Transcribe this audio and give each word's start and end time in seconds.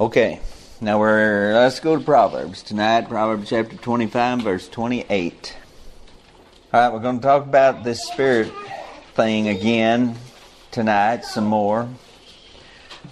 Okay, 0.00 0.38
now 0.80 1.00
we're 1.00 1.52
let's 1.54 1.80
go 1.80 1.96
to 1.96 2.04
Proverbs 2.04 2.62
tonight. 2.62 3.08
Proverbs 3.08 3.50
chapter 3.50 3.74
25, 3.74 4.42
verse 4.42 4.68
28. 4.68 5.56
All 6.72 6.80
right, 6.80 6.92
we're 6.92 7.00
going 7.00 7.18
to 7.18 7.22
talk 7.22 7.42
about 7.42 7.82
this 7.82 8.06
spirit 8.06 8.52
thing 9.14 9.48
again 9.48 10.14
tonight, 10.70 11.24
some 11.24 11.46
more. 11.46 11.88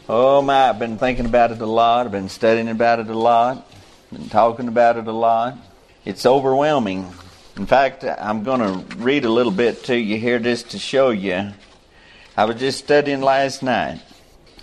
Oh 0.08 0.40
my, 0.42 0.68
I've 0.68 0.78
been 0.78 0.96
thinking 0.96 1.26
about 1.26 1.50
it 1.50 1.60
a 1.60 1.66
lot. 1.66 2.06
I've 2.06 2.12
been 2.12 2.28
studying 2.28 2.68
about 2.68 3.00
it 3.00 3.08
a 3.08 3.18
lot. 3.18 3.68
Been 4.12 4.28
talking 4.28 4.68
about 4.68 4.96
it 4.96 5.08
a 5.08 5.12
lot. 5.12 5.58
It's 6.04 6.24
overwhelming. 6.24 7.12
In 7.56 7.66
fact, 7.66 8.04
I'm 8.04 8.44
going 8.44 8.60
to 8.60 8.96
read 8.98 9.24
a 9.24 9.30
little 9.30 9.50
bit 9.50 9.82
to 9.86 9.98
you 9.98 10.18
here 10.18 10.38
just 10.38 10.70
to 10.70 10.78
show 10.78 11.10
you. 11.10 11.52
I 12.36 12.44
was 12.44 12.60
just 12.60 12.78
studying 12.78 13.22
last 13.22 13.64
night. 13.64 14.00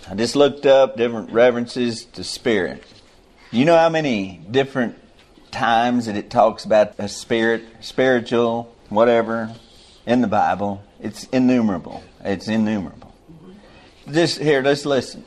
I 0.06 0.14
just 0.14 0.36
looked 0.36 0.66
up 0.66 0.98
different 0.98 1.30
references 1.30 2.04
to 2.04 2.24
spirit. 2.24 2.84
You 3.50 3.64
know 3.64 3.76
how 3.76 3.88
many 3.88 4.40
different 4.50 4.96
times 5.50 6.06
that 6.06 6.16
it 6.16 6.28
talks 6.28 6.66
about 6.66 6.94
a 6.98 7.08
spirit, 7.08 7.64
spiritual, 7.80 8.74
whatever, 8.90 9.54
in 10.04 10.20
the 10.20 10.26
Bible? 10.26 10.84
It's 11.00 11.24
innumerable. 11.24 12.02
It's 12.22 12.48
innumerable. 12.48 13.14
Just 14.10 14.38
here, 14.38 14.60
let's 14.62 14.84
listen. 14.84 15.24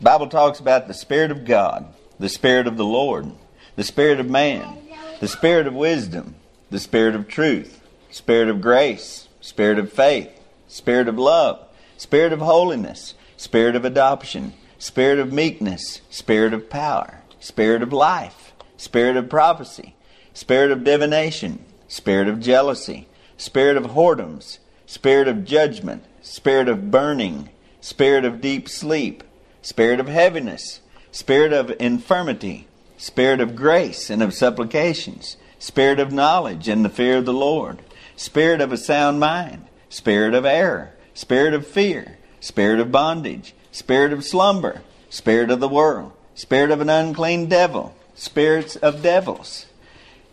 Bible 0.00 0.28
talks 0.28 0.60
about 0.60 0.88
the 0.88 0.94
Spirit 0.94 1.30
of 1.30 1.44
God, 1.44 1.86
the 2.18 2.30
Spirit 2.30 2.66
of 2.66 2.78
the 2.78 2.84
Lord, 2.84 3.30
the 3.76 3.84
Spirit 3.84 4.18
of 4.18 4.30
man, 4.30 4.78
the 5.20 5.28
Spirit 5.28 5.66
of 5.66 5.74
wisdom, 5.74 6.36
the 6.70 6.78
Spirit 6.78 7.14
of 7.14 7.28
truth, 7.28 7.82
Spirit 8.10 8.48
of 8.48 8.62
grace, 8.62 9.28
Spirit 9.42 9.78
of 9.78 9.92
faith, 9.92 10.30
Spirit 10.68 11.08
of 11.08 11.18
love, 11.18 11.66
Spirit 11.98 12.32
of 12.32 12.40
holiness, 12.40 13.14
spirit 13.36 13.76
of 13.76 13.84
adoption, 13.84 14.52
spirit 14.78 15.18
of 15.18 15.32
meekness, 15.32 16.00
spirit 16.10 16.52
of 16.52 16.70
power, 16.70 17.22
spirit 17.40 17.82
of 17.82 17.92
life, 17.92 18.52
spirit 18.76 19.16
of 19.16 19.28
prophecy, 19.28 19.94
spirit 20.32 20.70
of 20.70 20.84
divination, 20.84 21.64
spirit 21.88 22.28
of 22.28 22.40
jealousy, 22.40 23.06
spirit 23.36 23.76
of 23.76 23.84
whoredoms, 23.92 24.58
spirit 24.86 25.28
of 25.28 25.44
judgment, 25.44 26.04
spirit 26.22 26.68
of 26.68 26.90
burning, 26.90 27.48
spirit 27.80 28.24
of 28.24 28.40
deep 28.40 28.68
sleep, 28.68 29.22
spirit 29.62 30.00
of 30.00 30.08
heaviness, 30.08 30.80
spirit 31.10 31.52
of 31.52 31.72
infirmity, 31.78 32.66
spirit 32.96 33.40
of 33.40 33.56
grace 33.56 34.10
and 34.10 34.22
of 34.22 34.34
supplications, 34.34 35.36
spirit 35.58 35.98
of 36.00 36.12
knowledge 36.12 36.68
and 36.68 36.84
the 36.84 36.88
fear 36.90 37.18
of 37.18 37.24
the 37.24 37.32
Lord, 37.32 37.82
spirit 38.16 38.60
of 38.60 38.72
a 38.72 38.76
sound 38.76 39.20
mind, 39.20 39.66
spirit 39.88 40.34
of 40.34 40.44
error, 40.44 40.92
spirit 41.14 41.54
of 41.54 41.66
fear, 41.66 42.18
spirit 42.46 42.78
of 42.78 42.92
bondage, 42.92 43.54
spirit 43.72 44.12
of 44.12 44.24
slumber, 44.24 44.80
spirit 45.10 45.50
of 45.50 45.58
the 45.58 45.68
world, 45.68 46.12
spirit 46.36 46.70
of 46.70 46.80
an 46.80 46.88
unclean 46.88 47.48
devil, 47.48 47.92
spirits 48.14 48.76
of 48.76 49.02
devils. 49.02 49.66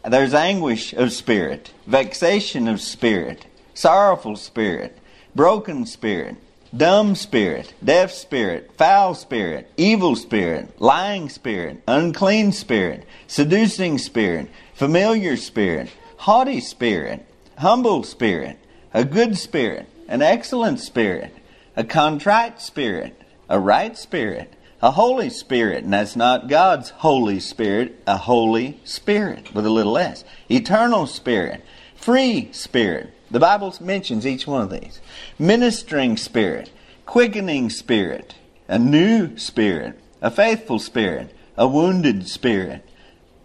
There's 0.07 0.33
anguish 0.35 0.93
of 0.93 1.11
spirit, 1.11 1.73
vexation 1.87 2.67
of 2.67 2.81
spirit, 2.81 3.47
sorrowful 3.73 4.35
spirit, 4.35 4.95
broken 5.33 5.87
spirit, 5.87 6.35
dumb 6.75 7.15
spirit, 7.15 7.73
deaf 7.83 8.11
spirit, 8.11 8.69
foul 8.77 9.15
spirit, 9.15 9.71
evil 9.75 10.15
spirit, 10.15 10.69
lying 10.79 11.29
spirit, 11.29 11.81
unclean 11.87 12.51
spirit, 12.51 13.07
seducing 13.25 13.97
spirit, 13.97 14.49
familiar 14.75 15.35
spirit, 15.35 15.89
haughty 16.17 16.59
spirit, 16.59 17.25
humble 17.57 18.03
spirit, 18.03 18.59
a 18.93 19.03
good 19.03 19.35
spirit, 19.35 19.87
an 20.07 20.21
excellent 20.21 20.79
spirit 20.79 21.33
a 21.75 21.83
contrite 21.83 22.61
spirit, 22.61 23.19
a 23.49 23.59
right 23.59 23.97
spirit, 23.97 24.53
a 24.81 24.91
Holy 24.91 25.29
Spirit, 25.29 25.83
and 25.85 25.93
that's 25.93 26.15
not 26.15 26.49
God's 26.49 26.89
Holy 26.89 27.39
Spirit, 27.39 28.01
a 28.05 28.17
Holy 28.17 28.79
Spirit 28.83 29.53
with 29.53 29.65
a 29.65 29.69
little 29.69 29.97
s. 29.97 30.25
Eternal 30.51 31.07
Spirit, 31.07 31.63
free 31.95 32.49
Spirit. 32.51 33.13
The 33.31 33.39
Bible 33.39 33.73
mentions 33.79 34.27
each 34.27 34.45
one 34.45 34.61
of 34.61 34.69
these. 34.69 34.99
Ministering 35.39 36.17
Spirit, 36.17 36.69
quickening 37.05 37.69
Spirit, 37.69 38.35
a 38.67 38.77
new 38.77 39.37
Spirit, 39.37 39.97
a 40.21 40.29
faithful 40.29 40.79
Spirit, 40.79 41.33
a 41.57 41.67
wounded 41.67 42.27
Spirit, 42.27 42.87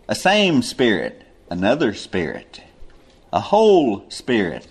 a 0.09 0.15
same 0.15 0.61
Spirit, 0.63 1.23
another 1.49 1.95
Spirit, 1.95 2.63
a 3.33 3.41
whole 3.41 4.05
Spirit, 4.11 4.67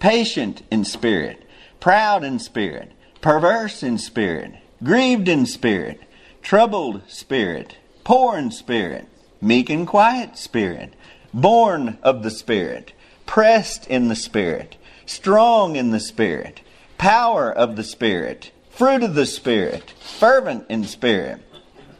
patient 0.00 0.62
in 0.70 0.84
spirit, 0.84 1.42
proud 1.78 2.24
in 2.24 2.38
spirit, 2.38 2.90
perverse 3.20 3.82
in 3.82 3.98
spirit, 3.98 4.52
grieved 4.82 5.28
in 5.28 5.46
spirit, 5.46 6.00
troubled 6.42 7.02
spirit, 7.08 7.76
poor 8.04 8.38
in 8.38 8.50
spirit, 8.50 9.06
meek 9.40 9.70
and 9.70 9.86
quiet 9.86 10.36
spirit, 10.36 10.94
born 11.32 11.98
of 12.02 12.22
the 12.22 12.30
Spirit, 12.30 12.92
pressed 13.26 13.86
in 13.86 14.08
the 14.08 14.16
Spirit, 14.16 14.76
strong 15.06 15.76
in 15.76 15.90
the 15.90 16.00
Spirit, 16.00 16.60
power 16.98 17.50
of 17.50 17.76
the 17.76 17.84
Spirit, 17.84 18.50
fruit 18.70 19.02
of 19.02 19.14
the 19.14 19.26
Spirit, 19.26 19.90
fervent 20.00 20.66
in 20.68 20.84
spirit, 20.84 21.40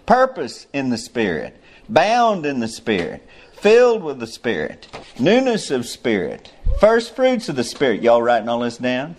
purpose 0.06 0.66
in 0.72 0.90
the 0.90 0.98
Spirit, 0.98 1.56
bound 1.88 2.44
in 2.46 2.60
the 2.60 2.68
Spirit, 2.68 3.26
filled 3.60 4.02
with 4.02 4.18
the 4.18 4.26
Spirit, 4.26 4.88
newness 5.18 5.70
of 5.70 5.84
Spirit, 5.84 6.50
first 6.80 7.14
fruits 7.14 7.48
of 7.50 7.56
the 7.56 7.64
Spirit. 7.64 8.02
Y'all 8.02 8.22
writing 8.22 8.48
all 8.48 8.60
this 8.60 8.78
down? 8.78 9.16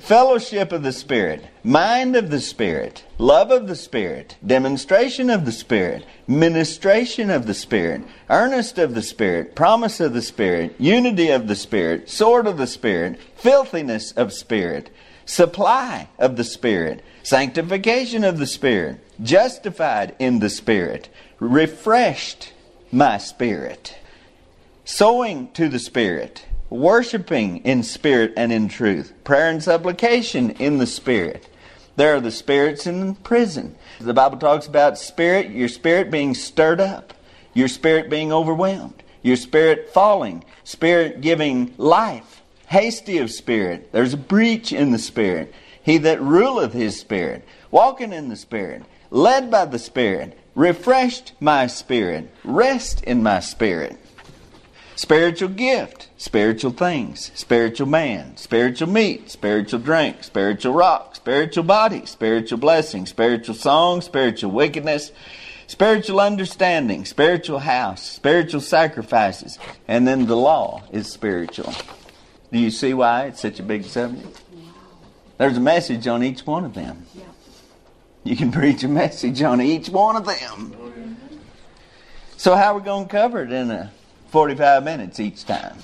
Fellowship 0.00 0.72
of 0.72 0.82
the 0.82 0.92
Spirit, 0.92 1.42
mind 1.64 2.16
of 2.16 2.30
the 2.30 2.40
Spirit, 2.40 3.02
love 3.16 3.50
of 3.50 3.66
the 3.66 3.74
Spirit, 3.74 4.36
demonstration 4.46 5.30
of 5.30 5.46
the 5.46 5.52
Spirit, 5.52 6.04
ministration 6.28 7.30
of 7.30 7.46
the 7.46 7.54
Spirit, 7.54 8.02
earnest 8.28 8.78
of 8.78 8.94
the 8.94 9.02
Spirit, 9.02 9.56
promise 9.56 9.98
of 9.98 10.12
the 10.12 10.22
Spirit, 10.22 10.74
unity 10.78 11.30
of 11.30 11.48
the 11.48 11.56
Spirit, 11.56 12.10
sword 12.10 12.46
of 12.46 12.58
the 12.58 12.66
Spirit, 12.66 13.18
filthiness 13.36 14.12
of 14.12 14.34
Spirit, 14.34 14.90
supply 15.24 16.08
of 16.18 16.36
the 16.36 16.44
Spirit, 16.44 17.02
sanctification 17.22 18.22
of 18.22 18.38
the 18.38 18.46
Spirit, 18.46 19.00
justified 19.22 20.14
in 20.18 20.40
the 20.40 20.50
Spirit, 20.50 21.08
refreshed 21.40 22.52
my 22.92 23.18
spirit, 23.18 23.98
sowing 24.84 25.50
to 25.52 25.68
the 25.68 25.78
Spirit 25.78 26.46
worshiping 26.70 27.58
in 27.58 27.82
spirit 27.82 28.32
and 28.36 28.52
in 28.52 28.68
truth, 28.68 29.12
prayer 29.24 29.50
and 29.50 29.62
supplication 29.62 30.50
in 30.50 30.78
the 30.78 30.86
spirit. 30.86 31.48
There 31.96 32.14
are 32.14 32.20
the 32.20 32.30
spirits 32.30 32.86
in 32.86 33.14
prison. 33.16 33.76
The 34.00 34.14
Bible 34.14 34.38
talks 34.38 34.66
about 34.66 34.98
spirit, 34.98 35.50
your 35.50 35.68
spirit 35.68 36.10
being 36.10 36.34
stirred 36.34 36.80
up, 36.80 37.14
your 37.54 37.68
spirit 37.68 38.10
being 38.10 38.32
overwhelmed, 38.32 39.02
your 39.22 39.36
spirit 39.36 39.90
falling, 39.90 40.44
spirit 40.64 41.20
giving 41.20 41.74
life, 41.78 42.42
hasty 42.66 43.18
of 43.18 43.30
spirit. 43.30 43.92
There's 43.92 44.12
a 44.12 44.18
breach 44.18 44.72
in 44.72 44.90
the 44.90 44.98
spirit. 44.98 45.54
He 45.82 45.98
that 45.98 46.20
ruleth 46.20 46.72
his 46.72 46.98
spirit, 46.98 47.44
walking 47.70 48.12
in 48.12 48.28
the 48.28 48.36
spirit, 48.36 48.82
led 49.10 49.50
by 49.50 49.64
the 49.64 49.78
spirit, 49.78 50.36
refreshed 50.56 51.34
my 51.38 51.66
spirit, 51.68 52.28
rest 52.42 53.04
in 53.04 53.22
my 53.22 53.38
spirit. 53.38 53.96
Spiritual 54.96 55.50
gift, 55.50 56.08
spiritual 56.16 56.70
things, 56.70 57.30
spiritual 57.34 57.86
man, 57.86 58.34
spiritual 58.38 58.88
meat, 58.88 59.30
spiritual 59.30 59.78
drink, 59.78 60.24
spiritual 60.24 60.72
rock, 60.72 61.14
spiritual 61.14 61.62
body, 61.62 62.06
spiritual 62.06 62.56
blessing, 62.56 63.04
spiritual 63.04 63.54
song, 63.54 64.00
spiritual 64.00 64.50
wickedness, 64.50 65.12
spiritual 65.66 66.18
understanding, 66.18 67.04
spiritual 67.04 67.58
house, 67.58 68.10
spiritual 68.10 68.62
sacrifices, 68.62 69.58
and 69.86 70.08
then 70.08 70.24
the 70.24 70.36
law 70.36 70.82
is 70.90 71.06
spiritual. 71.12 71.74
Do 72.50 72.58
you 72.58 72.70
see 72.70 72.94
why 72.94 73.26
it's 73.26 73.42
such 73.42 73.60
a 73.60 73.62
big 73.62 73.84
subject? 73.84 74.40
There's 75.36 75.58
a 75.58 75.60
message 75.60 76.06
on 76.06 76.22
each 76.22 76.46
one 76.46 76.64
of 76.64 76.72
them. 76.72 77.04
You 78.26 78.36
can 78.36 78.50
preach 78.52 78.82
a 78.82 78.88
message 78.88 79.42
on 79.42 79.60
each 79.60 79.88
one 79.88 80.16
of 80.16 80.26
them. 80.26 81.16
So, 82.36 82.54
how 82.54 82.74
are 82.74 82.78
we 82.78 82.84
going 82.84 83.06
to 83.06 83.10
cover 83.10 83.42
it 83.42 83.52
in 83.52 83.70
a 83.70 83.92
45 84.36 84.84
minutes 84.84 85.20
each 85.20 85.44
time. 85.44 85.78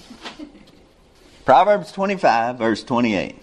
Proverbs 1.44 1.92
25, 1.92 2.58
verse 2.58 2.84
28. 2.84 3.36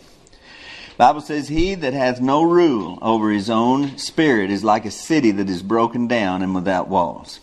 Bible 0.97 1.21
says, 1.21 1.47
He 1.47 1.75
that 1.75 1.93
hath 1.93 2.21
no 2.21 2.43
rule 2.43 2.99
over 3.01 3.31
his 3.31 3.49
own 3.49 3.97
spirit 3.97 4.51
is 4.51 4.63
like 4.63 4.85
a 4.85 4.91
city 4.91 5.31
that 5.31 5.49
is 5.49 5.63
broken 5.63 6.07
down 6.07 6.41
and 6.41 6.53
without 6.53 6.89
walls. 6.89 7.39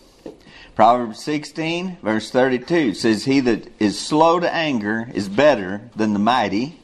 Proverbs 0.74 1.22
16, 1.24 1.98
verse 2.02 2.30
32 2.30 2.94
says, 2.94 3.24
He 3.24 3.40
that 3.40 3.68
is 3.80 3.98
slow 3.98 4.38
to 4.38 4.54
anger 4.54 5.10
is 5.14 5.28
better 5.28 5.90
than 5.96 6.12
the 6.12 6.18
mighty, 6.18 6.78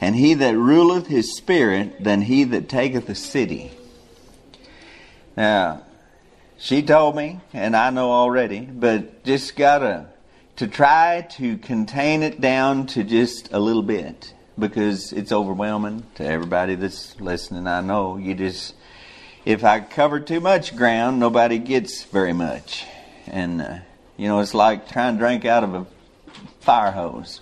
and 0.00 0.14
he 0.14 0.34
that 0.34 0.56
ruleth 0.56 1.08
his 1.08 1.36
spirit 1.36 2.02
than 2.02 2.22
he 2.22 2.44
that 2.44 2.68
taketh 2.68 3.08
a 3.08 3.14
city. 3.14 3.72
Now, 5.36 5.82
she 6.58 6.82
told 6.82 7.16
me, 7.16 7.40
and 7.52 7.76
I 7.76 7.90
know 7.90 8.10
already, 8.10 8.60
but 8.60 9.24
just 9.24 9.56
gotta 9.56 10.06
to 10.56 10.66
try 10.66 11.26
to 11.30 11.56
contain 11.58 12.22
it 12.22 12.40
down 12.40 12.86
to 12.86 13.02
just 13.02 13.52
a 13.52 13.58
little 13.58 13.82
bit 13.82 14.34
because 14.58 15.12
it's 15.12 15.32
overwhelming 15.32 16.06
to 16.16 16.24
everybody 16.24 16.74
that's 16.74 17.18
listening. 17.20 17.66
I 17.66 17.80
know 17.80 18.16
you 18.16 18.34
just 18.34 18.74
if 19.44 19.64
I 19.64 19.80
cover 19.80 20.20
too 20.20 20.40
much 20.40 20.76
ground, 20.76 21.18
nobody 21.18 21.58
gets 21.58 22.04
very 22.04 22.32
much. 22.32 22.86
And, 23.26 23.60
uh, 23.60 23.78
you 24.16 24.28
know, 24.28 24.40
it's 24.40 24.54
like 24.54 24.88
trying 24.90 25.14
to 25.14 25.18
drink 25.18 25.44
out 25.44 25.64
of 25.64 25.74
a 25.74 25.86
fire 26.60 26.92
hose 26.92 27.40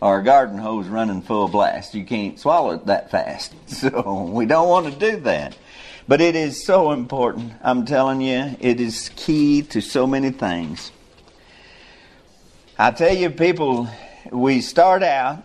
or 0.00 0.18
a 0.18 0.24
garden 0.24 0.58
hose 0.58 0.88
running 0.88 1.22
full 1.22 1.48
blast. 1.48 1.94
You 1.94 2.04
can't 2.04 2.38
swallow 2.38 2.72
it 2.72 2.86
that 2.86 3.10
fast. 3.10 3.54
So 3.66 4.24
we 4.30 4.44
don't 4.44 4.68
want 4.68 4.92
to 4.92 5.12
do 5.12 5.20
that. 5.20 5.56
But 6.10 6.20
it 6.20 6.34
is 6.34 6.64
so 6.64 6.90
important. 6.90 7.52
I'm 7.62 7.86
telling 7.86 8.20
you, 8.20 8.56
it 8.58 8.80
is 8.80 9.10
key 9.14 9.62
to 9.62 9.80
so 9.80 10.08
many 10.08 10.30
things. 10.30 10.90
I 12.76 12.90
tell 12.90 13.14
you, 13.14 13.30
people, 13.30 13.88
we 14.32 14.60
start 14.60 15.04
out, 15.04 15.44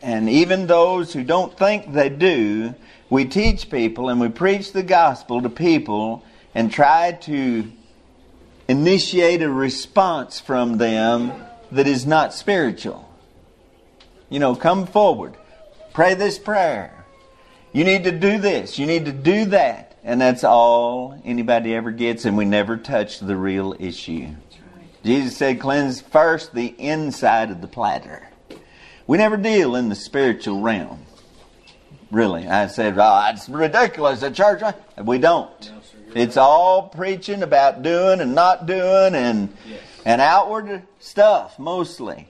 and 0.00 0.30
even 0.30 0.68
those 0.68 1.12
who 1.12 1.24
don't 1.24 1.58
think 1.58 1.92
they 1.92 2.10
do, 2.10 2.76
we 3.10 3.24
teach 3.24 3.68
people 3.68 4.08
and 4.08 4.20
we 4.20 4.28
preach 4.28 4.70
the 4.70 4.84
gospel 4.84 5.42
to 5.42 5.48
people 5.48 6.24
and 6.54 6.70
try 6.70 7.10
to 7.22 7.72
initiate 8.68 9.42
a 9.42 9.50
response 9.50 10.38
from 10.38 10.78
them 10.78 11.32
that 11.72 11.88
is 11.88 12.06
not 12.06 12.32
spiritual. 12.32 13.12
You 14.30 14.38
know, 14.38 14.54
come 14.54 14.86
forward. 14.86 15.34
Pray 15.92 16.14
this 16.14 16.38
prayer. 16.38 17.04
You 17.72 17.82
need 17.82 18.04
to 18.04 18.12
do 18.12 18.38
this. 18.38 18.78
You 18.78 18.86
need 18.86 19.06
to 19.06 19.12
do 19.12 19.46
that. 19.46 19.90
And 20.04 20.20
that's 20.20 20.44
all 20.44 21.18
anybody 21.24 21.74
ever 21.74 21.90
gets, 21.90 22.26
and 22.26 22.36
we 22.36 22.44
never 22.44 22.76
touch 22.76 23.20
the 23.20 23.36
real 23.36 23.74
issue. 23.78 24.28
Jesus 25.02 25.36
said, 25.36 25.60
cleanse 25.60 26.02
first 26.02 26.54
the 26.54 26.74
inside 26.78 27.50
of 27.50 27.62
the 27.62 27.66
platter. 27.66 28.28
We 29.06 29.16
never 29.16 29.38
deal 29.38 29.76
in 29.76 29.88
the 29.88 29.94
spiritual 29.94 30.60
realm. 30.60 31.06
Really. 32.10 32.46
I 32.46 32.66
said, 32.66 32.96
oh, 32.98 33.30
it's 33.32 33.48
ridiculous 33.48 34.22
at 34.22 34.34
church. 34.34 34.62
We 35.02 35.18
don't. 35.18 35.72
It's 36.14 36.36
all 36.36 36.88
preaching 36.88 37.42
about 37.42 37.82
doing 37.82 38.20
and 38.20 38.34
not 38.34 38.66
doing 38.66 39.14
and, 39.14 39.56
and 40.04 40.20
outward 40.20 40.82
stuff 41.00 41.58
mostly. 41.58 42.28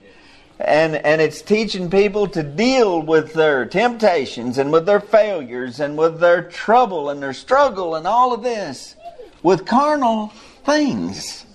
And, 0.59 0.95
and 0.95 1.21
it's 1.21 1.41
teaching 1.41 1.89
people 1.89 2.27
to 2.27 2.41
deal 2.41 3.01
with 3.01 3.33
their 3.33 3.65
temptations 3.65 4.57
and 4.57 4.71
with 4.71 4.85
their 4.85 5.01
failures 5.01 5.79
and 5.79 5.97
with 5.97 6.19
their 6.19 6.43
trouble 6.43 7.09
and 7.09 7.21
their 7.21 7.33
struggle 7.33 7.95
and 7.95 8.07
all 8.07 8.33
of 8.33 8.41
this 8.41 8.95
with 9.43 9.65
carnal 9.65 10.27
things. 10.63 11.45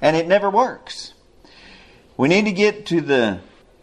And 0.00 0.16
it 0.16 0.26
never 0.26 0.48
works. 0.48 1.12
We 2.16 2.28
need 2.28 2.46
to 2.46 2.52
get 2.52 2.86
to 2.86 3.00
the 3.00 3.40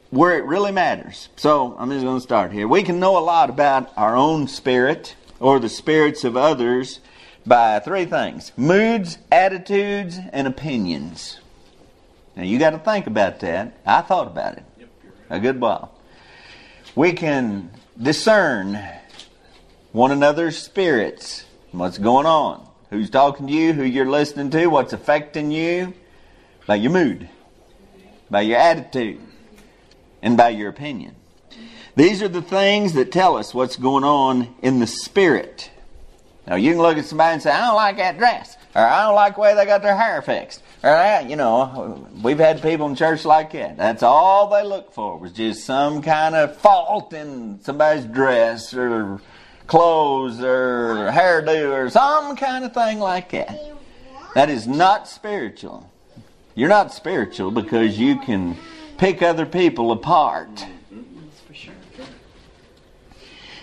where 0.09 0.37
it 0.37 0.45
really 0.45 0.71
matters. 0.71 1.29
So 1.35 1.75
I'm 1.77 1.91
just 1.91 2.03
going 2.03 2.17
to 2.17 2.21
start 2.21 2.51
here. 2.51 2.67
We 2.67 2.83
can 2.83 2.99
know 2.99 3.17
a 3.17 3.19
lot 3.19 3.49
about 3.49 3.91
our 3.97 4.15
own 4.15 4.47
spirit 4.47 5.15
or 5.39 5.59
the 5.59 5.69
spirits 5.69 6.23
of 6.23 6.37
others 6.37 6.99
by 7.45 7.79
three 7.79 8.05
things 8.05 8.51
moods, 8.57 9.17
attitudes, 9.31 10.19
and 10.31 10.47
opinions. 10.47 11.39
Now 12.37 12.43
you 12.43 12.59
got 12.59 12.69
to 12.69 12.77
think 12.77 13.07
about 13.07 13.39
that. 13.39 13.79
I 13.83 14.01
thought 14.01 14.27
about 14.27 14.57
it. 14.57 14.63
A 15.31 15.39
good 15.39 15.59
while. 15.59 15.91
We 16.95 17.13
can 17.13 17.71
discern 17.99 18.79
one 19.91 20.11
another's 20.11 20.55
spirits, 20.55 21.45
what's 21.71 21.97
going 21.97 22.27
on, 22.27 22.65
who's 22.91 23.09
talking 23.09 23.47
to 23.47 23.53
you, 23.53 23.73
who 23.73 23.83
you're 23.83 24.09
listening 24.09 24.51
to, 24.51 24.67
what's 24.67 24.93
affecting 24.93 25.49
you, 25.49 25.95
by 26.67 26.75
your 26.75 26.91
mood, 26.91 27.27
by 28.29 28.41
your 28.41 28.59
attitude, 28.59 29.19
and 30.21 30.37
by 30.37 30.49
your 30.49 30.69
opinion. 30.69 31.15
These 31.95 32.21
are 32.21 32.27
the 32.27 32.43
things 32.43 32.93
that 32.93 33.11
tell 33.11 33.35
us 33.35 33.51
what's 33.51 33.77
going 33.77 34.03
on 34.03 34.53
in 34.61 34.77
the 34.77 34.85
spirit. 34.85 35.71
Now 36.45 36.55
you 36.55 36.73
can 36.73 36.81
look 36.81 36.99
at 36.99 37.05
somebody 37.05 37.33
and 37.33 37.41
say, 37.41 37.49
I 37.49 37.65
don't 37.65 37.75
like 37.75 37.97
that 37.97 38.19
dress, 38.19 38.55
or 38.75 38.83
I 38.83 39.05
don't 39.05 39.15
like 39.15 39.35
the 39.35 39.41
way 39.41 39.55
they 39.55 39.65
got 39.65 39.81
their 39.81 39.97
hair 39.97 40.21
fixed, 40.21 40.61
or 40.83 41.23
you 41.27 41.35
know, 41.35 42.07
we've 42.23 42.37
had 42.37 42.61
people 42.61 42.87
in 42.87 42.95
church 42.95 43.25
like 43.25 43.51
that. 43.53 43.77
That's 43.77 44.03
all 44.03 44.49
they 44.49 44.63
look 44.63 44.93
for 44.93 45.17
was 45.17 45.31
just 45.31 45.65
some 45.65 46.01
kind 46.01 46.35
of 46.35 46.57
fault 46.57 47.13
in 47.13 47.59
somebody's 47.61 48.05
dress 48.05 48.73
or 48.73 49.19
clothes 49.65 50.41
or 50.41 51.09
hairdo 51.11 51.71
or 51.71 51.89
some 51.89 52.35
kind 52.35 52.63
of 52.63 52.73
thing 52.73 52.99
like 52.99 53.31
that. 53.31 53.59
That 54.35 54.49
is 54.49 54.67
not 54.67 55.07
spiritual. 55.07 55.89
You're 56.55 56.69
not 56.69 56.93
spiritual 56.93 57.51
because 57.51 57.97
you 57.99 58.19
can 58.19 58.57
pick 58.97 59.21
other 59.21 59.45
people 59.45 59.91
apart. 59.91 60.65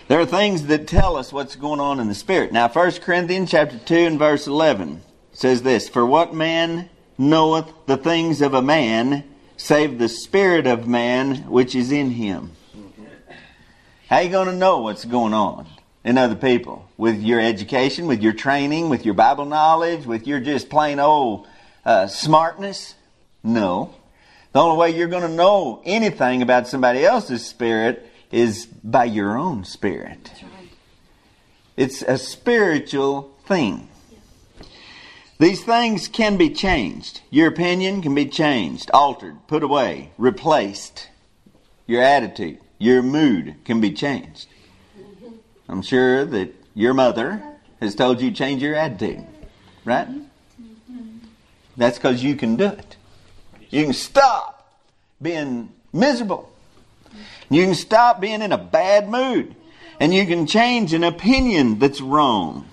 There 0.06 0.20
are 0.20 0.26
things 0.26 0.66
that 0.66 0.86
tell 0.86 1.16
us 1.16 1.32
what's 1.32 1.56
going 1.56 1.80
on 1.80 1.98
in 1.98 2.08
the 2.08 2.14
spirit. 2.14 2.52
Now 2.52 2.68
1 2.68 2.92
Corinthians 3.00 3.50
chapter 3.50 3.78
2 3.78 3.94
and 3.94 4.18
verse 4.18 4.46
11 4.46 5.02
says 5.32 5.62
this, 5.62 5.88
For 5.88 6.04
what 6.04 6.34
man 6.34 6.90
knoweth 7.18 7.72
the 7.86 7.96
things 7.96 8.40
of 8.42 8.54
a 8.54 8.62
man, 8.62 9.24
save 9.56 9.98
the 9.98 10.08
spirit 10.08 10.66
of 10.66 10.86
man 10.86 11.36
which 11.50 11.74
is 11.74 11.92
in 11.92 12.10
him. 12.10 12.52
How 14.08 14.16
are 14.16 14.22
you 14.22 14.30
going 14.30 14.48
to 14.48 14.54
know 14.54 14.80
what's 14.80 15.04
going 15.04 15.32
on 15.32 15.66
in 16.04 16.18
other 16.18 16.36
people? 16.36 16.88
With 16.96 17.20
your 17.22 17.40
education, 17.40 18.06
with 18.06 18.22
your 18.22 18.32
training, 18.32 18.88
with 18.88 19.04
your 19.04 19.14
Bible 19.14 19.44
knowledge, 19.44 20.06
with 20.06 20.26
your 20.26 20.40
just 20.40 20.68
plain 20.68 21.00
old 21.00 21.46
uh, 21.84 22.06
smartness? 22.06 22.94
No. 23.42 23.94
The 24.52 24.60
only 24.60 24.76
way 24.76 24.96
you're 24.96 25.08
going 25.08 25.28
to 25.28 25.34
know 25.34 25.82
anything 25.84 26.42
about 26.42 26.68
somebody 26.68 27.04
else's 27.04 27.44
spirit 27.44 28.08
is 28.30 28.66
by 28.66 29.04
your 29.04 29.36
own 29.36 29.64
spirit. 29.64 30.30
It's 31.76 32.02
a 32.02 32.18
spiritual 32.18 33.34
thing. 33.46 33.88
These 35.38 35.64
things 35.64 36.06
can 36.06 36.36
be 36.36 36.50
changed. 36.50 37.20
Your 37.30 37.48
opinion 37.48 38.02
can 38.02 38.14
be 38.14 38.26
changed, 38.26 38.90
altered, 38.92 39.36
put 39.48 39.62
away, 39.62 40.10
replaced. 40.16 41.08
Your 41.86 42.02
attitude, 42.02 42.60
your 42.78 43.02
mood 43.02 43.56
can 43.64 43.80
be 43.80 43.92
changed. 43.92 44.46
I'm 45.68 45.82
sure 45.82 46.24
that 46.24 46.54
your 46.74 46.94
mother 46.94 47.42
has 47.80 47.94
told 47.94 48.20
you 48.20 48.30
change 48.30 48.62
your 48.62 48.74
attitude, 48.74 49.26
right? 49.84 50.08
That's 51.76 51.98
because 51.98 52.22
you 52.22 52.36
can 52.36 52.56
do 52.56 52.66
it. 52.66 52.96
You 53.70 53.84
can 53.84 53.92
stop 53.92 54.78
being 55.20 55.70
miserable. 55.92 56.52
You 57.50 57.64
can 57.64 57.74
stop 57.74 58.20
being 58.20 58.40
in 58.40 58.52
a 58.52 58.58
bad 58.58 59.08
mood. 59.08 59.54
And 59.98 60.14
you 60.14 60.26
can 60.26 60.46
change 60.46 60.92
an 60.92 61.04
opinion 61.04 61.78
that's 61.78 62.00
wrong. 62.00 62.68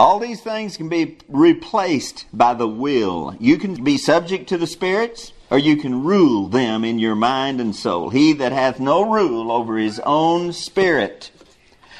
All 0.00 0.18
these 0.18 0.40
things 0.40 0.78
can 0.78 0.88
be 0.88 1.18
replaced 1.28 2.24
by 2.32 2.54
the 2.54 2.66
will. 2.66 3.36
You 3.38 3.58
can 3.58 3.84
be 3.84 3.98
subject 3.98 4.48
to 4.48 4.56
the 4.56 4.66
spirits, 4.66 5.34
or 5.50 5.58
you 5.58 5.76
can 5.76 6.04
rule 6.04 6.48
them 6.48 6.84
in 6.84 6.98
your 6.98 7.14
mind 7.14 7.60
and 7.60 7.76
soul. 7.76 8.08
He 8.08 8.32
that 8.32 8.50
hath 8.50 8.80
no 8.80 9.12
rule 9.12 9.52
over 9.52 9.76
his 9.76 10.00
own 10.00 10.54
spirit 10.54 11.30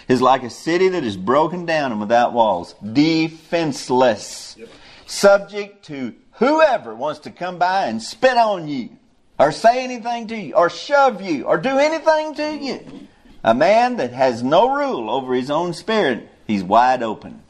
is 0.09 0.23
like 0.23 0.43
a 0.43 0.49
city 0.49 0.89
that 0.89 1.05
is 1.05 1.19
broken 1.19 1.67
down 1.67 1.93
and 1.93 2.01
without 2.01 2.33
walls, 2.33 2.75
defenseless, 2.91 4.57
yep. 4.59 4.71
subject 5.05 5.85
to 5.85 6.15
whoever 6.37 6.95
wants 6.95 7.21
to 7.21 7.31
come 7.31 7.59
by 7.59 7.85
and 7.85 8.01
spit 8.01 8.39
on 8.39 8.67
you, 8.67 8.97
or 9.39 9.53
say 9.53 9.85
anything 9.85 10.27
to 10.29 10.37
you, 10.39 10.55
or 10.55 10.71
shove 10.71 11.21
you, 11.21 11.45
or 11.45 11.59
do 11.59 11.77
anything 11.77 12.35
to 12.35 12.57
you. 12.57 13.09
A 13.45 13.53
man 13.53 13.99
that 13.99 14.15
has 14.15 14.43
no 14.43 14.75
rule 14.75 15.11
over 15.11 15.35
his 15.35 15.51
own 15.51 15.75
spirit, 15.75 16.27
he's 16.47 16.65
wide 16.65 17.03
open. 17.03 17.43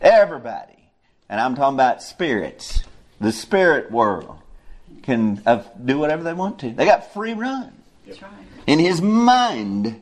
Everybody, 0.00 0.90
and 1.28 1.40
I'm 1.40 1.56
talking 1.56 1.74
about 1.74 2.02
spirits, 2.02 2.84
the 3.20 3.32
spirit 3.32 3.90
world, 3.90 4.38
can 5.02 5.42
uh, 5.44 5.62
do 5.84 5.98
whatever 5.98 6.22
they 6.22 6.34
want 6.34 6.60
to. 6.60 6.70
They 6.70 6.84
got 6.84 7.12
free 7.12 7.34
run. 7.34 7.72
Right. 8.06 8.18
In 8.66 8.78
his 8.78 9.02
mind, 9.02 10.00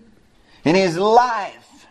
in 0.65 0.75
his 0.75 0.99
life. 0.99 1.87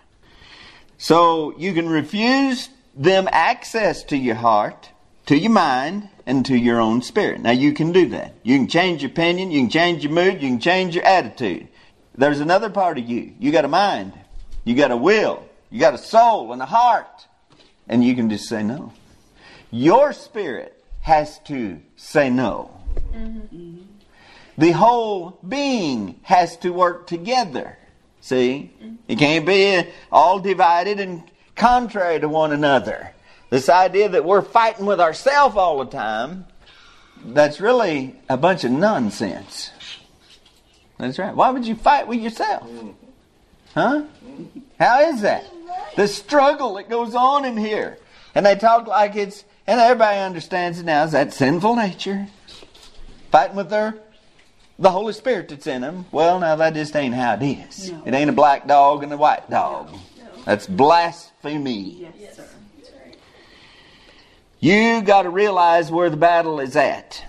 So 0.97 1.57
you 1.57 1.74
can 1.74 1.89
refuse 1.89 2.69
them 2.95 3.27
access 3.31 4.03
to 4.05 4.17
your 4.17 4.35
heart, 4.35 4.89
to 5.25 5.38
your 5.38 5.51
mind, 5.51 6.09
and 6.25 6.45
to 6.45 6.57
your 6.57 6.79
own 6.79 7.01
spirit. 7.01 7.41
Now 7.41 7.51
you 7.51 7.74
can 7.74 7.91
do 7.91 8.09
that. 8.09 8.33
You 8.43 8.57
can 8.57 8.67
change 8.67 9.01
your 9.01 9.12
opinion, 9.12 9.51
you 9.51 9.62
can 9.62 9.69
change 9.69 10.03
your 10.03 10.13
mood, 10.13 10.41
you 10.41 10.50
can 10.50 10.59
change 10.59 10.95
your 10.95 11.05
attitude. 11.05 11.67
There's 12.17 12.39
another 12.39 12.69
part 12.69 12.97
of 12.97 13.09
you. 13.09 13.33
You 13.39 13.51
got 13.51 13.65
a 13.65 13.69
mind, 13.69 14.13
you 14.63 14.75
got 14.75 14.91
a 14.91 14.97
will, 14.97 15.43
you 15.69 15.79
got 15.79 15.93
a 15.93 15.97
soul 15.97 16.53
and 16.53 16.62
a 16.62 16.65
heart. 16.65 17.27
And 17.88 18.04
you 18.04 18.15
can 18.15 18.30
just 18.30 18.48
say 18.48 18.63
no. 18.63 18.94
Your 19.72 20.13
spirit 20.13 20.84
has 21.01 21.39
to 21.39 21.82
say 21.96 22.30
no. 22.30 22.72
Mm-hmm. 23.13 23.77
The 24.58 24.72
whole 24.72 25.38
being 25.48 26.20
has 26.24 26.58
to 26.58 26.72
work 26.72 27.08
together. 27.08 27.77
See? 28.22 28.72
Mm-hmm. 28.82 28.96
It 29.08 29.20
can't 29.20 29.46
be 29.46 29.84
all 30.12 30.39
divided 30.39 31.00
and 31.00 31.24
contrary 31.56 32.20
to 32.20 32.30
one 32.30 32.51
another. 32.51 33.13
This 33.50 33.70
idea 33.70 34.10
that 34.10 34.25
we're 34.25 34.42
fighting 34.42 34.86
with 34.86 35.00
ourselves 35.00 35.56
all 35.56 35.77
the 35.80 35.92
time, 35.92 36.46
that's 37.24 37.62
really 37.62 38.15
a 38.27 38.38
bunch 38.38 38.63
of 38.63 38.72
nonsense. 38.72 39.72
That's 40.98 41.20
right. 41.20 41.36
Why 41.36 41.50
would 41.51 41.65
you 41.65 41.75
fight 41.75 42.08
with 42.08 42.20
yourself? 42.20 42.63
Mm-hmm. 42.63 42.92
Huh? 43.74 44.04
How 44.80 45.01
is 45.01 45.22
that? 45.22 45.46
The 45.96 46.08
struggle 46.08 46.75
that 46.75 46.89
goes 46.89 47.15
on 47.15 47.46
in 47.46 47.58
here. 47.58 47.98
And 48.34 48.46
they 48.46 48.55
talk 48.55 48.88
like 48.88 49.15
it's, 49.15 49.46
and 49.65 49.79
everybody 49.79 50.20
understands 50.20 50.79
it 50.79 50.86
now, 50.86 51.03
is 51.03 51.12
that 51.13 51.34
sinful 51.34 51.75
nature. 51.75 52.27
Fighting 53.32 53.55
with 53.55 53.70
their, 53.70 53.96
the 54.77 54.91
Holy 54.91 55.13
Spirit 55.13 55.50
that's 55.50 55.67
in 55.67 55.82
them. 55.82 56.05
Well, 56.12 56.39
now 56.39 56.55
that 56.58 56.74
just 56.74 56.96
ain't 56.96 57.15
how 57.15 57.36
it 57.36 57.44
is. 57.44 57.91
No. 57.91 58.03
It 58.05 58.13
ain't 58.13 58.29
a 58.29 58.34
black 58.34 58.67
dog 58.67 59.03
and 59.03 59.13
a 59.13 59.17
white 59.17 59.50
dog. 59.50 59.89
That's 60.46 60.67
blasphemy. 60.67 62.10
Yes, 62.20 62.36
sir. 62.36 62.48
You 64.60 65.01
got 65.01 65.24
to 65.24 65.29
realize 65.29 65.91
where 65.91 66.10
the 66.10 66.17
battle 66.17 66.60
is 66.60 66.75
at. 66.75 67.24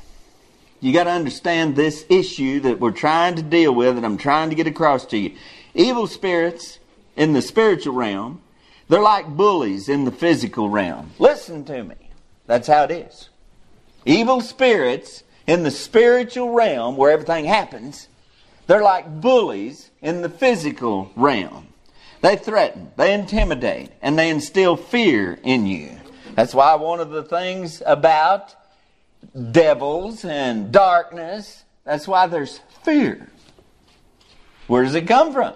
You 0.80 0.92
got 0.92 1.04
to 1.04 1.10
understand 1.10 1.76
this 1.76 2.04
issue 2.08 2.60
that 2.60 2.80
we're 2.80 2.92
trying 2.92 3.34
to 3.36 3.42
deal 3.42 3.74
with, 3.74 3.96
and 3.96 4.06
I'm 4.06 4.18
trying 4.18 4.50
to 4.50 4.56
get 4.56 4.66
across 4.66 5.06
to 5.06 5.18
you. 5.18 5.36
Evil 5.74 6.06
spirits 6.06 6.78
in 7.16 7.32
the 7.32 7.42
spiritual 7.42 7.94
realm, 7.94 8.40
they're 8.88 9.02
like 9.02 9.26
bullies 9.26 9.88
in 9.88 10.04
the 10.04 10.12
physical 10.12 10.68
realm. 10.68 11.10
Listen 11.18 11.64
to 11.64 11.82
me. 11.82 11.96
That's 12.46 12.68
how 12.68 12.84
it 12.84 12.90
is. 12.90 13.28
Evil 14.04 14.40
spirits 14.40 15.24
in 15.46 15.62
the 15.62 15.70
spiritual 15.70 16.50
realm, 16.50 16.96
where 16.96 17.10
everything 17.10 17.44
happens, 17.44 18.08
they're 18.66 18.82
like 18.82 19.20
bullies 19.20 19.90
in 20.02 20.22
the 20.22 20.28
physical 20.28 21.10
realm. 21.16 21.68
They 22.20 22.36
threaten, 22.36 22.90
they 22.96 23.14
intimidate, 23.14 23.90
and 24.02 24.18
they 24.18 24.30
instill 24.30 24.76
fear 24.76 25.38
in 25.42 25.66
you. 25.66 25.98
That's 26.34 26.54
why 26.54 26.74
one 26.74 27.00
of 27.00 27.10
the 27.10 27.22
things 27.22 27.82
about 27.84 28.54
devils 29.52 30.24
and 30.24 30.72
darkness, 30.72 31.64
that's 31.84 32.08
why 32.08 32.26
there's 32.26 32.60
fear. 32.82 33.28
Where 34.66 34.82
does 34.84 34.94
it 34.94 35.06
come 35.06 35.32
from? 35.32 35.54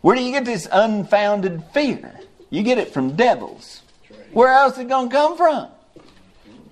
Where 0.00 0.16
do 0.16 0.22
you 0.22 0.32
get 0.32 0.44
this 0.44 0.68
unfounded 0.70 1.64
fear? 1.72 2.20
You 2.50 2.62
get 2.62 2.78
it 2.78 2.92
from 2.92 3.16
devils. 3.16 3.82
Where 4.32 4.48
else 4.48 4.74
is 4.74 4.80
it 4.80 4.88
going 4.88 5.08
to 5.08 5.14
come 5.14 5.36
from? 5.36 5.68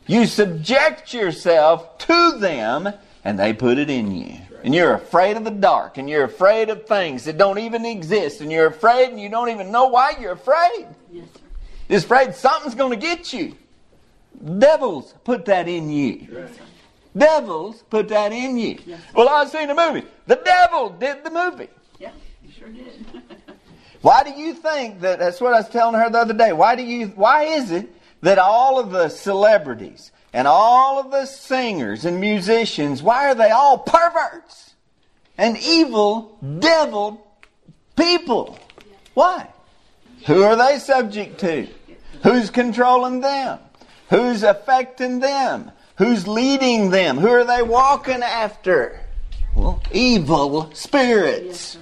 You 0.07 0.27
subject 0.27 1.13
yourself 1.13 1.99
to 1.99 2.39
them 2.39 2.93
and 3.25 3.39
they 3.39 3.53
put 3.53 3.79
it 3.79 3.91
in 3.91 4.15
you. 4.15 4.39
And 4.63 4.75
you're 4.75 4.95
afraid 4.95 5.37
of 5.37 5.45
the 5.45 5.51
dark 5.51 5.99
and 5.99 6.09
you're 6.09 6.25
afraid 6.25 6.71
of 6.71 6.87
things 6.87 7.25
that 7.25 7.39
don't 7.39 7.59
even 7.59 7.85
exist 7.85 8.41
and 8.41 8.51
you're 8.51 8.67
afraid 8.67 9.11
and 9.11 9.21
you 9.21 9.29
don't 9.29 9.49
even 9.49 9.71
know 9.71 9.87
why 9.87 10.13
you're 10.21 10.33
afraid. 10.33 10.87
Yes, 11.13 11.27
sir. 11.35 11.41
You're 11.89 11.99
afraid 11.99 12.35
something's 12.35 12.75
going 12.75 12.99
to 12.99 13.07
get 13.07 13.33
you. 13.33 13.57
Devils 14.59 15.15
put 15.25 15.45
that 15.47 15.69
in 15.69 15.91
you. 15.91 16.27
Yes, 16.31 16.51
Devils 17.17 17.83
put 17.91 18.09
that 18.09 18.33
in 18.33 18.57
you. 18.57 18.79
Yes. 18.85 19.01
Well, 19.15 19.29
I've 19.29 19.49
seen 19.49 19.71
a 19.71 19.75
movie. 19.75 20.07
The 20.27 20.37
devil 20.45 20.91
did 20.91 21.25
the 21.25 21.31
movie. 21.31 21.69
Yeah, 22.73 22.83
you 22.83 23.05
sure 23.13 23.21
did. 23.21 23.37
Why 24.03 24.23
do 24.23 24.31
you 24.31 24.55
think 24.55 25.01
that? 25.01 25.19
That's 25.19 25.41
what 25.41 25.55
I 25.55 25.59
was 25.59 25.69
telling 25.69 26.01
her 26.01 26.09
the 26.11 26.19
other 26.19 26.35
day. 26.35 26.53
Why 26.53 26.77
do 26.77 26.83
you? 26.83 27.09
Why 27.09 27.45
is 27.45 27.71
it 27.71 27.89
that 28.23 28.39
all 28.39 28.79
of 28.79 28.91
the 28.91 29.09
celebrities 29.09 30.13
and 30.33 30.47
all 30.47 31.01
of 31.01 31.11
the 31.11 31.27
singers 31.27 32.05
and 32.05 32.21
musicians, 32.21 33.03
why 33.03 33.27
are 33.27 33.35
they 33.35 33.51
all 33.51 33.79
perverts 33.79 34.75
and 35.39 35.57
evil, 35.59 36.39
devil 36.59 37.27
people? 37.97 38.59
Why? 39.15 39.49
Who 40.27 40.43
are 40.43 40.57
they 40.57 40.79
subject 40.79 41.41
to? 41.41 41.67
Who's 42.23 42.51
controlling 42.51 43.21
them? 43.21 43.59
Who's 44.11 44.43
affecting 44.43 45.21
them? 45.21 45.73
Who's 45.97 46.29
leading 46.29 46.91
them? 46.91 47.19
Who 47.19 47.29
are 47.29 47.45
they 47.45 47.63
walking 47.63 48.23
after? 48.23 49.01
Well, 49.55 49.83
evil 49.91 50.71
spirits. 50.75 51.79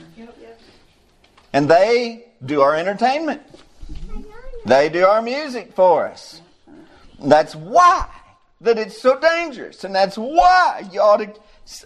And 1.54 1.70
they 1.70 2.26
do 2.44 2.62
our 2.62 2.74
entertainment. 2.74 3.40
They 4.66 4.88
do 4.88 5.06
our 5.06 5.22
music 5.22 5.72
for 5.74 6.08
us. 6.08 6.40
That's 7.24 7.54
why 7.54 8.08
that 8.60 8.76
it's 8.76 9.00
so 9.00 9.20
dangerous. 9.20 9.84
And 9.84 9.94
that's 9.94 10.18
why 10.18 10.88
you 10.90 11.00
ought 11.00 11.18
to 11.18 11.32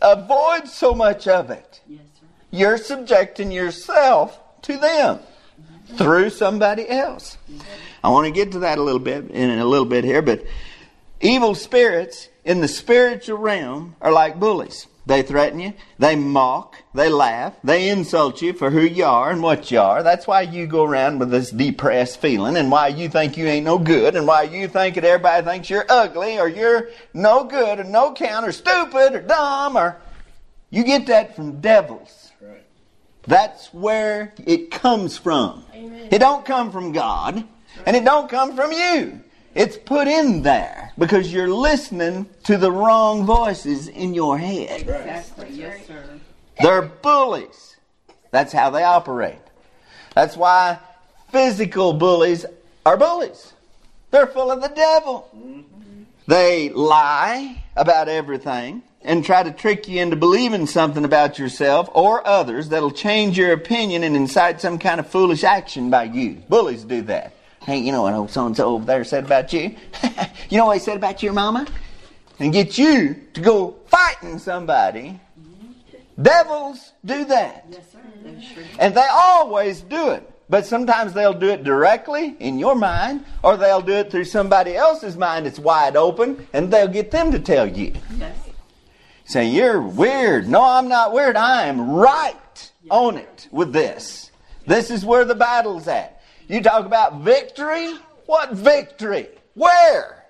avoid 0.01 0.69
so 0.69 0.95
much 0.95 1.29
of 1.29 1.51
it. 1.51 1.83
Yes, 1.87 2.01
sir. 2.19 2.27
You're 2.51 2.79
subjecting 2.79 3.53
yourself 3.53 4.41
to 4.63 4.79
them 4.79 5.19
through 5.97 6.31
somebody 6.31 6.89
else. 6.89 7.37
I 8.03 8.09
want 8.09 8.25
to 8.25 8.33
get 8.33 8.53
to 8.53 8.61
that 8.61 8.79
a 8.79 8.83
little 8.83 8.99
bit 8.99 9.31
in 9.31 9.51
a 9.51 9.67
little 9.67 9.85
bit 9.85 10.03
here, 10.03 10.23
but 10.23 10.47
evil 11.21 11.55
spirits 11.55 12.31
in 12.43 12.63
the 12.63 12.69
spiritual 12.69 13.37
realm 13.37 13.97
are 14.01 14.13
like 14.13 14.41
bullies. 14.41 14.87
They 15.09 15.23
threaten 15.23 15.59
you, 15.59 15.73
they 15.99 16.17
mock, 16.17 16.83
they 16.93 17.09
laugh, 17.09 17.55
they 17.65 17.89
insult 17.89 18.43
you 18.43 18.53
for 18.53 18.71
who 18.71 18.83
you 18.83 19.07
are 19.07 19.31
and 19.31 19.43
what 19.43 19.71
you 19.71 19.81
are. 19.81 20.03
That's 20.03 20.27
why 20.27 20.43
you 20.43 20.67
go 20.67 20.85
around 20.85 21.19
with 21.19 21.31
this 21.31 21.51
depressed 21.51 22.21
feeling 22.21 22.59
and 22.59 22.71
why 22.71 22.89
you 22.89 23.09
think 23.09 23.39
you 23.39 23.47
ain't 23.47 23.65
no 23.65 23.79
good 23.79 24.17
and 24.17 24.27
why 24.27 24.43
you 24.43 24.69
think 24.69 24.97
that 24.97 25.05
everybody 25.05 25.47
thinks 25.47 25.71
you're 25.71 25.87
ugly 25.89 26.39
or 26.39 26.47
you're 26.47 26.91
no 27.15 27.45
good 27.45 27.81
or 27.81 27.85
no 27.85 28.13
count 28.13 28.47
or 28.47 28.53
stupid 28.53 29.15
or 29.15 29.23
dumb 29.23 29.79
or 29.79 29.97
you 30.69 30.85
get 30.85 31.07
that 31.07 31.35
from 31.35 31.63
devils. 31.63 32.31
That's 33.27 33.73
where 33.73 34.35
it 34.45 34.71
comes 34.71 35.17
from. 35.17 35.65
It 35.73 36.19
don't 36.19 36.45
come 36.45 36.71
from 36.71 36.93
God, 36.93 37.45
and 37.87 37.97
it 37.97 38.05
don't 38.05 38.29
come 38.29 38.55
from 38.55 38.73
you. 38.73 39.23
It's 39.59 39.77
put 39.77 40.07
in 40.07 40.43
there 40.43 40.93
because 40.97 41.33
you're 41.33 41.49
listening 41.49 42.27
to 42.45 42.57
the 42.57 42.71
wrong 42.71 43.27
voices 43.27 43.89
in 43.89 44.15
your 44.15 44.39
head. 44.39 44.83
Exactly. 44.83 45.49
Yes, 45.51 45.85
sir. 45.85 46.21
They're 46.61 46.83
bullies. 46.83 47.77
That's 48.31 48.53
how 48.53 48.71
they 48.71 48.85
operate. 48.85 49.41
That's 50.15 50.37
why 50.37 50.79
physical 51.33 51.93
bullies 51.93 52.47
are 52.87 52.97
bullies. 52.97 53.53
They're 54.13 54.29
full 54.29 54.53
of 54.53 54.63
the 54.63 54.69
devil. 54.69 55.29
Mm-hmm. 55.37 56.03
They 56.29 56.69
lie 56.69 57.65
about 57.75 58.09
everything 58.09 58.85
and 59.03 59.25
try 59.25 59.43
to 59.43 59.51
trick 59.51 59.89
you 59.89 60.01
into 60.01 60.15
believing 60.15 60.69
something 60.69 61.05
about 61.05 61.37
yourself 61.37 61.89
or 61.95 62.25
others 62.25 62.69
that'll 62.69 62.93
change 62.93 63.37
your 63.37 63.55
opinion 63.55 64.05
and 64.05 64.15
incite 64.15 64.61
some 64.61 64.79
kind 64.79 65.01
of 65.01 65.09
foolish 65.09 65.43
action 65.43 65.91
by 65.91 66.05
you. 66.05 66.35
Bullies 66.49 66.85
do 66.85 67.03
that. 67.03 67.33
Hey, 67.69 67.81
you 67.81 67.93
know 67.93 68.01
what 68.01 68.15
old 68.15 68.31
so 68.31 68.47
and 68.47 68.57
so 68.57 68.77
over 68.77 68.87
there 68.87 69.05
said 69.05 69.27
about 69.27 69.53
you? 69.53 69.77
you 70.49 70.57
know 70.57 70.65
what 70.65 70.79
he 70.79 70.81
said 70.83 70.97
about 70.97 71.23
your 71.23 71.35
mama? 71.35 71.67
And 72.39 72.51
get 72.51 72.79
you 72.79 73.15
to 73.35 73.43
go 73.43 73.77
fighting 73.89 74.39
somebody. 74.39 75.21
Devils 76.23 76.95
do 77.05 77.27
that. 77.27 77.67
Yes, 77.69 77.93
sir. 77.93 77.99
Sure 78.41 78.63
do. 78.63 78.69
And 78.79 78.95
they 78.95 79.07
always 79.13 79.83
do 79.83 80.13
it. 80.13 80.33
But 80.49 80.65
sometimes 80.65 81.13
they'll 81.13 81.35
do 81.35 81.51
it 81.51 81.63
directly 81.63 82.37
in 82.41 82.59
your 82.59 82.75
mind, 82.75 83.27
or 83.43 83.59
they'll 83.59 83.83
do 83.83 83.93
it 83.93 84.11
through 84.11 84.25
somebody 84.25 84.75
else's 84.75 85.19
mind 85.19 85.45
that's 85.45 85.59
wide 85.59 85.95
open, 85.95 86.49
and 86.55 86.73
they'll 86.73 86.89
get 86.89 87.11
them 87.11 87.31
to 87.33 87.39
tell 87.39 87.67
you. 87.67 87.93
Yes. 88.17 88.35
Say, 89.27 89.47
you're 89.47 89.83
weird. 89.83 90.49
No, 90.49 90.63
I'm 90.63 90.89
not 90.89 91.13
weird. 91.13 91.37
I 91.37 91.67
am 91.67 91.91
right 91.91 92.73
on 92.91 93.19
it 93.19 93.47
with 93.51 93.75
this. 93.75 94.31
This 94.67 94.91
is 94.91 95.05
where 95.05 95.27
the 95.27 95.35
battle's 95.35 95.87
at. 95.87 96.18
You 96.49 96.63
talk 96.63 96.87
about 96.87 97.21
victory. 97.21 97.95
What 98.27 98.53
victory? 98.53 99.29
Where? 99.55 100.25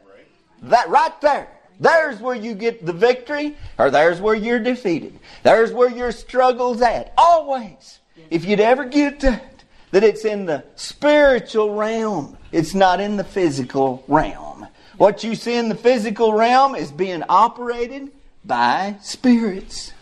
That 0.62 0.88
right 0.88 1.18
there. 1.20 1.48
There's 1.80 2.20
where 2.20 2.34
you 2.34 2.54
get 2.54 2.84
the 2.84 2.92
victory, 2.92 3.56
or 3.78 3.90
there's 3.90 4.20
where 4.20 4.34
you're 4.34 4.58
defeated. 4.58 5.18
There's 5.44 5.72
where 5.72 5.90
your 5.90 6.10
struggle's 6.10 6.82
at. 6.82 7.12
Always. 7.16 8.00
If 8.30 8.44
you'd 8.44 8.58
ever 8.58 8.84
get 8.84 9.20
that, 9.20 9.62
that 9.92 10.02
it's 10.02 10.25
in 10.25 10.46
the 10.46 10.64
spiritual 10.75 11.76
realm, 11.76 12.37
it's 12.50 12.75
not 12.75 13.00
in 13.00 13.16
the 13.16 13.25
physical 13.25 14.02
realm. 14.08 14.66
What 14.96 15.22
you 15.22 15.37
see 15.37 15.54
in 15.54 15.68
the 15.68 15.76
physical 15.76 16.32
realm 16.32 16.75
is 16.75 16.90
being 16.90 17.22
operated 17.28 18.10
by 18.44 18.96
spirits. 19.00 19.92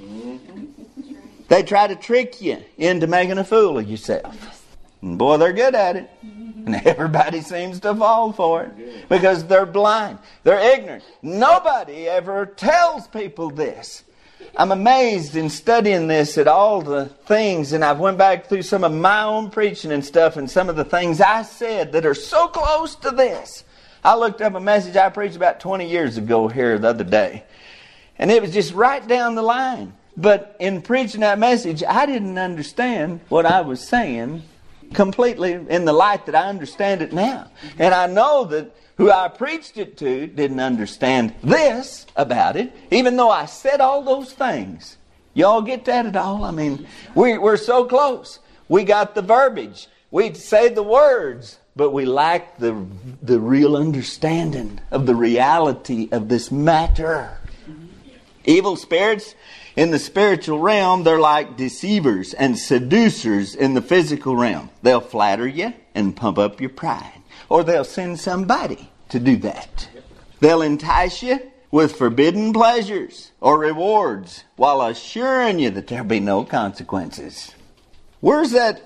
Mm-hmm. 0.00 0.66
They 1.48 1.64
try 1.64 1.88
to 1.88 1.96
trick 1.96 2.40
you 2.40 2.58
into 2.78 3.08
making 3.08 3.38
a 3.38 3.44
fool 3.44 3.78
of 3.78 3.90
yourself. 3.90 4.53
And 5.04 5.18
boy, 5.18 5.36
they're 5.36 5.52
good 5.52 5.74
at 5.74 5.96
it. 5.96 6.10
Mm-hmm. 6.24 6.66
And 6.66 6.76
everybody 6.86 7.42
seems 7.42 7.78
to 7.80 7.94
fall 7.94 8.32
for 8.32 8.62
it 8.62 9.08
because 9.10 9.44
they're 9.44 9.66
blind. 9.66 10.18
They're 10.44 10.76
ignorant. 10.78 11.04
Nobody 11.20 12.08
ever 12.08 12.46
tells 12.46 13.06
people 13.08 13.50
this. 13.50 14.02
I'm 14.56 14.72
amazed 14.72 15.36
in 15.36 15.50
studying 15.50 16.06
this 16.06 16.38
at 16.38 16.48
all 16.48 16.80
the 16.80 17.06
things, 17.26 17.72
and 17.72 17.84
I've 17.84 17.98
went 17.98 18.16
back 18.16 18.46
through 18.46 18.62
some 18.62 18.82
of 18.82 18.92
my 18.92 19.24
own 19.24 19.50
preaching 19.50 19.92
and 19.92 20.04
stuff, 20.04 20.36
and 20.36 20.50
some 20.50 20.68
of 20.70 20.76
the 20.76 20.84
things 20.84 21.20
I 21.20 21.42
said 21.42 21.92
that 21.92 22.06
are 22.06 22.14
so 22.14 22.48
close 22.48 22.94
to 22.96 23.10
this. 23.10 23.64
I 24.02 24.16
looked 24.16 24.40
up 24.40 24.54
a 24.54 24.60
message 24.60 24.96
I 24.96 25.10
preached 25.10 25.36
about 25.36 25.60
20 25.60 25.88
years 25.88 26.16
ago 26.16 26.48
here 26.48 26.78
the 26.78 26.88
other 26.88 27.04
day, 27.04 27.44
and 28.16 28.30
it 28.30 28.40
was 28.40 28.52
just 28.52 28.72
right 28.72 29.06
down 29.06 29.34
the 29.34 29.42
line. 29.42 29.92
But 30.16 30.56
in 30.60 30.80
preaching 30.82 31.22
that 31.22 31.38
message, 31.38 31.82
I 31.82 32.06
didn't 32.06 32.38
understand 32.38 33.20
what 33.28 33.44
I 33.44 33.62
was 33.62 33.86
saying 33.86 34.44
completely 34.94 35.52
in 35.52 35.84
the 35.84 35.92
light 35.92 36.26
that 36.26 36.34
I 36.34 36.48
understand 36.48 37.02
it 37.02 37.12
now. 37.12 37.50
And 37.78 37.92
I 37.92 38.06
know 38.06 38.44
that 38.46 38.74
who 38.96 39.10
I 39.10 39.28
preached 39.28 39.76
it 39.76 39.96
to 39.98 40.26
didn't 40.26 40.60
understand 40.60 41.34
this 41.42 42.06
about 42.16 42.56
it, 42.56 42.72
even 42.90 43.16
though 43.16 43.30
I 43.30 43.46
said 43.46 43.80
all 43.80 44.02
those 44.02 44.32
things. 44.32 44.96
Y'all 45.34 45.62
get 45.62 45.84
that 45.86 46.06
at 46.06 46.16
all? 46.16 46.44
I 46.44 46.52
mean, 46.52 46.86
we, 47.14 47.36
we're 47.38 47.56
so 47.56 47.84
close. 47.84 48.38
We 48.68 48.84
got 48.84 49.14
the 49.14 49.22
verbiage. 49.22 49.88
We 50.12 50.32
say 50.34 50.68
the 50.68 50.82
words, 50.82 51.58
but 51.74 51.90
we 51.90 52.04
lack 52.04 52.58
the, 52.58 52.86
the 53.20 53.40
real 53.40 53.76
understanding 53.76 54.80
of 54.92 55.06
the 55.06 55.14
reality 55.16 56.08
of 56.12 56.28
this 56.28 56.52
matter. 56.52 57.36
Evil 58.44 58.76
spirits 58.76 59.34
in 59.76 59.90
the 59.90 59.98
spiritual 59.98 60.60
realm, 60.60 61.02
they're 61.02 61.18
like 61.18 61.56
deceivers 61.56 62.32
and 62.34 62.58
seducers 62.58 63.54
in 63.54 63.74
the 63.74 63.82
physical 63.82 64.36
realm. 64.36 64.70
They'll 64.82 65.00
flatter 65.00 65.48
you 65.48 65.74
and 65.94 66.16
pump 66.16 66.38
up 66.38 66.60
your 66.60 66.70
pride, 66.70 67.22
or 67.48 67.64
they'll 67.64 67.84
send 67.84 68.20
somebody 68.20 68.90
to 69.08 69.18
do 69.18 69.36
that. 69.38 69.88
They'll 70.40 70.62
entice 70.62 71.22
you 71.22 71.40
with 71.70 71.96
forbidden 71.96 72.52
pleasures 72.52 73.32
or 73.40 73.58
rewards 73.58 74.44
while 74.56 74.80
assuring 74.82 75.58
you 75.58 75.70
that 75.70 75.88
there'll 75.88 76.04
be 76.04 76.20
no 76.20 76.44
consequences. 76.44 77.52
Where's 78.20 78.52
that 78.52 78.80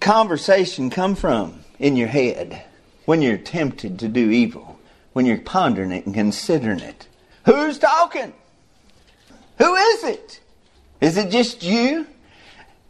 conversation 0.00 0.90
come 0.90 1.14
from 1.14 1.64
in 1.78 1.96
your 1.96 2.08
head 2.08 2.64
when 3.04 3.22
you're 3.22 3.38
tempted 3.38 3.98
to 4.00 4.08
do 4.08 4.30
evil, 4.30 4.78
when 5.12 5.24
you're 5.24 5.38
pondering 5.38 5.92
it 5.92 6.04
and 6.04 6.14
considering 6.14 6.80
it? 6.80 7.06
Who's 7.44 7.78
talking? 7.78 8.32
Who 9.58 9.74
is 9.74 10.04
it? 10.04 10.40
Is 11.00 11.16
it 11.16 11.30
just 11.30 11.62
you 11.62 12.06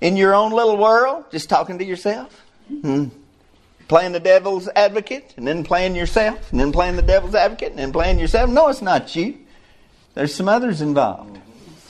in 0.00 0.16
your 0.16 0.34
own 0.34 0.52
little 0.52 0.76
world, 0.76 1.24
just 1.30 1.48
talking 1.48 1.78
to 1.78 1.84
yourself? 1.84 2.44
Hmm. 2.68 3.08
Playing 3.88 4.12
the 4.12 4.20
devil's 4.20 4.68
advocate, 4.74 5.34
and 5.36 5.46
then 5.46 5.64
playing 5.64 5.94
yourself, 5.94 6.50
and 6.50 6.60
then 6.60 6.72
playing 6.72 6.96
the 6.96 7.02
devil's 7.02 7.34
advocate, 7.34 7.70
and 7.70 7.78
then 7.78 7.92
playing 7.92 8.18
yourself? 8.18 8.48
No, 8.48 8.68
it's 8.68 8.82
not 8.82 9.14
you. 9.14 9.38
There's 10.14 10.34
some 10.34 10.48
others 10.48 10.80
involved. 10.80 11.38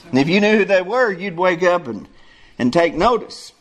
And 0.09 0.19
if 0.19 0.27
you 0.27 0.39
knew 0.41 0.57
who 0.57 0.65
they 0.65 0.81
were, 0.81 1.11
you'd 1.11 1.37
wake 1.37 1.63
up 1.63 1.87
and, 1.87 2.07
and 2.57 2.71
take 2.71 2.93
notice. 2.93 3.53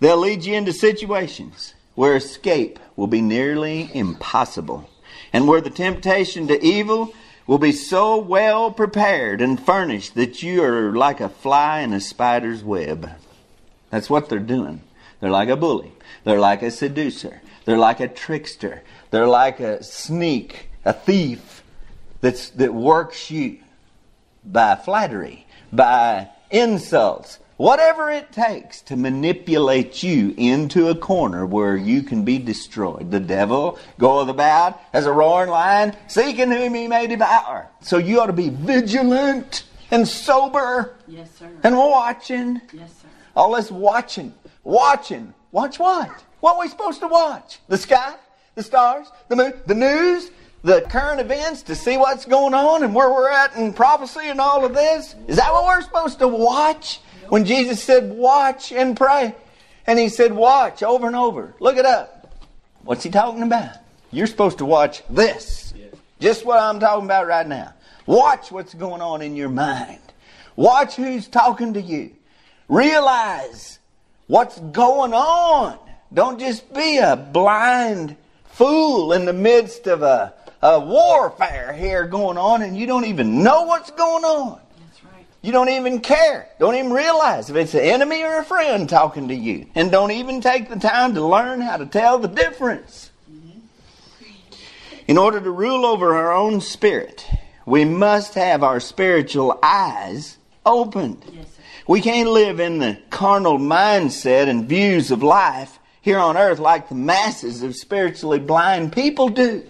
They'll 0.00 0.16
lead 0.18 0.44
you 0.44 0.54
into 0.54 0.72
situations 0.72 1.74
where 1.94 2.16
escape 2.16 2.78
will 2.94 3.06
be 3.06 3.22
nearly 3.22 3.90
impossible, 3.94 4.88
and 5.32 5.48
where 5.48 5.60
the 5.60 5.70
temptation 5.70 6.46
to 6.48 6.62
evil 6.64 7.12
will 7.46 7.58
be 7.58 7.72
so 7.72 8.16
well 8.18 8.70
prepared 8.70 9.40
and 9.40 9.60
furnished 9.64 10.14
that 10.14 10.42
you 10.42 10.62
are 10.62 10.96
like 10.96 11.20
a 11.20 11.28
fly 11.28 11.80
in 11.80 11.92
a 11.92 12.00
spider's 12.00 12.64
web. 12.64 13.10
That's 13.90 14.10
what 14.10 14.28
they're 14.28 14.38
doing. 14.38 14.82
They're 15.20 15.30
like 15.30 15.48
a 15.48 15.56
bully. 15.56 15.92
They're 16.24 16.40
like 16.40 16.62
a 16.62 16.70
seducer. 16.70 17.40
They're 17.64 17.78
like 17.78 18.00
a 18.00 18.08
trickster. 18.08 18.82
They're 19.10 19.28
like 19.28 19.60
a 19.60 19.82
sneak, 19.82 20.70
a 20.84 20.92
thief 20.92 21.62
that's, 22.20 22.50
that 22.50 22.74
works 22.74 23.30
you 23.30 23.58
by 24.44 24.76
flattery, 24.76 25.46
by 25.72 26.28
insults, 26.50 27.38
whatever 27.56 28.10
it 28.10 28.32
takes 28.32 28.82
to 28.82 28.96
manipulate 28.96 30.02
you 30.02 30.34
into 30.36 30.88
a 30.88 30.94
corner 30.94 31.46
where 31.46 31.76
you 31.76 32.02
can 32.02 32.24
be 32.24 32.38
destroyed. 32.38 33.10
The 33.10 33.20
devil 33.20 33.78
goeth 33.98 34.28
about 34.28 34.80
as 34.92 35.06
a 35.06 35.12
roaring 35.12 35.50
lion, 35.50 35.96
seeking 36.06 36.50
whom 36.50 36.74
he 36.74 36.86
may 36.88 37.06
devour. 37.06 37.68
So 37.80 37.98
you 37.98 38.20
ought 38.20 38.26
to 38.26 38.32
be 38.32 38.50
vigilant 38.50 39.64
and 39.90 40.06
sober 40.06 40.96
Yes, 41.08 41.30
sir. 41.38 41.48
and 41.62 41.76
watching. 41.76 42.60
Yes, 42.72 42.90
sir. 42.90 43.08
All 43.34 43.54
this 43.54 43.70
watching, 43.70 44.34
watching. 44.64 45.32
Watch 45.52 45.78
what? 45.78 46.10
What 46.40 46.56
are 46.56 46.60
we 46.60 46.68
supposed 46.68 47.00
to 47.00 47.08
watch? 47.08 47.60
The 47.68 47.78
sky, 47.78 48.14
the 48.54 48.62
stars, 48.62 49.10
the 49.28 49.36
moon, 49.36 49.54
the 49.66 49.74
news, 49.74 50.30
the 50.62 50.82
current 50.82 51.20
events 51.20 51.62
to 51.62 51.74
see 51.74 51.96
what's 51.96 52.24
going 52.24 52.52
on 52.52 52.82
and 52.82 52.94
where 52.94 53.10
we're 53.10 53.30
at 53.30 53.54
in 53.56 53.72
prophecy 53.72 54.20
and 54.24 54.40
all 54.40 54.64
of 54.64 54.74
this? 54.74 55.14
Is 55.28 55.36
that 55.36 55.52
what 55.52 55.64
we're 55.64 55.80
supposed 55.82 56.18
to 56.18 56.28
watch? 56.28 57.00
When 57.28 57.44
Jesus 57.44 57.82
said, 57.82 58.12
watch 58.12 58.72
and 58.72 58.96
pray. 58.96 59.34
And 59.86 59.98
he 59.98 60.08
said, 60.08 60.32
watch 60.32 60.82
over 60.82 61.06
and 61.06 61.16
over. 61.16 61.54
Look 61.60 61.76
it 61.76 61.86
up. 61.86 62.32
What's 62.82 63.04
he 63.04 63.10
talking 63.10 63.42
about? 63.42 63.76
You're 64.10 64.26
supposed 64.26 64.58
to 64.58 64.64
watch 64.64 65.02
this. 65.08 65.74
Just 66.20 66.44
what 66.44 66.58
I'm 66.58 66.80
talking 66.80 67.04
about 67.04 67.26
right 67.26 67.46
now. 67.46 67.74
Watch 68.06 68.50
what's 68.50 68.74
going 68.74 69.02
on 69.02 69.22
in 69.22 69.36
your 69.36 69.48
mind. 69.48 70.00
Watch 70.54 70.96
who's 70.96 71.28
talking 71.28 71.74
to 71.74 71.80
you. 71.80 72.12
Realize 72.68 73.78
what's 74.26 74.58
going 74.58 75.12
on. 75.12 75.78
Don't 76.14 76.38
just 76.38 76.72
be 76.72 76.98
a 76.98 77.16
blind 77.16 78.16
fool 78.46 79.12
in 79.12 79.24
the 79.24 79.32
midst 79.32 79.86
of 79.86 80.02
a, 80.02 80.32
a 80.62 80.80
warfare 80.80 81.72
here 81.72 82.06
going 82.06 82.38
on 82.38 82.62
and 82.62 82.76
you 82.76 82.86
don't 82.86 83.04
even 83.04 83.42
know 83.42 83.62
what's 83.62 83.90
going 83.90 84.24
on. 84.24 84.60
You 85.46 85.52
don't 85.52 85.68
even 85.68 86.00
care. 86.00 86.48
Don't 86.58 86.74
even 86.74 86.92
realize 86.92 87.48
if 87.48 87.54
it's 87.54 87.74
an 87.74 87.82
enemy 87.82 88.20
or 88.24 88.40
a 88.40 88.44
friend 88.44 88.88
talking 88.88 89.28
to 89.28 89.34
you. 89.34 89.66
And 89.76 89.92
don't 89.92 90.10
even 90.10 90.40
take 90.40 90.68
the 90.68 90.76
time 90.76 91.14
to 91.14 91.24
learn 91.24 91.60
how 91.60 91.76
to 91.76 91.86
tell 91.86 92.18
the 92.18 92.26
difference. 92.26 93.12
In 95.06 95.16
order 95.16 95.40
to 95.40 95.50
rule 95.52 95.86
over 95.86 96.16
our 96.16 96.32
own 96.32 96.60
spirit, 96.60 97.24
we 97.64 97.84
must 97.84 98.34
have 98.34 98.64
our 98.64 98.80
spiritual 98.80 99.56
eyes 99.62 100.36
opened. 100.64 101.24
Yes. 101.32 101.46
We 101.86 102.00
can't 102.00 102.30
live 102.30 102.58
in 102.58 102.78
the 102.80 102.98
carnal 103.10 103.56
mindset 103.56 104.48
and 104.48 104.68
views 104.68 105.12
of 105.12 105.22
life 105.22 105.78
here 106.00 106.18
on 106.18 106.36
earth 106.36 106.58
like 106.58 106.88
the 106.88 106.96
masses 106.96 107.62
of 107.62 107.76
spiritually 107.76 108.40
blind 108.40 108.92
people 108.92 109.28
do. 109.28 109.62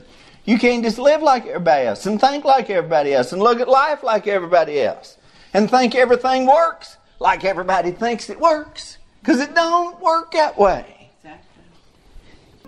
You 0.47 0.59
can't 0.59 0.83
just 0.83 0.99
live 0.99 1.21
like 1.21 1.45
everybody 1.45 1.85
else 1.85 2.07
and 2.07 2.19
think 2.19 2.47
like 2.47 2.71
everybody 2.71 3.13
else 3.13 3.33
and 3.33 3.43
look 3.43 3.61
at 3.61 3.69
life 3.69 4.03
like 4.03 4.27
everybody 4.27 4.81
else 4.81 5.19
and 5.57 5.71
think 5.71 5.95
everything 5.95 6.47
works 6.47 6.99
like 7.19 7.43
everybody 7.43 7.91
thinks 7.91 8.29
it 8.29 8.39
works 8.39 8.99
because 9.21 9.41
it 9.41 9.55
don't 9.55 9.99
work 10.03 10.33
that 10.33 10.59
way. 10.59 11.11
Exactly. 11.17 11.63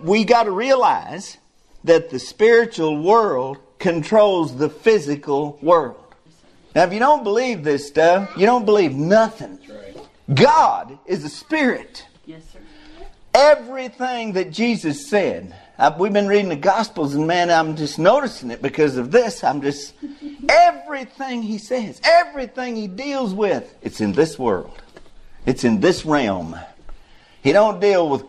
We 0.01 0.23
got 0.23 0.43
to 0.45 0.51
realize 0.51 1.37
that 1.83 2.09
the 2.09 2.17
spiritual 2.17 2.99
world 3.03 3.59
controls 3.77 4.57
the 4.57 4.69
physical 4.69 5.59
world. 5.61 6.15
Now, 6.73 6.85
if 6.85 6.91
you 6.91 6.97
don't 6.97 7.23
believe 7.23 7.63
this 7.63 7.87
stuff, 7.87 8.31
you 8.35 8.47
don't 8.47 8.65
believe 8.65 8.95
nothing. 8.95 9.59
God 10.33 10.97
is 11.05 11.23
a 11.23 11.29
spirit. 11.29 12.07
Yes, 12.25 12.41
sir. 12.51 12.59
Everything 13.35 14.33
that 14.33 14.49
Jesus 14.49 15.07
said, 15.07 15.55
We've 15.97 16.11
been 16.11 16.27
reading 16.27 16.49
the 16.49 16.57
Gospels, 16.57 17.15
and 17.15 17.25
man, 17.25 17.49
I'm 17.49 17.77
just 17.77 17.99
noticing 17.99 18.51
it 18.51 18.61
because 18.61 18.97
of 18.97 19.11
this. 19.11 19.45
I'm 19.45 19.61
just, 19.61 19.93
everything 20.49 21.41
he 21.41 21.57
says, 21.57 22.01
everything 22.03 22.75
he 22.75 22.87
deals 22.87 23.33
with, 23.33 23.73
it's 23.81 24.01
in 24.01 24.11
this 24.11 24.37
world. 24.37 24.81
It's 25.45 25.63
in 25.63 25.79
this 25.79 26.05
realm. 26.05 26.59
He 27.41 27.53
don't 27.53 27.79
deal 27.79 28.09
with, 28.09 28.25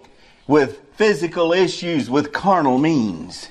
with 0.46 0.80
physical 0.94 1.52
issues 1.52 2.08
with 2.08 2.32
carnal 2.32 2.78
means. 2.78 3.48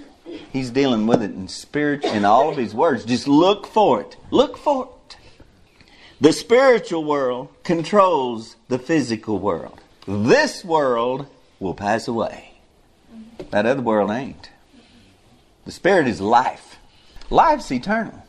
He's 0.54 0.70
dealing 0.70 1.06
with 1.06 1.22
it 1.22 1.32
in 1.32 1.50
spirit 1.50 2.06
in 2.06 2.24
all 2.24 2.50
of 2.50 2.56
his 2.56 2.74
words. 2.74 3.04
Just 3.04 3.28
look 3.28 3.68
for 3.68 4.00
it. 4.00 4.16
Look 4.32 4.58
for 4.58 4.86
it. 4.86 5.18
The 6.22 6.32
spiritual 6.32 7.04
world 7.04 7.50
controls 7.64 8.56
the 8.70 8.80
physical 8.80 9.40
world. 9.40 9.82
This 10.08 10.64
world 10.64 11.28
will 11.60 11.74
pass 11.74 12.08
away. 12.08 12.49
That 13.52 13.66
other 13.66 13.82
world 13.82 14.12
ain't. 14.12 14.50
The 15.66 15.72
spirit 15.72 16.08
is 16.08 16.22
life. 16.22 16.78
Life's 17.30 17.72
eternal. 17.72 18.26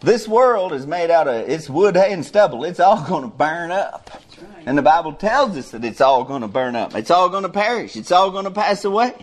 This 0.00 0.26
world 0.26 0.72
is 0.72 0.86
made 0.86 1.10
out 1.10 1.28
of 1.28 1.48
it's 1.48 1.68
wood, 1.68 1.94
hay, 1.94 2.12
and 2.12 2.24
stubble. 2.24 2.64
It's 2.64 2.80
all 2.80 3.04
going 3.06 3.22
to 3.22 3.36
burn 3.36 3.70
up. 3.70 4.10
right. 4.40 4.64
And 4.66 4.78
the 4.78 4.82
Bible 4.82 5.12
tells 5.12 5.56
us 5.56 5.72
that 5.72 5.84
it's 5.84 6.00
all 6.00 6.24
going 6.24 6.42
to 6.42 6.48
burn 6.48 6.74
up. 6.74 6.94
It's 6.94 7.10
all 7.10 7.28
going 7.28 7.42
to 7.42 7.50
perish. 7.50 7.96
It's 7.96 8.10
all 8.10 8.30
going 8.30 8.44
to 8.44 8.50
pass 8.50 8.84
away. 8.84 9.14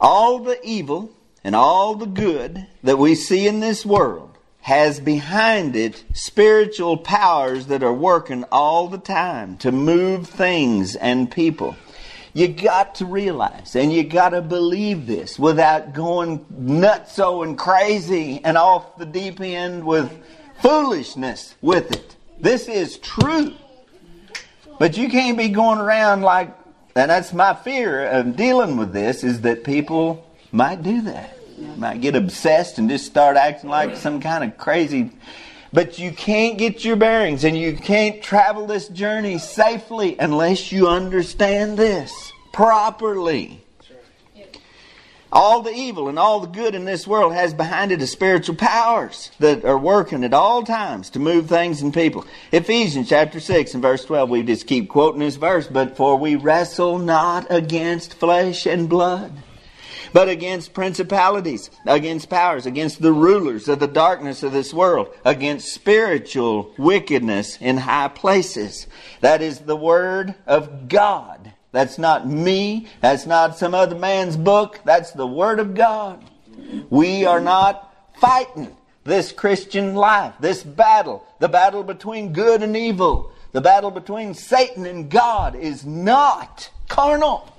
All 0.00 0.40
the 0.40 0.58
evil 0.64 1.12
and 1.44 1.54
all 1.54 1.94
the 1.94 2.06
good 2.06 2.66
that 2.82 2.98
we 2.98 3.14
see 3.14 3.46
in 3.46 3.60
this 3.60 3.86
world 3.86 4.36
has 4.62 4.98
behind 5.00 5.76
it 5.76 6.04
spiritual 6.12 6.96
powers 6.96 7.66
that 7.66 7.82
are 7.82 7.92
working 7.92 8.44
all 8.50 8.88
the 8.88 8.98
time 8.98 9.56
to 9.58 9.70
move 9.70 10.26
things 10.28 10.96
and 10.96 11.30
people. 11.30 11.76
You 12.34 12.48
got 12.48 12.94
to 12.96 13.04
realize 13.04 13.76
and 13.76 13.92
you 13.92 14.04
got 14.04 14.30
to 14.30 14.40
believe 14.40 15.06
this 15.06 15.38
without 15.38 15.92
going 15.92 16.44
nutso 16.46 17.44
and 17.44 17.58
crazy 17.58 18.40
and 18.42 18.56
off 18.56 18.96
the 18.96 19.04
deep 19.04 19.40
end 19.40 19.84
with 19.84 20.10
foolishness 20.62 21.54
with 21.60 21.92
it. 21.92 22.16
This 22.40 22.68
is 22.68 22.96
true. 22.98 23.54
But 24.78 24.96
you 24.96 25.08
can't 25.10 25.36
be 25.36 25.48
going 25.48 25.78
around 25.78 26.22
like, 26.22 26.56
and 26.96 27.10
that's 27.10 27.32
my 27.32 27.54
fear 27.54 28.06
of 28.06 28.34
dealing 28.36 28.76
with 28.76 28.92
this, 28.92 29.22
is 29.22 29.42
that 29.42 29.64
people 29.64 30.26
might 30.50 30.82
do 30.82 31.02
that. 31.02 31.36
Might 31.76 32.00
get 32.00 32.16
obsessed 32.16 32.78
and 32.78 32.88
just 32.88 33.06
start 33.06 33.36
acting 33.36 33.70
like 33.70 33.96
some 33.96 34.20
kind 34.20 34.42
of 34.42 34.58
crazy. 34.58 35.10
But 35.72 35.98
you 35.98 36.12
can't 36.12 36.58
get 36.58 36.84
your 36.84 36.96
bearings 36.96 37.44
and 37.44 37.56
you 37.56 37.74
can't 37.74 38.22
travel 38.22 38.66
this 38.66 38.88
journey 38.88 39.38
safely 39.38 40.16
unless 40.18 40.70
you 40.70 40.86
understand 40.86 41.78
this 41.78 42.32
properly. 42.52 43.64
All 45.34 45.62
the 45.62 45.72
evil 45.72 46.10
and 46.10 46.18
all 46.18 46.40
the 46.40 46.46
good 46.46 46.74
in 46.74 46.84
this 46.84 47.06
world 47.06 47.32
has 47.32 47.54
behind 47.54 47.90
it 47.90 48.00
the 48.00 48.06
spiritual 48.06 48.54
powers 48.54 49.30
that 49.38 49.64
are 49.64 49.78
working 49.78 50.24
at 50.24 50.34
all 50.34 50.62
times 50.62 51.08
to 51.10 51.18
move 51.18 51.48
things 51.48 51.80
and 51.80 51.94
people. 51.94 52.26
Ephesians 52.52 53.08
chapter 53.08 53.40
6 53.40 53.72
and 53.72 53.82
verse 53.82 54.04
12, 54.04 54.28
we 54.28 54.42
just 54.42 54.66
keep 54.66 54.90
quoting 54.90 55.20
this 55.20 55.36
verse, 55.36 55.66
but 55.66 55.96
for 55.96 56.18
we 56.18 56.36
wrestle 56.36 56.98
not 56.98 57.46
against 57.48 58.12
flesh 58.12 58.66
and 58.66 58.90
blood, 58.90 59.32
but 60.12 60.28
against 60.28 60.74
principalities, 60.74 61.70
against 61.86 62.28
powers, 62.28 62.66
against 62.66 63.00
the 63.02 63.12
rulers 63.12 63.68
of 63.68 63.80
the 63.80 63.86
darkness 63.86 64.42
of 64.42 64.52
this 64.52 64.72
world, 64.74 65.08
against 65.24 65.72
spiritual 65.72 66.72
wickedness 66.78 67.58
in 67.60 67.76
high 67.76 68.08
places. 68.08 68.86
That 69.20 69.42
is 69.42 69.60
the 69.60 69.76
word 69.76 70.34
of 70.46 70.88
God. 70.88 71.52
That's 71.72 71.98
not 71.98 72.28
me. 72.28 72.86
That's 73.00 73.26
not 73.26 73.56
some 73.56 73.74
other 73.74 73.96
man's 73.96 74.36
book. 74.36 74.80
That's 74.84 75.10
the 75.12 75.26
Word 75.26 75.58
of 75.58 75.74
God. 75.74 76.22
We 76.90 77.24
are 77.24 77.40
not 77.40 77.94
fighting 78.20 78.76
this 79.04 79.32
Christian 79.32 79.94
life, 79.94 80.34
this 80.38 80.62
battle, 80.62 81.26
the 81.40 81.48
battle 81.48 81.82
between 81.82 82.32
good 82.32 82.62
and 82.62 82.76
evil, 82.76 83.32
the 83.52 83.60
battle 83.60 83.90
between 83.90 84.34
Satan 84.34 84.86
and 84.86 85.10
God 85.10 85.56
is 85.56 85.84
not 85.84 86.70
carnal. 86.88 87.51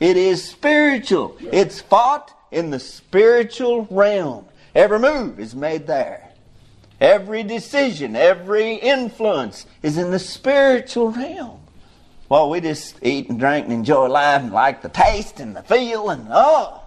It 0.00 0.16
is 0.16 0.42
spiritual. 0.42 1.36
It's 1.40 1.80
fought 1.80 2.32
in 2.50 2.70
the 2.70 2.80
spiritual 2.80 3.86
realm. 3.90 4.46
Every 4.74 4.98
move 4.98 5.38
is 5.38 5.54
made 5.54 5.86
there. 5.86 6.30
Every 7.00 7.42
decision, 7.42 8.16
every 8.16 8.74
influence 8.74 9.66
is 9.82 9.98
in 9.98 10.10
the 10.10 10.18
spiritual 10.18 11.10
realm. 11.10 11.60
Well, 12.28 12.48
we 12.50 12.60
just 12.60 12.96
eat 13.02 13.28
and 13.28 13.38
drink 13.38 13.64
and 13.64 13.72
enjoy 13.72 14.08
life 14.08 14.42
and 14.42 14.52
like 14.52 14.82
the 14.82 14.88
taste 14.88 15.40
and 15.40 15.54
the 15.54 15.62
feel 15.62 16.10
and 16.10 16.26
oh, 16.30 16.82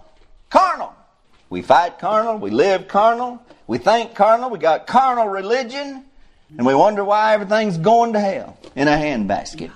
carnal. 0.50 0.94
We 1.50 1.62
fight 1.62 1.98
carnal, 1.98 2.38
we 2.38 2.50
live 2.50 2.88
carnal, 2.88 3.42
we 3.66 3.78
think 3.78 4.14
carnal, 4.14 4.50
we 4.50 4.58
got 4.58 4.86
carnal 4.86 5.28
religion, 5.28 6.04
and 6.56 6.66
we 6.66 6.74
wonder 6.74 7.04
why 7.04 7.34
everything's 7.34 7.78
going 7.78 8.12
to 8.14 8.20
hell 8.20 8.58
in 8.74 8.88
a 8.88 8.92
handbasket. 8.92 9.70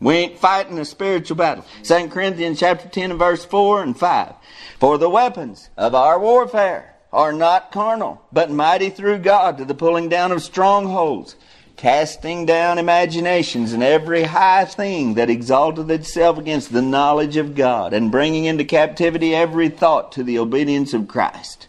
We 0.00 0.14
ain't 0.14 0.38
fighting 0.38 0.78
a 0.78 0.84
spiritual 0.84 1.36
battle. 1.36 1.64
2 1.82 2.08
Corinthians 2.08 2.60
chapter 2.60 2.88
10 2.88 3.10
and 3.10 3.18
verse 3.18 3.44
4 3.44 3.82
and 3.82 3.98
5. 3.98 4.34
For 4.78 4.98
the 4.98 5.10
weapons 5.10 5.70
of 5.76 5.94
our 5.94 6.18
warfare 6.18 6.94
are 7.12 7.32
not 7.32 7.72
carnal, 7.72 8.22
but 8.32 8.50
mighty 8.50 8.90
through 8.90 9.18
God 9.18 9.58
to 9.58 9.64
the 9.64 9.74
pulling 9.74 10.08
down 10.08 10.30
of 10.30 10.42
strongholds 10.42 11.34
casting 11.78 12.44
down 12.44 12.76
imaginations 12.76 13.72
and 13.72 13.84
every 13.84 14.24
high 14.24 14.64
thing 14.64 15.14
that 15.14 15.30
exalteth 15.30 15.88
itself 15.88 16.36
against 16.36 16.72
the 16.72 16.82
knowledge 16.82 17.36
of 17.36 17.54
God, 17.54 17.94
and 17.94 18.10
bringing 18.10 18.44
into 18.44 18.64
captivity 18.64 19.34
every 19.34 19.68
thought 19.68 20.12
to 20.12 20.24
the 20.24 20.38
obedience 20.38 20.92
of 20.92 21.08
Christ. 21.08 21.68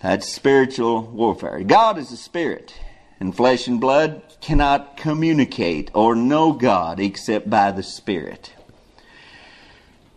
That's 0.00 0.28
spiritual 0.28 1.02
warfare. 1.02 1.64
God 1.64 1.96
is 1.96 2.12
a 2.12 2.16
spirit, 2.16 2.78
and 3.18 3.34
flesh 3.34 3.66
and 3.66 3.80
blood 3.80 4.22
cannot 4.44 4.98
communicate 4.98 5.90
or 5.94 6.14
know 6.14 6.52
God 6.52 7.00
except 7.00 7.48
by 7.48 7.72
the 7.72 7.82
Spirit. 7.82 8.52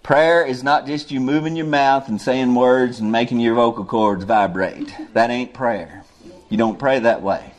Prayer 0.03 0.45
is 0.45 0.63
not 0.63 0.85
just 0.85 1.11
you 1.11 1.21
moving 1.21 1.55
your 1.55 1.65
mouth 1.65 2.09
and 2.09 2.21
saying 2.21 2.53
words 2.53 2.99
and 2.99 3.09
making 3.09 3.39
your 3.39 3.55
vocal 3.55 3.85
cords 3.85 4.25
vibrate. 4.25 4.93
That 5.13 5.29
ain't 5.29 5.53
prayer. 5.53 6.03
You 6.49 6.57
don't 6.57 6.77
pray 6.77 6.99
that 6.99 7.21
way. 7.21 7.53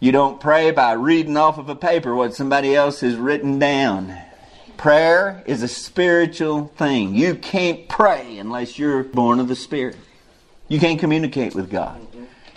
You 0.00 0.10
don't 0.10 0.40
pray 0.40 0.70
by 0.70 0.92
reading 0.92 1.36
off 1.36 1.58
of 1.58 1.68
a 1.68 1.76
paper 1.76 2.14
what 2.14 2.34
somebody 2.34 2.74
else 2.74 3.00
has 3.00 3.16
written 3.16 3.58
down. 3.58 4.16
Prayer 4.78 5.42
is 5.44 5.62
a 5.62 5.68
spiritual 5.68 6.68
thing. 6.78 7.14
You 7.14 7.34
can't 7.34 7.86
pray 7.90 8.38
unless 8.38 8.78
you're 8.78 9.04
born 9.04 9.38
of 9.38 9.48
the 9.48 9.56
Spirit. 9.56 9.96
You 10.68 10.80
can't 10.80 10.98
communicate 10.98 11.54
with 11.54 11.70
God. 11.70 12.00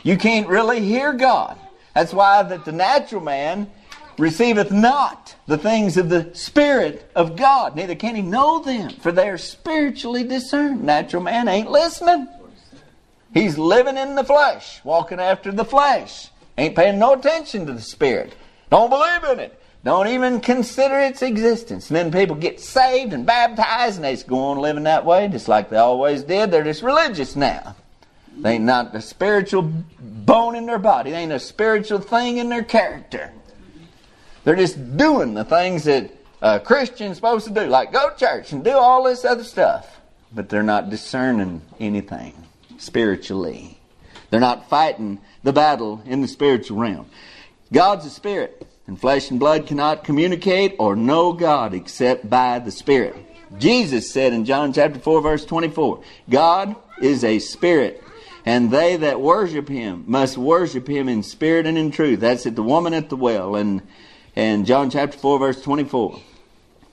You 0.01 0.15
can't 0.15 0.47
really 0.47 0.79
hear 0.79 1.11
God. 1.11 1.57
That's 1.93 2.13
why 2.13 2.43
that 2.43 2.65
the 2.65 2.71
natural 2.71 3.21
man 3.21 3.69
receiveth 4.17 4.71
not 4.71 5.35
the 5.47 5.57
things 5.57 5.97
of 5.97 6.09
the 6.09 6.33
Spirit 6.33 7.09
of 7.15 7.35
God, 7.35 7.75
neither 7.75 7.95
can 7.95 8.15
he 8.15 8.21
know 8.21 8.61
them, 8.61 8.91
for 8.91 9.11
they 9.11 9.29
are 9.29 9.37
spiritually 9.37 10.23
discerned. 10.23 10.83
Natural 10.83 11.23
man 11.23 11.47
ain't 11.47 11.71
listening. 11.71 12.27
He's 13.33 13.57
living 13.57 13.97
in 13.97 14.15
the 14.15 14.23
flesh, 14.23 14.83
walking 14.83 15.19
after 15.19 15.51
the 15.51 15.65
flesh. 15.65 16.29
Ain't 16.57 16.75
paying 16.75 16.99
no 16.99 17.13
attention 17.13 17.65
to 17.65 17.73
the 17.73 17.81
Spirit. 17.81 18.33
Don't 18.69 18.89
believe 18.89 19.23
in 19.23 19.39
it. 19.39 19.61
Don't 19.83 20.07
even 20.07 20.41
consider 20.41 20.99
its 20.99 21.21
existence. 21.21 21.89
And 21.89 21.95
then 21.95 22.11
people 22.11 22.35
get 22.35 22.59
saved 22.59 23.13
and 23.13 23.25
baptized 23.25 23.95
and 23.95 24.05
they 24.05 24.13
just 24.13 24.27
go 24.27 24.37
on 24.37 24.59
living 24.59 24.83
that 24.83 25.05
way 25.05 25.27
just 25.27 25.47
like 25.47 25.69
they 25.69 25.77
always 25.77 26.23
did. 26.23 26.51
They're 26.51 26.63
just 26.63 26.83
religious 26.83 27.35
now. 27.35 27.75
They 28.37 28.53
ain't 28.53 28.63
not 28.63 28.95
a 28.95 29.01
spiritual 29.01 29.71
bone 29.99 30.55
in 30.55 30.65
their 30.65 30.79
body. 30.79 31.11
They 31.11 31.17
ain't 31.17 31.31
a 31.31 31.39
spiritual 31.39 31.99
thing 31.99 32.37
in 32.37 32.49
their 32.49 32.63
character. 32.63 33.31
They're 34.43 34.55
just 34.55 34.97
doing 34.97 35.33
the 35.33 35.43
things 35.43 35.83
that 35.83 36.11
a 36.41 36.59
Christian's 36.59 37.17
supposed 37.17 37.47
to 37.47 37.53
do, 37.53 37.67
like 37.67 37.91
go 37.91 38.09
to 38.09 38.17
church 38.17 38.51
and 38.51 38.63
do 38.63 38.71
all 38.71 39.03
this 39.03 39.23
other 39.25 39.43
stuff. 39.43 39.99
But 40.33 40.49
they're 40.49 40.63
not 40.63 40.89
discerning 40.89 41.61
anything 41.79 42.33
spiritually. 42.77 43.77
They're 44.29 44.39
not 44.39 44.69
fighting 44.69 45.19
the 45.43 45.53
battle 45.53 46.01
in 46.05 46.21
the 46.21 46.27
spiritual 46.27 46.79
realm. 46.79 47.07
God's 47.71 48.05
a 48.05 48.09
spirit, 48.09 48.67
and 48.87 48.99
flesh 48.99 49.29
and 49.29 49.39
blood 49.39 49.67
cannot 49.67 50.03
communicate 50.03 50.75
or 50.79 50.95
know 50.95 51.33
God 51.33 51.73
except 51.73 52.29
by 52.29 52.59
the 52.59 52.71
Spirit. 52.71 53.15
Jesus 53.57 54.11
said 54.11 54.33
in 54.33 54.45
John 54.45 54.73
chapter 54.73 54.99
4 54.99 55.21
verse 55.21 55.45
24, 55.45 56.03
God 56.29 56.75
is 57.01 57.23
a 57.23 57.39
spirit, 57.39 58.03
and 58.45 58.71
they 58.71 58.97
that 58.97 59.21
worship 59.21 59.67
him 59.67 60.03
must 60.07 60.37
worship 60.37 60.87
him 60.87 61.07
in 61.09 61.23
spirit 61.23 61.65
and 61.65 61.77
in 61.77 61.91
truth. 61.91 62.19
That's 62.19 62.45
at 62.45 62.55
the 62.55 62.63
woman 62.63 62.93
at 62.93 63.09
the 63.09 63.15
well 63.15 63.55
and 63.55 63.81
and 64.35 64.65
John 64.65 64.89
chapter 64.89 65.17
4 65.17 65.39
verse 65.39 65.61
24. 65.61 66.19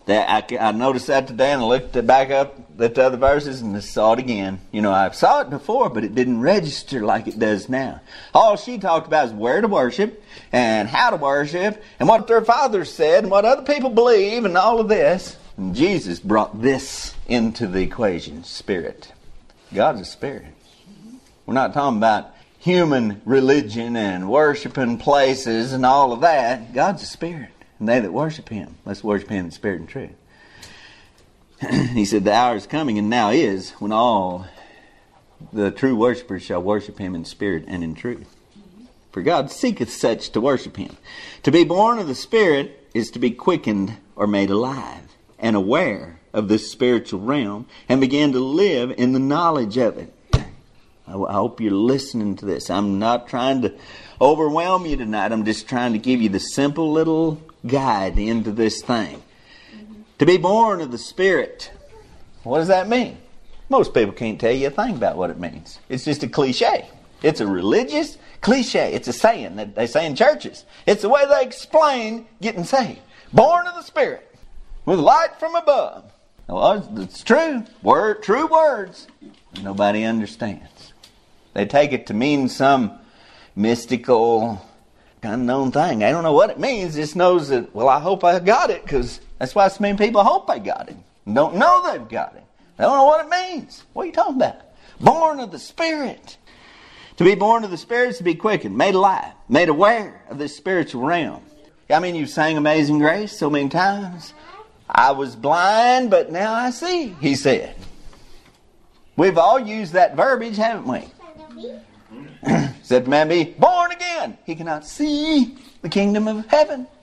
That 0.06 0.52
I, 0.52 0.56
I 0.58 0.72
noticed 0.72 1.08
that 1.08 1.26
today 1.26 1.52
and 1.52 1.60
I 1.60 1.66
looked 1.66 2.06
back 2.06 2.30
up 2.30 2.58
at 2.80 2.94
the 2.94 3.04
other 3.04 3.18
verses 3.18 3.60
and 3.60 3.82
saw 3.84 4.14
it 4.14 4.18
again. 4.18 4.60
You 4.72 4.80
know, 4.80 4.90
I 4.90 5.10
saw 5.10 5.42
it 5.42 5.50
before, 5.50 5.90
but 5.90 6.02
it 6.02 6.14
didn't 6.14 6.40
register 6.40 7.04
like 7.04 7.26
it 7.26 7.38
does 7.38 7.68
now. 7.68 8.00
All 8.32 8.56
she 8.56 8.78
talked 8.78 9.06
about 9.06 9.26
is 9.26 9.32
where 9.32 9.60
to 9.60 9.68
worship 9.68 10.22
and 10.50 10.88
how 10.88 11.10
to 11.10 11.16
worship 11.16 11.82
and 12.00 12.08
what 12.08 12.26
their 12.26 12.42
fathers 12.42 12.90
said 12.90 13.24
and 13.24 13.30
what 13.30 13.44
other 13.44 13.62
people 13.62 13.90
believe 13.90 14.46
and 14.46 14.56
all 14.56 14.80
of 14.80 14.88
this. 14.88 15.36
And 15.58 15.76
Jesus 15.76 16.20
brought 16.20 16.62
this 16.62 17.14
into 17.26 17.66
the 17.66 17.82
equation 17.82 18.44
spirit. 18.44 19.12
God's 19.74 20.00
a 20.00 20.04
spirit. 20.06 20.54
We're 21.48 21.54
not 21.54 21.72
talking 21.72 21.96
about 21.96 22.34
human 22.58 23.22
religion 23.24 23.96
and 23.96 24.28
worshiping 24.28 24.98
places 24.98 25.72
and 25.72 25.86
all 25.86 26.12
of 26.12 26.20
that. 26.20 26.74
God's 26.74 27.02
a 27.02 27.06
spirit. 27.06 27.48
And 27.78 27.88
they 27.88 28.00
that 28.00 28.12
worship 28.12 28.50
him, 28.50 28.76
let's 28.84 29.02
worship 29.02 29.30
him 29.30 29.46
in 29.46 29.50
spirit 29.50 29.80
and 29.80 29.88
truth. 29.88 30.10
he 31.94 32.04
said, 32.04 32.24
The 32.24 32.34
hour 32.34 32.54
is 32.56 32.66
coming, 32.66 32.98
and 32.98 33.08
now 33.08 33.30
is, 33.30 33.70
when 33.78 33.92
all 33.92 34.46
the 35.50 35.70
true 35.70 35.96
worshippers 35.96 36.42
shall 36.42 36.60
worship 36.60 36.98
him 36.98 37.14
in 37.14 37.24
spirit 37.24 37.64
and 37.66 37.82
in 37.82 37.94
truth. 37.94 38.36
For 39.10 39.22
God 39.22 39.50
seeketh 39.50 39.90
such 39.90 40.28
to 40.32 40.42
worship 40.42 40.76
him. 40.76 40.98
To 41.44 41.50
be 41.50 41.64
born 41.64 41.98
of 41.98 42.08
the 42.08 42.14
Spirit 42.14 42.90
is 42.92 43.10
to 43.12 43.18
be 43.18 43.30
quickened 43.30 43.96
or 44.16 44.26
made 44.26 44.50
alive 44.50 45.16
and 45.38 45.56
aware 45.56 46.20
of 46.34 46.48
this 46.48 46.70
spiritual 46.70 47.20
realm 47.20 47.64
and 47.88 48.02
begin 48.02 48.32
to 48.32 48.38
live 48.38 48.92
in 48.98 49.14
the 49.14 49.18
knowledge 49.18 49.78
of 49.78 49.96
it. 49.96 50.12
I 51.08 51.32
hope 51.32 51.60
you're 51.60 51.72
listening 51.72 52.36
to 52.36 52.44
this. 52.44 52.68
I'm 52.68 52.98
not 52.98 53.28
trying 53.28 53.62
to 53.62 53.74
overwhelm 54.20 54.84
you 54.84 54.96
tonight. 54.96 55.32
I'm 55.32 55.44
just 55.44 55.68
trying 55.68 55.94
to 55.94 55.98
give 55.98 56.20
you 56.20 56.28
the 56.28 56.40
simple 56.40 56.92
little 56.92 57.40
guide 57.66 58.18
into 58.18 58.52
this 58.52 58.82
thing. 58.82 59.22
To 60.18 60.26
be 60.26 60.36
born 60.36 60.80
of 60.80 60.90
the 60.90 60.98
Spirit. 60.98 61.70
What 62.42 62.58
does 62.58 62.68
that 62.68 62.88
mean? 62.88 63.18
Most 63.68 63.94
people 63.94 64.12
can't 64.12 64.40
tell 64.40 64.52
you 64.52 64.66
a 64.66 64.70
thing 64.70 64.96
about 64.96 65.16
what 65.16 65.30
it 65.30 65.38
means. 65.38 65.78
It's 65.88 66.04
just 66.04 66.22
a 66.22 66.28
cliche. 66.28 66.88
It's 67.22 67.40
a 67.40 67.46
religious 67.46 68.18
cliche. 68.40 68.92
It's 68.92 69.08
a 69.08 69.12
saying 69.12 69.56
that 69.56 69.74
they 69.74 69.86
say 69.86 70.06
in 70.06 70.14
churches. 70.14 70.64
It's 70.86 71.02
the 71.02 71.08
way 71.08 71.26
they 71.26 71.42
explain 71.42 72.26
getting 72.40 72.64
saved. 72.64 73.00
Born 73.32 73.66
of 73.66 73.74
the 73.74 73.82
Spirit 73.82 74.34
with 74.84 74.98
light 74.98 75.38
from 75.38 75.54
above. 75.54 76.10
Well, 76.48 76.88
it's 76.96 77.22
true. 77.22 77.64
Word, 77.82 78.22
true 78.22 78.46
words. 78.46 79.06
Nobody 79.62 80.04
understands. 80.04 80.77
They 81.58 81.66
take 81.66 81.90
it 81.90 82.06
to 82.06 82.14
mean 82.14 82.48
some 82.48 83.00
mystical 83.56 84.64
unknown 85.24 85.72
thing. 85.72 86.04
I 86.04 86.12
don't 86.12 86.22
know 86.22 86.32
what 86.32 86.50
it 86.50 86.60
means. 86.60 86.94
Just 86.94 87.16
knows 87.16 87.48
that. 87.48 87.74
Well, 87.74 87.88
I 87.88 87.98
hope 87.98 88.22
I 88.22 88.38
got 88.38 88.70
it 88.70 88.84
because 88.84 89.20
that's 89.40 89.56
why 89.56 89.66
so 89.66 89.78
many 89.80 89.98
people 89.98 90.22
hope 90.22 90.46
they 90.46 90.60
got 90.60 90.88
it. 90.88 90.94
Don't 91.26 91.56
know 91.56 91.82
they've 91.90 92.08
got 92.08 92.36
it. 92.36 92.44
They 92.76 92.84
don't 92.84 92.96
know 92.96 93.06
what 93.06 93.26
it 93.26 93.28
means. 93.28 93.82
What 93.92 94.04
are 94.04 94.06
you 94.06 94.12
talking 94.12 94.36
about? 94.36 94.60
Born 95.00 95.40
of 95.40 95.50
the 95.50 95.58
Spirit. 95.58 96.36
To 97.16 97.24
be 97.24 97.34
born 97.34 97.64
of 97.64 97.72
the 97.72 97.76
Spirit 97.76 98.10
is 98.10 98.18
to 98.18 98.22
be 98.22 98.36
quickened, 98.36 98.78
made 98.78 98.94
alive, 98.94 99.32
made 99.48 99.68
aware 99.68 100.22
of 100.30 100.38
this 100.38 100.56
spiritual 100.56 101.02
realm. 101.02 101.42
I 101.90 101.98
mean, 101.98 102.14
you 102.14 102.26
sang 102.26 102.56
Amazing 102.56 103.00
Grace 103.00 103.36
so 103.36 103.50
many 103.50 103.68
times. 103.68 104.32
I 104.88 105.10
was 105.10 105.34
blind, 105.34 106.08
but 106.08 106.30
now 106.30 106.54
I 106.54 106.70
see, 106.70 107.16
he 107.20 107.34
said. 107.34 107.74
We've 109.16 109.38
all 109.38 109.58
used 109.58 109.94
that 109.94 110.14
verbiage, 110.14 110.56
haven't 110.56 110.86
we? 110.86 111.08
Said 112.82 113.04
the 113.04 113.10
man 113.10 113.28
be 113.28 113.44
born 113.44 113.92
again. 113.92 114.38
He 114.46 114.54
cannot 114.54 114.86
see 114.86 115.56
the 115.82 115.88
kingdom 115.88 116.28
of 116.28 116.46
heaven. 116.46 116.86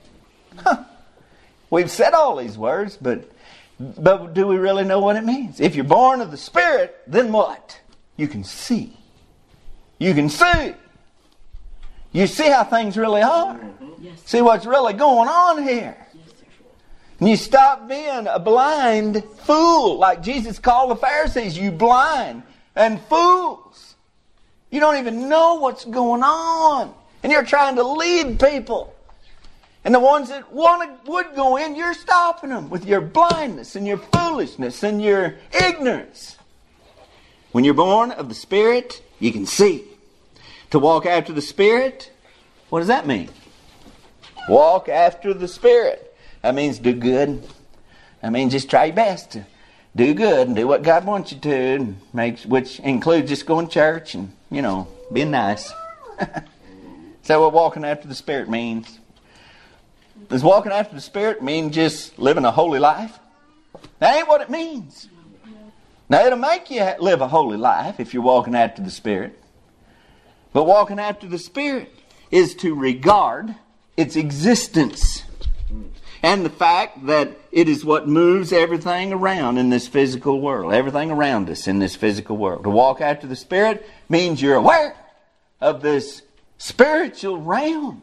Huh. 0.58 0.84
We've 1.68 1.90
said 1.90 2.14
all 2.14 2.36
these 2.36 2.56
words, 2.56 2.96
but 2.96 3.30
but 3.78 4.32
do 4.32 4.46
we 4.46 4.56
really 4.56 4.84
know 4.84 5.00
what 5.00 5.16
it 5.16 5.24
means? 5.24 5.60
If 5.60 5.74
you're 5.74 5.84
born 5.84 6.22
of 6.22 6.30
the 6.30 6.36
Spirit, 6.38 6.96
then 7.06 7.30
what? 7.30 7.78
You 8.16 8.26
can 8.26 8.42
see. 8.42 8.96
You 9.98 10.14
can 10.14 10.30
see. 10.30 10.74
You 12.12 12.26
see 12.26 12.48
how 12.48 12.64
things 12.64 12.96
really 12.96 13.20
are. 13.20 13.54
Mm-hmm. 13.54 14.04
Yes. 14.04 14.22
See 14.24 14.40
what's 14.40 14.64
really 14.64 14.94
going 14.94 15.28
on 15.28 15.62
here. 15.62 15.96
Yes. 16.14 16.34
And 17.20 17.28
you 17.28 17.36
stop 17.36 17.86
being 17.86 18.26
a 18.26 18.38
blind 18.38 19.22
fool, 19.40 19.98
like 19.98 20.22
Jesus 20.22 20.58
called 20.58 20.90
the 20.90 20.96
Pharisees, 20.96 21.58
you 21.58 21.70
blind 21.70 22.42
and 22.74 23.00
fools. 23.02 23.85
You 24.70 24.80
don't 24.80 24.96
even 24.96 25.28
know 25.28 25.54
what's 25.56 25.84
going 25.84 26.22
on. 26.22 26.94
And 27.22 27.32
you're 27.32 27.44
trying 27.44 27.76
to 27.76 27.82
lead 27.82 28.38
people. 28.38 28.94
And 29.84 29.94
the 29.94 30.00
ones 30.00 30.28
that 30.30 30.52
want 30.52 31.04
to, 31.04 31.10
would 31.10 31.34
go 31.34 31.56
in, 31.56 31.76
you're 31.76 31.94
stopping 31.94 32.50
them 32.50 32.70
with 32.70 32.84
your 32.84 33.00
blindness 33.00 33.76
and 33.76 33.86
your 33.86 33.98
foolishness 33.98 34.82
and 34.82 35.00
your 35.00 35.36
ignorance. 35.52 36.36
When 37.52 37.64
you're 37.64 37.74
born 37.74 38.10
of 38.10 38.28
the 38.28 38.34
Spirit, 38.34 39.02
you 39.18 39.32
can 39.32 39.46
see. 39.46 39.84
To 40.70 40.78
walk 40.78 41.06
after 41.06 41.32
the 41.32 41.40
Spirit, 41.40 42.12
what 42.68 42.80
does 42.80 42.88
that 42.88 43.06
mean? 43.06 43.30
Walk 44.48 44.88
after 44.88 45.32
the 45.32 45.48
Spirit. 45.48 46.14
That 46.42 46.54
means 46.54 46.78
do 46.78 46.92
good. 46.92 47.42
That 48.22 48.32
means 48.32 48.52
just 48.52 48.68
try 48.68 48.86
your 48.86 48.94
best 48.94 49.30
to 49.32 49.46
do 49.94 50.12
good 50.14 50.48
and 50.48 50.56
do 50.56 50.66
what 50.66 50.82
God 50.82 51.06
wants 51.06 51.32
you 51.32 51.38
to, 51.38 51.50
and 51.54 52.38
which 52.44 52.80
includes 52.80 53.30
just 53.30 53.46
going 53.46 53.68
to 53.68 53.72
church 53.72 54.14
and, 54.14 54.32
you 54.50 54.62
know, 54.62 54.88
being 55.12 55.30
nice. 55.30 55.72
Is 56.20 57.28
that 57.28 57.40
what 57.40 57.52
walking 57.52 57.84
after 57.84 58.06
the 58.06 58.14
Spirit 58.14 58.48
means? 58.48 58.98
Does 60.28 60.42
walking 60.42 60.72
after 60.72 60.94
the 60.94 61.00
Spirit 61.00 61.42
mean 61.42 61.72
just 61.72 62.18
living 62.18 62.44
a 62.44 62.50
holy 62.50 62.78
life? 62.78 63.18
That 63.98 64.16
ain't 64.16 64.28
what 64.28 64.40
it 64.40 64.50
means. 64.50 65.08
Now, 66.08 66.24
it'll 66.24 66.38
make 66.38 66.70
you 66.70 66.88
live 67.00 67.20
a 67.20 67.28
holy 67.28 67.56
life 67.56 67.98
if 67.98 68.14
you're 68.14 68.22
walking 68.22 68.54
after 68.54 68.80
the 68.80 68.90
Spirit. 68.90 69.38
But 70.52 70.64
walking 70.64 70.98
after 70.98 71.26
the 71.26 71.38
Spirit 71.38 71.92
is 72.30 72.54
to 72.56 72.74
regard 72.74 73.54
its 73.96 74.16
existence 74.16 75.24
and 76.22 76.44
the 76.44 76.50
fact 76.50 77.06
that 77.06 77.38
it 77.52 77.68
is 77.68 77.84
what 77.84 78.08
moves 78.08 78.52
everything 78.52 79.12
around 79.12 79.58
in 79.58 79.70
this 79.70 79.88
physical 79.88 80.40
world, 80.40 80.72
everything 80.72 81.10
around 81.10 81.48
us 81.50 81.66
in 81.66 81.78
this 81.78 81.96
physical 81.96 82.36
world. 82.36 82.64
To 82.64 82.70
walk 82.70 83.00
after 83.00 83.26
the 83.26 83.36
Spirit 83.36 83.88
means 84.08 84.40
you're 84.40 84.56
aware 84.56 84.96
of 85.60 85.82
this 85.82 86.22
spiritual 86.58 87.40
realm 87.40 88.02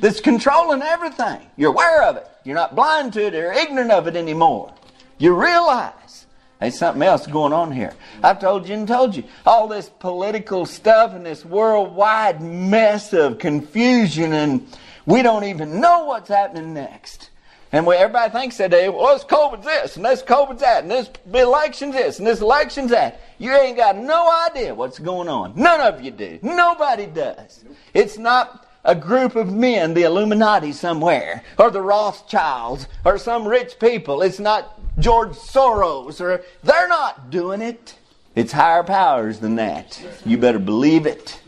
that's 0.00 0.20
controlling 0.20 0.82
everything. 0.82 1.40
You're 1.56 1.70
aware 1.70 2.02
of 2.04 2.16
it. 2.16 2.26
You're 2.44 2.56
not 2.56 2.74
blind 2.74 3.12
to 3.14 3.26
it 3.26 3.34
or 3.34 3.52
ignorant 3.52 3.90
of 3.90 4.06
it 4.06 4.16
anymore. 4.16 4.74
You 5.18 5.40
realize 5.40 6.26
there's 6.60 6.78
something 6.78 7.02
else 7.02 7.26
going 7.26 7.52
on 7.52 7.72
here. 7.72 7.92
I've 8.22 8.40
told 8.40 8.68
you 8.68 8.74
and 8.74 8.86
told 8.86 9.16
you. 9.16 9.24
All 9.44 9.68
this 9.68 9.88
political 9.88 10.64
stuff 10.64 11.12
and 11.12 11.26
this 11.26 11.44
worldwide 11.44 12.40
mess 12.40 13.12
of 13.12 13.38
confusion, 13.38 14.32
and 14.32 14.66
we 15.04 15.22
don't 15.22 15.44
even 15.44 15.80
know 15.80 16.04
what's 16.04 16.28
happening 16.28 16.74
next. 16.74 17.30
And 17.74 17.86
we, 17.86 17.96
everybody 17.96 18.30
thinks 18.30 18.58
that 18.58 18.70
day, 18.70 18.90
well, 18.90 19.14
this 19.14 19.24
COVID's 19.24 19.64
this, 19.64 19.96
and 19.96 20.04
this 20.04 20.22
COVID's 20.22 20.60
that, 20.60 20.82
and 20.82 20.90
this 20.90 21.08
election's 21.32 21.94
this, 21.94 22.18
and 22.18 22.26
this 22.26 22.42
election's 22.42 22.90
that. 22.90 23.20
You 23.38 23.52
ain't 23.52 23.78
got 23.78 23.96
no 23.96 24.30
idea 24.46 24.74
what's 24.74 24.98
going 24.98 25.28
on. 25.28 25.54
None 25.56 25.80
of 25.80 26.02
you 26.02 26.10
do. 26.10 26.38
Nobody 26.42 27.06
does. 27.06 27.64
It's 27.94 28.18
not 28.18 28.68
a 28.84 28.94
group 28.94 29.36
of 29.36 29.50
men, 29.50 29.94
the 29.94 30.02
Illuminati 30.02 30.72
somewhere, 30.72 31.42
or 31.58 31.70
the 31.70 31.80
Rothschilds, 31.80 32.88
or 33.06 33.16
some 33.16 33.48
rich 33.48 33.78
people. 33.78 34.20
It's 34.20 34.38
not 34.38 34.78
George 34.98 35.30
Soros, 35.30 36.20
or 36.20 36.42
they're 36.62 36.88
not 36.88 37.30
doing 37.30 37.62
it. 37.62 37.96
It's 38.34 38.52
higher 38.52 38.82
powers 38.82 39.38
than 39.38 39.56
that. 39.56 40.02
You 40.26 40.36
better 40.36 40.58
believe 40.58 41.06
it. 41.06 41.40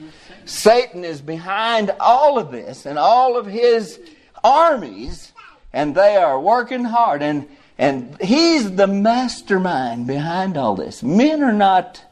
Satan 0.46 1.04
is 1.04 1.20
behind 1.20 1.90
all 2.00 2.38
of 2.38 2.50
this 2.50 2.86
and 2.86 2.98
all 2.98 3.36
of 3.36 3.46
his 3.46 4.00
armies, 4.42 5.32
and 5.74 5.94
they 5.94 6.16
are 6.16 6.40
working 6.40 6.84
hard. 6.84 7.20
And, 7.20 7.46
and 7.76 8.16
he's 8.22 8.76
the 8.76 8.86
mastermind 8.86 10.06
behind 10.06 10.56
all 10.56 10.74
this. 10.76 11.02
Men 11.02 11.42
are 11.42 11.52
not 11.52 12.02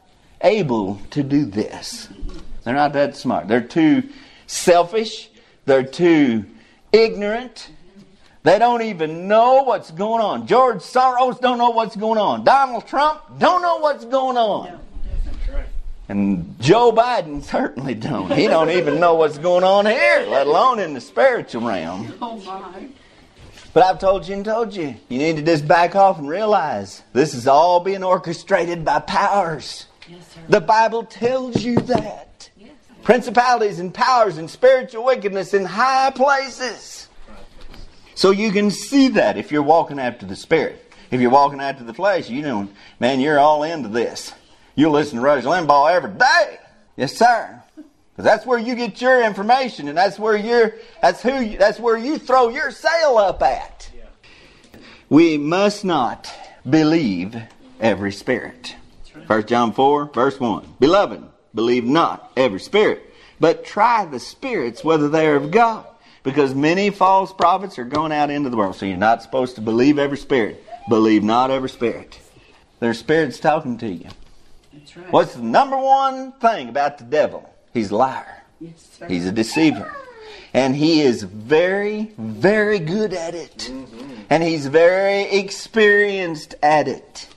able 0.43 1.01
to 1.11 1.23
do 1.23 1.47
this, 1.47 2.09
they're 2.65 2.75
not 2.75 2.93
that 2.93 3.17
smart. 3.17 3.49
They're 3.49 3.61
too 3.61 4.03
selfish. 4.47 5.31
They're 5.65 5.85
too 5.85 6.45
ignorant. 6.93 7.71
They 8.43 8.59
don't 8.59 8.83
even 8.83 9.29
know 9.29 9.63
what's 9.63 9.93
going 9.93 10.21
on. 10.21 10.49
George 10.49 10.79
Soros 10.79 11.41
don't 11.41 11.59
know 11.59 11.71
what's 11.71 11.95
going 11.95 12.19
on. 12.19 12.45
Donald 12.45 12.89
Trump 12.89 13.21
don't 13.39 13.63
know 13.63 13.79
what's 13.79 14.05
going 14.05 14.37
on. 14.37 14.81
And 16.09 16.61
Joe 16.61 16.93
Biden 16.93 17.43
certainly 17.43 17.95
don't. 17.95 18.33
He 18.33 18.49
don't 18.49 18.71
even 18.71 18.99
know 18.99 19.15
what's 19.15 19.39
going 19.39 19.65
on 19.65 19.87
here, 19.87 20.27
let 20.29 20.49
alone 20.49 20.81
in 20.81 20.93
the 20.93 21.01
spiritual 21.01 21.63
realm. 21.63 22.13
Oh 22.21 22.37
my. 22.39 22.89
But 23.75 23.85
I've 23.85 23.99
told 23.99 24.29
you 24.29 24.35
and 24.35 24.45
told 24.45 24.75
you, 24.75 24.97
you 25.09 25.19
need 25.19 25.37
to 25.37 25.43
just 25.43 25.67
back 25.67 25.97
off 25.97 26.19
and 26.19 26.29
realize 26.29 27.03
this 27.13 27.33
is 27.33 27.47
all 27.49 27.81
being 27.81 28.05
orchestrated 28.05 28.85
by 28.85 29.01
powers. 29.01 29.87
Yes, 30.09 30.29
sir. 30.35 30.41
The 30.49 30.61
Bible 30.61 31.05
tells 31.05 31.63
you 31.63 31.77
that 31.77 32.51
Yes. 32.59 32.71
principalities 33.03 33.79
and 33.79 33.95
powers 33.95 34.37
and 34.37 34.51
spiritual 34.51 35.05
wickedness 35.05 35.55
in 35.55 35.65
high 35.65 36.11
places. 36.11 37.09
So 38.15 38.31
you 38.31 38.53
can 38.53 38.71
see 38.71 39.09
that 39.09 39.39
if 39.39 39.51
you're 39.51 39.63
walking 39.63 39.99
after 39.99 40.27
the 40.27 40.37
Spirit. 40.37 40.79
If 41.11 41.21
you're 41.21 41.31
walking 41.31 41.61
after 41.61 41.83
the 41.85 41.95
flesh, 41.95 42.29
you 42.29 42.43
know, 42.43 42.69
man, 43.01 43.21
you're 43.21 43.39
all 43.39 43.63
into 43.63 43.89
this. 43.89 44.33
You 44.75 44.91
listen 44.91 45.17
to 45.17 45.23
Rush 45.23 45.45
Limbaugh 45.45 45.91
every 45.93 46.11
day. 46.13 46.59
Yes, 46.97 47.17
sir. 47.17 47.62
Because 48.13 48.25
that's 48.25 48.47
where 48.47 48.59
you 48.59 48.75
get 48.75 49.01
your 49.01 49.23
information, 49.25 49.89
and 49.89 49.97
that's 49.97 50.19
where 50.19 50.37
you're. 50.37 50.75
That's 51.01 51.23
who. 51.23 51.41
You, 51.41 51.59
that's 51.59 51.79
where 51.79 51.97
you 51.97 52.19
throw 52.19 52.49
your 52.49 52.71
sail 52.71 53.17
up 53.17 53.43
at. 53.43 53.91
We 55.09 55.39
must 55.39 55.85
not 55.85 56.33
believe 56.69 57.37
every 57.81 58.13
spirit. 58.13 58.77
1 59.27 59.47
John 59.47 59.73
4, 59.73 60.07
verse 60.07 60.41
1. 60.41 60.77
Beloved, 60.81 61.23
believe 61.55 61.85
not 61.85 62.33
every 62.37 62.61
spirit, 62.61 63.15
but 63.39 63.65
try 63.65 64.05
the 64.05 64.19
spirits 64.19 64.83
whether 64.83 65.09
they 65.09 65.27
are 65.27 65.37
of 65.37 65.51
God. 65.51 65.87
Because 66.23 66.55
many 66.55 66.91
false 66.91 67.33
prophets 67.33 67.79
are 67.79 67.85
going 67.85 68.13
out 68.13 68.31
into 68.31 68.49
the 68.49 68.57
world. 68.57 68.77
So 68.77 68.87
you're 68.87 68.97
not 68.97 69.23
supposed 69.23 69.57
to 69.57 69.61
believe 69.61 69.99
every 69.99 70.17
spirit. 70.17 70.65
Believe 70.89 71.23
not 71.23 71.51
every 71.51 71.69
spirit. 71.69 72.19
There's 72.81 72.99
spirits 72.99 73.41
talking 73.41 73.79
to 73.79 73.89
you. 73.89 74.09
That's 74.73 74.97
right. 74.97 75.13
What's 75.13 75.35
the 75.35 75.43
number 75.43 75.77
one 75.77 76.33
thing 76.33 76.69
about 76.69 76.99
the 76.99 77.05
devil? 77.05 77.52
He's 77.73 77.91
a 77.91 77.97
liar. 77.97 78.43
Yes, 78.61 78.89
sir. 78.99 79.09
He's 79.09 79.27
a 79.27 79.33
deceiver. 79.33 79.95
And 80.55 80.77
he 80.77 81.01
is 81.01 81.23
very, 81.23 82.13
very 82.19 82.79
good 82.79 83.15
at 83.15 83.35
it. 83.35 83.71
Mm-hmm. 83.71 84.23
And 84.29 84.43
he's 84.43 84.67
very 84.67 85.23
experienced 85.23 86.55
at 86.63 86.89
it. 86.89 87.29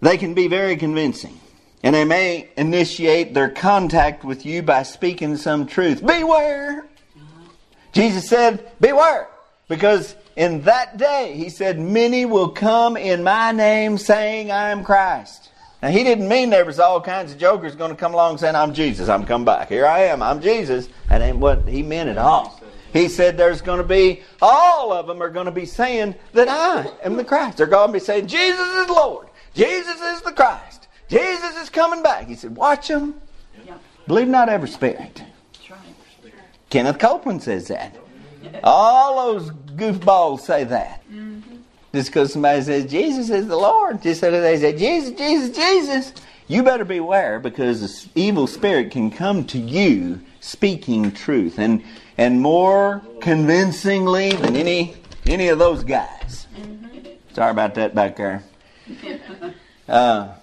They 0.00 0.16
can 0.16 0.34
be 0.34 0.48
very 0.48 0.76
convincing. 0.76 1.38
And 1.82 1.94
they 1.94 2.04
may 2.04 2.48
initiate 2.56 3.34
their 3.34 3.48
contact 3.48 4.24
with 4.24 4.44
you 4.44 4.62
by 4.62 4.82
speaking 4.82 5.36
some 5.36 5.66
truth. 5.66 6.04
Beware! 6.04 6.80
Uh-huh. 6.80 7.50
Jesus 7.92 8.28
said, 8.28 8.72
Beware! 8.80 9.28
Because 9.68 10.16
in 10.34 10.62
that 10.62 10.96
day, 10.96 11.34
he 11.36 11.48
said, 11.48 11.78
Many 11.78 12.26
will 12.26 12.48
come 12.48 12.96
in 12.96 13.22
my 13.22 13.52
name 13.52 13.98
saying, 13.98 14.50
I 14.50 14.70
am 14.70 14.84
Christ. 14.84 15.50
Now, 15.82 15.88
he 15.88 16.02
didn't 16.04 16.28
mean 16.28 16.50
there 16.50 16.64
was 16.64 16.80
all 16.80 17.00
kinds 17.00 17.32
of 17.32 17.38
jokers 17.38 17.76
going 17.76 17.90
to 17.90 17.96
come 17.96 18.14
along 18.14 18.38
saying, 18.38 18.56
I'm 18.56 18.72
Jesus, 18.72 19.08
I'm 19.08 19.26
come 19.26 19.44
back. 19.44 19.68
Here 19.68 19.86
I 19.86 20.04
am, 20.04 20.22
I'm 20.22 20.40
Jesus. 20.40 20.88
That 21.08 21.20
ain't 21.20 21.36
what 21.36 21.68
he 21.68 21.82
meant 21.82 22.08
at 22.08 22.18
all. 22.18 22.60
He 22.92 23.08
said 23.08 23.36
there's 23.36 23.60
going 23.60 23.78
to 23.78 23.86
be, 23.86 24.22
all 24.40 24.90
of 24.92 25.06
them 25.06 25.22
are 25.22 25.28
going 25.28 25.46
to 25.46 25.52
be 25.52 25.66
saying 25.66 26.14
that 26.32 26.48
I 26.48 26.90
am 27.04 27.16
the 27.16 27.24
Christ. 27.24 27.58
They're 27.58 27.66
going 27.66 27.88
to 27.88 27.92
be 27.92 27.98
saying, 27.98 28.26
Jesus 28.26 28.66
is 28.66 28.88
Lord. 28.88 29.28
Jesus 29.54 30.00
is 30.00 30.22
the 30.22 30.32
Christ. 30.32 30.88
Jesus 31.08 31.56
is 31.56 31.68
coming 31.68 32.02
back. 32.02 32.26
He 32.26 32.34
said, 32.34 32.56
watch 32.56 32.88
them. 32.88 33.20
Yep. 33.66 33.80
Believe 34.06 34.28
not 34.28 34.48
every 34.48 34.68
spirit. 34.68 35.22
Right. 35.70 35.78
Kenneth 36.70 36.98
Copeland 36.98 37.42
says 37.42 37.68
that. 37.68 37.96
All 38.64 39.32
those 39.32 39.50
goofballs 39.50 40.40
say 40.40 40.64
that. 40.64 41.02
Mm. 41.10 41.35
Just 41.96 42.10
because 42.10 42.34
somebody 42.34 42.60
says 42.60 42.90
Jesus 42.90 43.30
is 43.30 43.48
the 43.48 43.56
Lord, 43.56 44.02
just 44.02 44.20
so 44.20 44.30
they 44.30 44.58
say 44.58 44.76
Jesus, 44.76 45.16
Jesus, 45.16 45.56
Jesus, 45.56 46.12
you 46.46 46.62
better 46.62 46.84
beware 46.84 47.40
because 47.40 47.80
the 47.80 48.10
evil 48.14 48.46
spirit 48.46 48.90
can 48.90 49.10
come 49.10 49.46
to 49.46 49.56
you 49.56 50.20
speaking 50.40 51.10
truth 51.10 51.58
and 51.58 51.82
and 52.18 52.42
more 52.42 53.00
convincingly 53.22 54.28
than 54.32 54.56
any 54.56 54.94
any 55.24 55.48
of 55.48 55.58
those 55.58 55.84
guys. 55.84 56.46
Sorry 57.32 57.50
about 57.50 57.74
that 57.76 57.94
back 57.94 58.16
there. 58.16 58.42
Uh, 59.88 60.34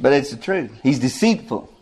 but 0.00 0.12
it's 0.12 0.32
the 0.32 0.36
truth. 0.36 0.72
He's 0.82 0.98
deceitful. 0.98 1.72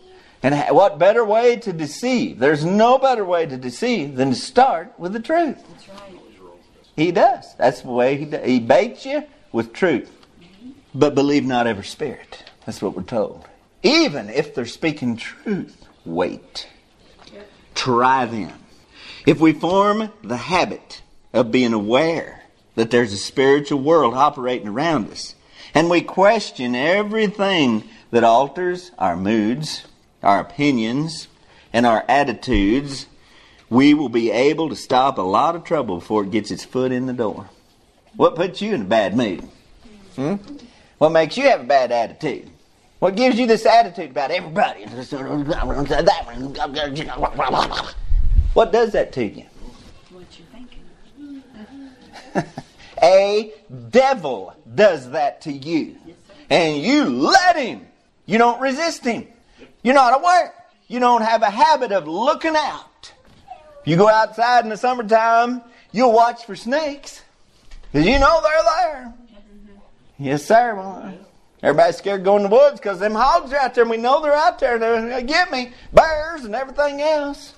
And 0.42 0.54
what 0.68 0.98
better 0.98 1.24
way 1.24 1.56
to 1.56 1.72
deceive? 1.72 2.38
There's 2.38 2.62
no 2.62 2.98
better 2.98 3.24
way 3.24 3.46
to 3.46 3.56
deceive 3.56 4.16
than 4.16 4.28
to 4.28 4.36
start 4.36 4.92
with 4.98 5.14
the 5.14 5.20
truth. 5.20 5.56
That's 5.66 5.88
right. 5.88 6.15
He 6.96 7.12
does. 7.12 7.54
That's 7.56 7.82
the 7.82 7.90
way 7.90 8.16
he 8.16 8.24
does. 8.24 8.44
He 8.44 8.58
baits 8.58 9.04
you 9.04 9.24
with 9.52 9.72
truth. 9.72 10.10
But 10.94 11.14
believe 11.14 11.44
not 11.44 11.66
every 11.66 11.84
spirit. 11.84 12.44
That's 12.64 12.80
what 12.80 12.96
we're 12.96 13.02
told. 13.02 13.46
Even 13.82 14.30
if 14.30 14.54
they're 14.54 14.64
speaking 14.64 15.16
truth, 15.16 15.86
wait. 16.04 16.68
Try 17.74 18.24
them. 18.24 18.58
If 19.26 19.38
we 19.40 19.52
form 19.52 20.10
the 20.22 20.36
habit 20.36 21.02
of 21.32 21.52
being 21.52 21.74
aware 21.74 22.42
that 22.76 22.90
there's 22.90 23.12
a 23.12 23.18
spiritual 23.18 23.80
world 23.80 24.14
operating 24.14 24.68
around 24.68 25.10
us, 25.10 25.34
and 25.74 25.90
we 25.90 26.00
question 26.00 26.74
everything 26.74 27.84
that 28.10 28.24
alters 28.24 28.92
our 28.98 29.16
moods, 29.16 29.84
our 30.22 30.40
opinions, 30.40 31.28
and 31.72 31.84
our 31.84 32.04
attitudes, 32.08 33.06
we 33.68 33.94
will 33.94 34.08
be 34.08 34.30
able 34.30 34.68
to 34.68 34.76
stop 34.76 35.18
a 35.18 35.22
lot 35.22 35.56
of 35.56 35.64
trouble 35.64 35.96
before 35.96 36.24
it 36.24 36.30
gets 36.30 36.50
its 36.50 36.64
foot 36.64 36.92
in 36.92 37.06
the 37.06 37.12
door. 37.12 37.48
What 38.14 38.36
puts 38.36 38.62
you 38.62 38.74
in 38.74 38.82
a 38.82 38.84
bad 38.84 39.16
mood? 39.16 39.48
Hmm? 40.14 40.36
What 40.98 41.10
makes 41.10 41.36
you 41.36 41.44
have 41.44 41.60
a 41.60 41.64
bad 41.64 41.92
attitude? 41.92 42.50
What 42.98 43.14
gives 43.14 43.38
you 43.38 43.46
this 43.46 43.66
attitude 43.66 44.10
about 44.12 44.30
everybody? 44.30 44.84
What 48.54 48.72
does 48.72 48.92
that 48.92 49.12
to 49.12 49.24
you? 49.24 49.44
What 50.10 50.24
you 50.38 50.44
thinking? 50.52 51.42
A 53.02 53.52
devil 53.90 54.54
does 54.74 55.10
that 55.10 55.42
to 55.42 55.52
you. 55.52 55.96
And 56.48 56.82
you 56.82 57.04
let 57.04 57.56
him. 57.56 57.86
You 58.24 58.38
don't 58.38 58.60
resist 58.60 59.04
him. 59.04 59.26
You're 59.82 59.94
not 59.94 60.18
aware. 60.18 60.54
You 60.88 61.00
don't 61.00 61.22
have 61.22 61.42
a 61.42 61.50
habit 61.50 61.92
of 61.92 62.08
looking 62.08 62.56
out. 62.56 62.86
You 63.86 63.96
go 63.96 64.08
outside 64.08 64.64
in 64.64 64.68
the 64.68 64.76
summertime, 64.76 65.62
you'll 65.92 66.12
watch 66.12 66.44
for 66.44 66.54
snakes. 66.56 67.22
Because 67.92 68.06
you 68.06 68.18
know 68.18 68.40
they're 68.42 68.62
there. 68.62 69.14
Yes, 70.18 70.44
sir. 70.44 70.74
Well, 70.74 71.14
everybody's 71.62 71.96
scared 71.96 72.24
going 72.24 72.42
to 72.42 72.48
the 72.48 72.54
woods 72.54 72.78
because 72.80 72.98
them 72.98 73.14
hogs 73.14 73.52
are 73.52 73.56
out 73.58 73.74
there 73.74 73.82
and 73.84 73.90
we 73.90 73.96
know 73.96 74.20
they're 74.22 74.34
out 74.34 74.58
there. 74.58 74.74
and 74.74 74.82
They're 74.82 75.00
going 75.00 75.26
to 75.26 75.32
get 75.32 75.50
me. 75.50 75.72
Bears 75.92 76.44
and 76.44 76.54
everything 76.54 77.00
else. 77.00 77.54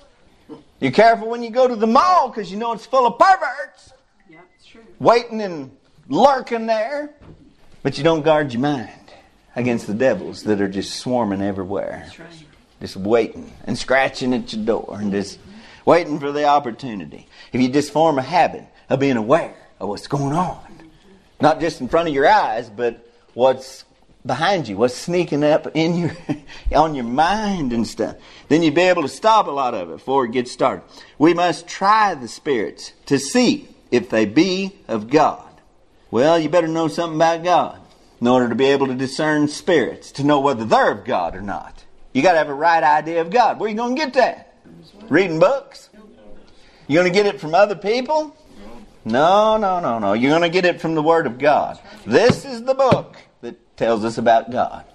You're 0.79 0.91
careful 0.91 1.29
when 1.29 1.41
you 1.43 1.49
go 1.49 1.67
to 1.67 1.75
the 1.75 1.87
mall 1.87 2.29
because 2.29 2.51
you 2.51 2.57
know 2.57 2.71
it's 2.73 2.85
full 2.85 3.05
of 3.07 3.17
perverts 3.19 3.91
Yeah, 4.29 4.39
it's 4.55 4.65
true. 4.65 4.81
waiting 4.99 5.41
and 5.41 5.71
lurking 6.07 6.67
there. 6.67 7.09
But 7.83 7.97
you 7.97 8.03
don't 8.03 8.21
guard 8.21 8.53
your 8.53 8.61
mind 8.61 8.91
against 9.55 9.87
the 9.87 9.93
devils 9.93 10.43
that 10.43 10.61
are 10.61 10.69
just 10.69 10.95
swarming 10.97 11.41
everywhere, 11.41 12.03
That's 12.05 12.19
right. 12.19 12.43
just 12.81 12.95
waiting 12.97 13.51
and 13.65 13.77
scratching 13.77 14.33
at 14.33 14.53
your 14.53 14.63
door 14.65 14.97
and 15.01 15.11
just 15.11 15.39
waiting 15.89 16.19
for 16.19 16.31
the 16.31 16.45
opportunity. 16.45 17.27
If 17.51 17.59
you 17.59 17.67
just 17.67 17.91
form 17.91 18.19
a 18.19 18.21
habit 18.21 18.63
of 18.91 18.99
being 18.99 19.17
aware 19.17 19.55
of 19.79 19.89
what's 19.89 20.05
going 20.05 20.35
on, 20.35 20.61
not 21.41 21.59
just 21.59 21.81
in 21.81 21.89
front 21.89 22.07
of 22.07 22.13
your 22.13 22.27
eyes, 22.27 22.69
but 22.69 23.11
what's 23.33 23.85
behind 24.23 24.67
you, 24.67 24.77
what's 24.77 24.93
sneaking 24.93 25.43
up 25.43 25.65
in 25.73 25.95
your 25.95 26.11
on 26.75 26.93
your 26.93 27.05
mind 27.05 27.73
and 27.73 27.87
stuff, 27.87 28.17
then 28.49 28.61
you'd 28.61 28.75
be 28.75 28.81
able 28.81 29.01
to 29.01 29.07
stop 29.07 29.47
a 29.47 29.51
lot 29.51 29.73
of 29.73 29.89
it 29.89 29.93
before 29.93 30.25
it 30.25 30.31
gets 30.31 30.51
started. 30.51 30.83
We 31.17 31.33
must 31.33 31.67
try 31.67 32.13
the 32.13 32.27
spirits 32.27 32.93
to 33.07 33.17
see 33.17 33.67
if 33.89 34.11
they 34.11 34.25
be 34.25 34.75
of 34.87 35.09
God. 35.09 35.49
Well, 36.11 36.37
you 36.37 36.49
better 36.49 36.67
know 36.67 36.87
something 36.87 37.15
about 37.17 37.43
God 37.43 37.81
in 38.21 38.27
order 38.27 38.47
to 38.47 38.53
be 38.53 38.65
able 38.65 38.85
to 38.85 38.95
discern 38.95 39.47
spirits, 39.47 40.11
to 40.11 40.23
know 40.23 40.39
whether 40.39 40.65
they're 40.65 40.91
of 40.91 41.03
God 41.03 41.35
or 41.35 41.41
not. 41.41 41.83
You 42.13 42.21
got 42.21 42.33
to 42.33 42.37
have 42.37 42.49
a 42.49 42.53
right 42.53 42.83
idea 42.83 43.21
of 43.21 43.31
God. 43.31 43.59
Where 43.59 43.65
are 43.65 43.71
you 43.71 43.75
going 43.75 43.95
to 43.95 43.99
get 43.99 44.13
that? 44.13 44.48
Reading 45.07 45.39
books? 45.39 45.89
You 46.87 46.95
going 46.95 47.11
to 47.11 47.13
get 47.13 47.25
it 47.25 47.39
from 47.39 47.53
other 47.53 47.75
people? 47.75 48.35
No, 49.05 49.57
no, 49.57 49.79
no, 49.79 49.99
no. 49.99 50.13
You're 50.13 50.31
going 50.31 50.41
to 50.41 50.49
get 50.49 50.65
it 50.65 50.81
from 50.81 50.95
the 50.95 51.03
Word 51.03 51.25
of 51.25 51.37
God. 51.37 51.79
This 52.05 52.45
is 52.45 52.63
the 52.63 52.73
book 52.73 53.17
that 53.41 53.77
tells 53.77 54.03
us 54.03 54.17
about 54.17 54.51
God. 54.51 54.85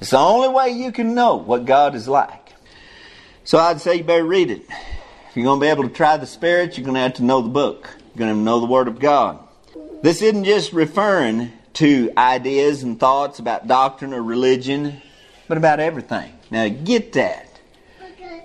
It's 0.00 0.10
the 0.10 0.18
only 0.18 0.48
way 0.48 0.70
you 0.70 0.92
can 0.92 1.14
know 1.14 1.36
what 1.36 1.64
God 1.64 1.94
is 1.94 2.06
like. 2.06 2.52
So 3.44 3.58
I'd 3.58 3.80
say 3.80 3.96
you 3.96 4.04
better 4.04 4.24
read 4.24 4.50
it. 4.50 4.62
If 4.68 5.36
you're 5.36 5.44
going 5.44 5.60
to 5.60 5.64
be 5.64 5.70
able 5.70 5.84
to 5.84 5.94
try 5.94 6.16
the 6.16 6.26
Spirit, 6.26 6.76
you're 6.76 6.84
going 6.84 6.94
to 6.94 7.00
have 7.00 7.14
to 7.14 7.24
know 7.24 7.40
the 7.40 7.48
book. 7.48 7.88
You're 8.14 8.26
going 8.26 8.34
to 8.34 8.40
know 8.40 8.60
the 8.60 8.66
Word 8.66 8.88
of 8.88 8.98
God. 8.98 9.38
This 10.02 10.22
isn't 10.22 10.44
just 10.44 10.72
referring 10.72 11.52
to 11.74 12.10
ideas 12.16 12.82
and 12.82 12.98
thoughts 12.98 13.38
about 13.38 13.66
doctrine 13.66 14.14
or 14.14 14.22
religion, 14.22 15.00
but 15.48 15.58
about 15.58 15.80
everything. 15.80 16.32
Now 16.50 16.68
get 16.68 17.12
that. 17.14 17.45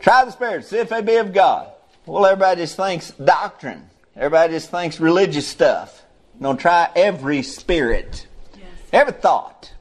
Try 0.01 0.25
the 0.25 0.31
spirits, 0.31 0.67
see 0.69 0.77
if 0.77 0.89
they 0.89 1.01
be 1.01 1.15
of 1.15 1.31
God. 1.33 1.71
Well, 2.05 2.25
everybody 2.25 2.61
just 2.61 2.75
thinks 2.75 3.11
doctrine. 3.11 3.89
Everybody 4.15 4.53
just 4.53 4.69
thinks 4.71 4.99
religious 4.99 5.47
stuff. 5.47 6.03
No, 6.39 6.55
try 6.55 6.89
every 6.95 7.43
spirit, 7.43 8.25
Yes. 8.55 8.65
every 8.91 9.13
thought, 9.13 9.71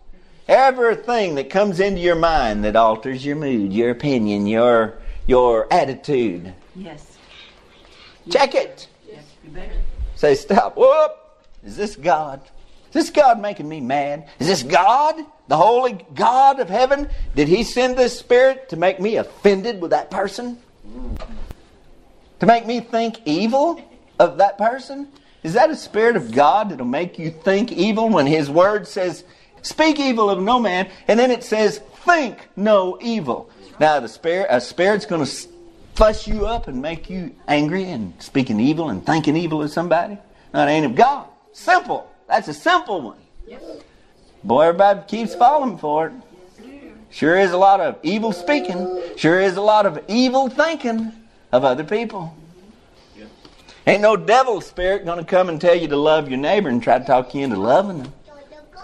everything 0.46 1.36
that 1.36 1.48
comes 1.48 1.80
into 1.80 2.00
your 2.00 2.16
mind 2.16 2.64
that 2.64 2.76
alters 2.76 3.24
your 3.24 3.36
mood, 3.36 3.72
your 3.72 3.90
opinion, 3.90 4.46
your 4.46 4.98
your 5.26 5.72
attitude. 5.72 6.52
Yes. 6.76 7.16
Check 8.30 8.54
it. 8.54 8.88
Yes. 9.08 9.24
You 9.44 9.50
better. 9.50 9.72
Say, 10.16 10.34
stop. 10.34 10.76
Whoop. 10.76 11.16
Is 11.64 11.76
this 11.76 11.96
God? 11.96 12.40
Is 12.88 12.94
this 12.94 13.10
God 13.10 13.40
making 13.40 13.68
me 13.68 13.80
mad? 13.80 14.28
Is 14.38 14.48
this 14.48 14.62
God? 14.62 15.14
The 15.50 15.56
holy 15.56 16.06
God 16.14 16.60
of 16.60 16.68
heaven? 16.68 17.08
Did 17.34 17.48
he 17.48 17.64
send 17.64 17.96
this 17.96 18.16
spirit 18.16 18.68
to 18.68 18.76
make 18.76 19.00
me 19.00 19.16
offended 19.16 19.80
with 19.80 19.90
that 19.90 20.08
person? 20.08 20.58
To 22.38 22.46
make 22.46 22.66
me 22.66 22.78
think 22.78 23.20
evil 23.24 23.82
of 24.20 24.38
that 24.38 24.58
person? 24.58 25.08
Is 25.42 25.54
that 25.54 25.68
a 25.68 25.74
spirit 25.74 26.14
of 26.14 26.30
God 26.30 26.70
that'll 26.70 26.86
make 26.86 27.18
you 27.18 27.32
think 27.32 27.72
evil 27.72 28.08
when 28.08 28.28
his 28.28 28.48
word 28.48 28.86
says, 28.86 29.24
speak 29.62 29.98
evil 29.98 30.30
of 30.30 30.40
no 30.40 30.60
man, 30.60 30.88
and 31.08 31.18
then 31.18 31.32
it 31.32 31.42
says, 31.42 31.78
think 32.04 32.48
no 32.54 32.96
evil? 33.00 33.50
Now 33.80 33.98
the 33.98 34.08
spirit, 34.08 34.46
a 34.50 34.60
spirit's 34.60 35.04
going 35.04 35.26
to 35.26 35.48
fuss 35.96 36.28
you 36.28 36.46
up 36.46 36.68
and 36.68 36.80
make 36.80 37.10
you 37.10 37.34
angry 37.48 37.90
and 37.90 38.14
speaking 38.22 38.60
evil 38.60 38.90
and 38.90 39.04
thinking 39.04 39.36
evil 39.36 39.64
of 39.64 39.72
somebody? 39.72 40.16
No, 40.54 40.64
it 40.64 40.70
ain't 40.70 40.86
of 40.86 40.94
God. 40.94 41.26
Simple. 41.52 42.08
That's 42.28 42.46
a 42.46 42.54
simple 42.54 43.00
one. 43.00 43.18
Yes. 43.48 43.62
Boy, 44.42 44.62
everybody 44.62 45.00
keeps 45.06 45.34
falling 45.34 45.78
for 45.78 46.08
it. 46.08 46.12
Sure 47.10 47.36
is 47.38 47.52
a 47.52 47.58
lot 47.58 47.80
of 47.80 47.98
evil 48.02 48.32
speaking. 48.32 49.02
Sure 49.16 49.40
is 49.40 49.56
a 49.56 49.60
lot 49.60 49.84
of 49.84 50.02
evil 50.08 50.48
thinking 50.48 51.12
of 51.52 51.64
other 51.64 51.84
people. 51.84 52.36
Ain't 53.86 54.02
no 54.02 54.16
devil 54.16 54.60
spirit 54.60 55.04
going 55.04 55.18
to 55.18 55.24
come 55.24 55.48
and 55.48 55.60
tell 55.60 55.74
you 55.74 55.88
to 55.88 55.96
love 55.96 56.28
your 56.28 56.38
neighbor 56.38 56.68
and 56.68 56.82
try 56.82 56.98
to 56.98 57.04
talk 57.04 57.34
you 57.34 57.42
into 57.42 57.56
loving 57.56 58.02
them. 58.02 58.12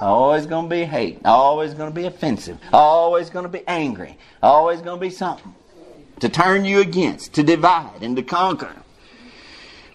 Always 0.01 0.47
going 0.47 0.65
to 0.65 0.71
be 0.71 0.85
hate. 0.85 1.21
Always 1.25 1.75
going 1.75 1.91
to 1.91 1.95
be 1.95 2.07
offensive. 2.07 2.59
Always 2.73 3.31
going 3.31 3.45
to 3.45 3.49
be 3.49 3.63
angry. 3.67 4.19
Always 4.43 4.81
going 4.81 4.99
to 4.99 5.01
be 5.01 5.11
something 5.11 5.55
to 6.21 6.29
turn 6.29 6.65
you 6.65 6.81
against, 6.81 7.35
to 7.35 7.43
divide 7.43 8.03
and 8.03 8.17
to 8.17 8.23
conquer. 8.23 8.75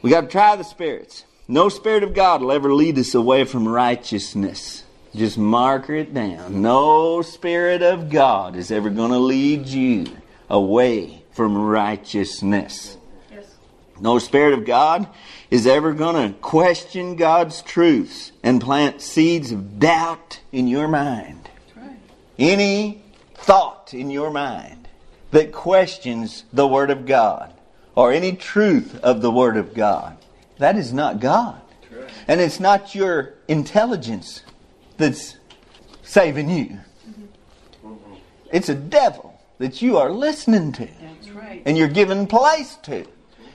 We 0.01 0.09
got 0.09 0.21
to 0.21 0.27
try 0.27 0.55
the 0.55 0.63
spirits. 0.63 1.25
No 1.47 1.69
spirit 1.69 2.03
of 2.03 2.13
God 2.13 2.41
will 2.41 2.51
ever 2.51 2.73
lead 2.73 2.97
us 2.97 3.13
away 3.13 3.43
from 3.43 3.67
righteousness. 3.67 4.80
Just 5.15 5.37
mark 5.37 5.89
it 5.89 6.13
down. 6.13 6.61
No 6.61 7.21
spirit 7.21 7.81
of 7.81 8.09
God 8.09 8.55
is 8.55 8.71
ever 8.71 8.89
going 8.89 9.11
to 9.11 9.19
lead 9.19 9.67
you 9.67 10.05
away 10.49 11.23
from 11.31 11.57
righteousness. 11.57 12.97
Yes. 13.29 13.57
No 13.99 14.19
spirit 14.19 14.53
of 14.53 14.65
God 14.65 15.07
is 15.49 15.67
ever 15.67 15.93
going 15.93 16.31
to 16.31 16.37
question 16.39 17.17
God's 17.17 17.61
truths 17.61 18.31
and 18.41 18.61
plant 18.61 19.01
seeds 19.01 19.51
of 19.51 19.79
doubt 19.79 20.39
in 20.53 20.67
your 20.67 20.87
mind. 20.87 21.49
Right. 21.75 21.97
Any 22.39 23.03
thought 23.35 23.93
in 23.93 24.11
your 24.11 24.31
mind 24.31 24.87
that 25.31 25.51
questions 25.51 26.45
the 26.53 26.67
Word 26.67 26.89
of 26.89 27.05
God 27.05 27.53
or 27.95 28.13
any 28.13 28.33
truth 28.33 28.97
of 29.01 29.21
the 29.21 29.31
Word 29.31 29.57
of 29.57 29.73
God, 29.73 30.17
that 30.57 30.77
is 30.77 30.93
not 30.93 31.19
God. 31.19 31.59
And 32.27 32.39
it's 32.39 32.59
not 32.59 32.95
your 32.95 33.33
intelligence 33.47 34.43
that's 35.01 35.37
saving 36.03 36.49
you. 36.49 36.79
Mm-hmm. 37.85 38.13
It's 38.51 38.69
a 38.69 38.75
devil 38.75 39.39
that 39.57 39.81
you 39.81 39.97
are 39.97 40.11
listening 40.11 40.71
to 40.73 40.87
That's 41.01 41.29
right. 41.29 41.61
and 41.65 41.77
you're 41.77 41.87
giving 41.87 42.27
place 42.27 42.77
to, 42.83 43.05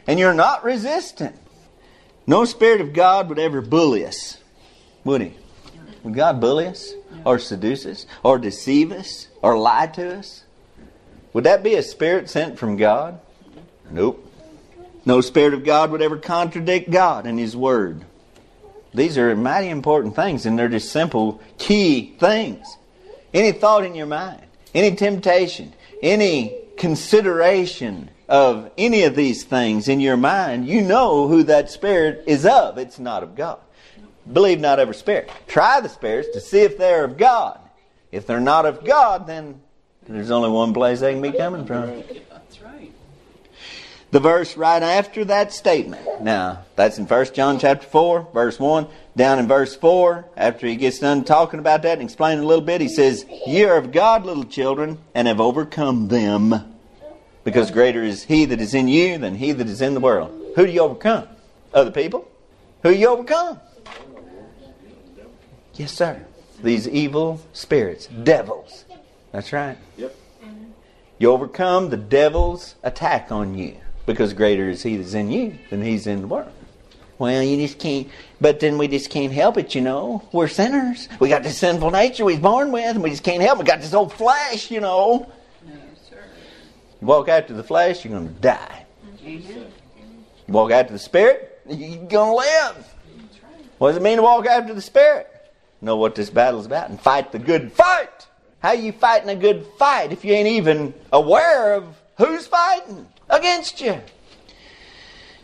and 0.07 0.19
you're 0.19 0.35
not 0.35 0.65
resistant. 0.65 1.37
No 2.27 2.45
spirit 2.45 2.81
of 2.81 2.93
God 2.93 3.29
would 3.29 3.39
ever 3.39 3.61
bully 3.61 4.05
us, 4.05 4.39
would 5.05 5.21
he? 5.21 5.35
Would 6.03 6.15
God 6.15 6.41
bully 6.41 6.67
us, 6.67 6.93
or 7.25 7.39
seduce 7.39 7.87
us, 7.87 8.07
or 8.23 8.39
deceive 8.39 8.93
us, 8.93 9.29
or 9.43 9.59
lie 9.59 9.89
to 9.89 10.19
us? 10.19 10.45
Would 11.33 11.45
that 11.45 11.63
be 11.63 11.75
a 11.75 11.83
spirit 11.83 12.31
sent 12.31 12.59
from 12.59 12.77
God? 12.77 13.21
Mm-hmm. 13.21 13.95
Nope. 13.97 14.33
No 15.05 15.21
spirit 15.21 15.55
of 15.55 15.65
God 15.65 15.91
would 15.91 16.03
ever 16.03 16.17
contradict 16.17 16.91
God 16.91 17.27
and 17.27 17.39
His 17.39 17.57
Word. 17.57 18.05
These 18.97 19.19
are 19.19 19.37
mighty 19.37 19.69
important 19.69 20.17
things, 20.17 20.47
and 20.47 20.59
they're 20.59 20.69
just 20.69 20.91
simple, 20.91 21.41
key 21.59 22.17
things. 22.19 22.79
any 23.35 23.53
thought 23.53 23.85
in 23.85 23.95
your 23.95 24.07
mind, 24.07 24.43
any 24.75 24.97
temptation, 24.97 25.75
any 26.03 26.57
consideration 26.77 28.11
of 28.29 28.71
any 28.79 29.05
of 29.05 29.15
these 29.15 29.45
things 29.45 29.89
in 29.89 30.01
your 30.01 30.17
mind, 30.17 30.67
you 30.67 30.81
know 30.81 31.29
who 31.29 31.43
that 31.45 31.71
spirit 31.71 32.25
is 32.27 32.47
of. 32.47 32.79
It's 32.79 32.99
not 32.99 33.23
of 33.23 33.37
God. 33.37 33.59
Believe 34.33 34.59
not 34.59 34.81
every 34.81 34.95
spirit. 34.95 35.31
Try 35.47 35.81
the 35.81 35.89
spirits 35.89 36.31
to 36.33 36.41
see 36.41 36.61
if 36.61 36.79
they're 36.79 37.05
of 37.05 37.17
God. 37.17 37.61
If 38.11 38.27
they're 38.27 38.41
not 38.41 38.67
of 38.67 38.85
God, 38.85 39.27
then 39.27 39.61
there's 40.09 40.31
only 40.31 40.51
one 40.51 40.73
place 40.73 41.01
they 41.01 41.13
can 41.13 41.23
be 41.23 41.33
coming 41.33 41.67
from. 41.67 42.03
The 44.13 44.21
verse 44.21 44.57
right 44.57 44.83
after 44.83 45.25
that 45.25 45.53
statement. 45.53 46.23
Now, 46.23 46.65
that's 46.77 46.99
in 46.99 47.07
1 47.07 47.35
John 47.35 47.59
chapter 47.59 47.87
4, 47.87 48.29
verse 48.33 48.59
1. 48.59 48.87
Down 49.17 49.39
in 49.41 49.49
verse 49.49 49.75
4, 49.75 50.25
after 50.37 50.67
he 50.67 50.77
gets 50.77 51.01
done 51.01 51.25
talking 51.25 51.59
about 51.59 51.83
that 51.83 51.99
and 51.99 52.03
explaining 52.03 52.45
a 52.45 52.47
little 52.47 52.65
bit, 52.65 52.81
he 52.81 52.89
says, 52.89 53.27
Ye 53.47 53.65
are 53.65 53.77
of 53.77 53.91
God, 53.91 54.25
little 54.25 54.45
children, 54.45 54.99
and 55.15 55.27
have 55.27 55.41
overcome 55.41 56.09
them. 56.09 56.77
Because 57.43 57.71
greater 57.71 58.03
is 58.03 58.23
he 58.25 58.45
that 58.45 58.61
is 58.61 58.75
in 58.75 58.87
you 58.87 59.19
than 59.19 59.35
he 59.35 59.53
that 59.53 59.69
is 59.69 59.81
in 59.81 59.95
the 59.95 60.01
world. 60.01 60.31
Who 60.55 60.67
do 60.67 60.73
you 60.73 60.81
overcome? 60.83 61.29
Other 61.75 61.91
people? 61.91 62.29
Who 62.83 62.91
you 62.91 63.09
overcome? 63.09 63.61
Yes, 65.75 65.93
sir. 65.93 66.25
These 66.63 66.89
evil 66.89 67.41
spirits, 67.53 68.07
devils. 68.07 68.85
That's 69.33 69.53
right. 69.53 69.77
Yep. 69.97 70.15
You 71.19 71.33
overcome 71.33 71.91
the 71.91 71.97
devil's 71.97 72.77
attack 72.83 73.33
on 73.33 73.57
you 73.59 73.77
because 74.07 74.33
greater 74.33 74.71
is 74.71 74.83
he 74.83 74.97
that's 74.97 75.15
in 75.15 75.31
you 75.31 75.59
than 75.69 75.83
he's 75.83 76.07
in 76.07 76.23
the 76.23 76.27
world. 76.29 76.53
Well, 77.19 77.43
you 77.43 77.57
just 77.57 77.79
can't, 77.79 78.09
but 78.41 78.61
then 78.61 78.79
we 78.79 78.89
just 78.89 79.11
can't 79.11 79.33
help 79.33 79.57
it, 79.57 79.75
you 79.75 79.81
know. 79.81 80.27
We're 80.33 80.49
sinners. 80.49 81.09
We 81.19 81.29
got 81.29 81.43
this 81.43 81.59
sinful 81.59 81.91
nature 81.91 82.25
we 82.25 82.35
was 82.35 82.43
born 82.43 82.73
with, 82.73 82.95
and 82.95 83.03
we 83.03 83.11
just 83.11 83.25
can't 83.25 83.43
help 83.43 83.59
it. 83.59 83.63
We 83.63 83.67
got 83.67 83.81
this 83.81 83.95
old 83.95 84.13
flesh, 84.13 84.71
you 84.71 84.81
know. 84.81 85.31
No, 85.67 85.73
sir. 86.09 86.23
You 87.01 87.07
walk 87.07 87.29
after 87.29 87.55
the 87.55 87.65
flesh, 87.65 88.05
you're 88.05 88.13
going 88.13 88.29
to 88.29 88.41
die. 88.41 88.85
Amen. 89.25 89.73
You 90.47 90.53
walk 90.53 90.71
after 90.71 90.93
the 90.93 90.99
spirit, 90.99 91.59
you're 91.69 92.07
going 92.07 92.31
to 92.31 92.37
live. 92.37 92.77
Right. 92.77 93.65
What 93.79 93.89
does 93.89 93.97
it 93.97 94.03
mean 94.03 94.19
to 94.19 94.23
walk 94.23 94.47
after 94.47 94.75
the 94.75 94.83
spirit? 94.83 95.33
Know 95.81 95.97
what 95.97 96.15
this 96.15 96.31
battle's 96.31 96.67
about 96.67 96.91
and 96.91 97.01
fight 97.01 97.33
the 97.33 97.39
good 97.39 97.73
fight. 97.73 98.27
How 98.61 98.73
you 98.73 98.93
fighting 98.93 99.31
a 99.31 99.37
good 99.37 99.67
fight 99.79 100.13
if 100.13 100.25
you 100.25 100.33
ain't 100.33 100.49
even 100.49 100.93
aware 101.13 101.75
of 101.75 101.97
who's 102.19 102.47
fighting 102.47 103.07
against 103.29 103.81
you? 103.81 104.01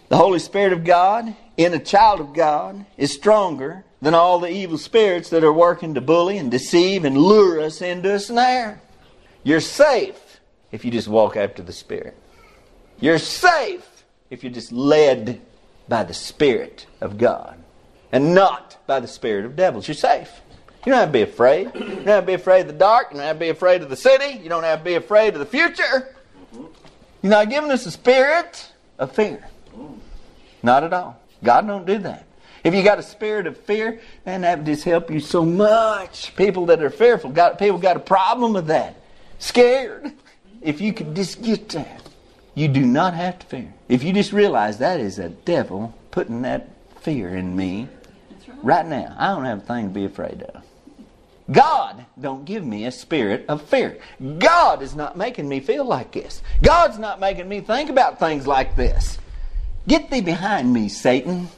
The 0.08 0.16
Holy 0.16 0.38
Spirit 0.38 0.72
of 0.72 0.84
God 0.84 1.34
in 1.56 1.74
a 1.74 1.78
child 1.78 2.20
of 2.20 2.34
God 2.34 2.84
is 2.96 3.12
stronger 3.12 3.84
than 4.00 4.14
all 4.14 4.38
the 4.38 4.50
evil 4.50 4.78
spirits 4.78 5.30
that 5.30 5.44
are 5.44 5.52
working 5.52 5.94
to 5.94 6.00
bully 6.00 6.38
and 6.38 6.50
deceive 6.50 7.04
and 7.04 7.16
lure 7.16 7.60
us 7.60 7.80
into 7.80 8.12
a 8.12 8.18
snare. 8.18 8.80
You're 9.42 9.60
safe 9.60 10.40
if 10.70 10.84
you 10.84 10.90
just 10.90 11.08
walk 11.08 11.36
after 11.36 11.62
the 11.62 11.72
Spirit. 11.72 12.16
You're 13.00 13.18
safe 13.18 14.04
if 14.30 14.42
you're 14.42 14.52
just 14.52 14.72
led 14.72 15.40
by 15.88 16.04
the 16.04 16.14
Spirit 16.14 16.86
of 17.00 17.18
God 17.18 17.62
and 18.12 18.34
not 18.34 18.76
by 18.86 19.00
the 19.00 19.08
spirit 19.08 19.46
of 19.46 19.56
devils. 19.56 19.88
You're 19.88 19.94
safe. 19.94 20.30
You 20.84 20.92
don't 20.92 21.00
have 21.00 21.08
to 21.08 21.12
be 21.12 21.22
afraid. 21.22 21.70
You 21.74 21.80
don't 21.80 22.06
have 22.06 22.24
to 22.24 22.26
be 22.26 22.34
afraid 22.34 22.62
of 22.62 22.66
the 22.66 22.72
dark. 22.74 23.08
You 23.10 23.16
don't 23.16 23.26
have 23.26 23.36
to 23.36 23.40
be 23.40 23.48
afraid 23.48 23.82
of 23.82 23.88
the 23.88 23.96
city. 23.96 24.38
You 24.38 24.48
don't 24.48 24.64
have 24.64 24.80
to 24.80 24.84
be 24.84 24.94
afraid 24.94 25.32
of 25.34 25.40
the 25.40 25.46
future. 25.46 26.14
You're 27.22 27.30
not 27.30 27.50
giving 27.50 27.70
us 27.70 27.86
a 27.86 27.90
spirit 27.90 28.72
of 28.98 29.12
fear. 29.12 29.48
Not 30.62 30.84
at 30.84 30.92
all. 30.92 31.20
God 31.42 31.66
don't 31.66 31.86
do 31.86 31.98
that. 31.98 32.26
If 32.64 32.74
you 32.74 32.82
got 32.84 32.98
a 32.98 33.02
spirit 33.02 33.46
of 33.46 33.56
fear, 33.56 34.00
man, 34.24 34.42
that 34.42 34.58
would 34.58 34.66
just 34.66 34.84
help 34.84 35.10
you 35.10 35.18
so 35.20 35.44
much. 35.44 36.34
People 36.36 36.66
that 36.66 36.82
are 36.82 36.90
fearful, 36.90 37.30
got 37.30 37.58
people 37.58 37.78
got 37.78 37.96
a 37.96 38.00
problem 38.00 38.52
with 38.52 38.68
that. 38.68 38.96
Scared. 39.38 40.12
If 40.60 40.80
you 40.80 40.92
could 40.92 41.16
just 41.16 41.42
get 41.42 41.70
that, 41.70 42.08
you 42.54 42.68
do 42.68 42.86
not 42.86 43.14
have 43.14 43.40
to 43.40 43.46
fear. 43.46 43.74
If 43.88 44.04
you 44.04 44.12
just 44.12 44.32
realize 44.32 44.78
that 44.78 45.00
is 45.00 45.18
a 45.18 45.28
devil 45.28 45.92
putting 46.12 46.42
that 46.42 46.68
fear 47.00 47.36
in 47.36 47.56
me 47.56 47.88
right. 48.46 48.58
right 48.62 48.86
now, 48.86 49.16
I 49.18 49.28
don't 49.28 49.44
have 49.44 49.58
a 49.58 49.62
thing 49.62 49.88
to 49.88 49.94
be 49.94 50.04
afraid 50.04 50.42
of. 50.42 50.62
God 51.50 52.04
don't 52.20 52.44
give 52.44 52.64
me 52.64 52.84
a 52.86 52.92
spirit 52.92 53.44
of 53.48 53.62
fear. 53.62 53.98
God 54.38 54.80
is 54.82 54.94
not 54.94 55.16
making 55.16 55.48
me 55.48 55.60
feel 55.60 55.84
like 55.84 56.12
this. 56.12 56.42
God's 56.62 56.98
not 56.98 57.20
making 57.20 57.48
me 57.48 57.60
think 57.60 57.90
about 57.90 58.18
things 58.18 58.46
like 58.46 58.76
this. 58.76 59.18
Get 59.88 60.10
thee 60.10 60.20
behind 60.20 60.72
me, 60.72 60.88
Satan. 60.88 61.48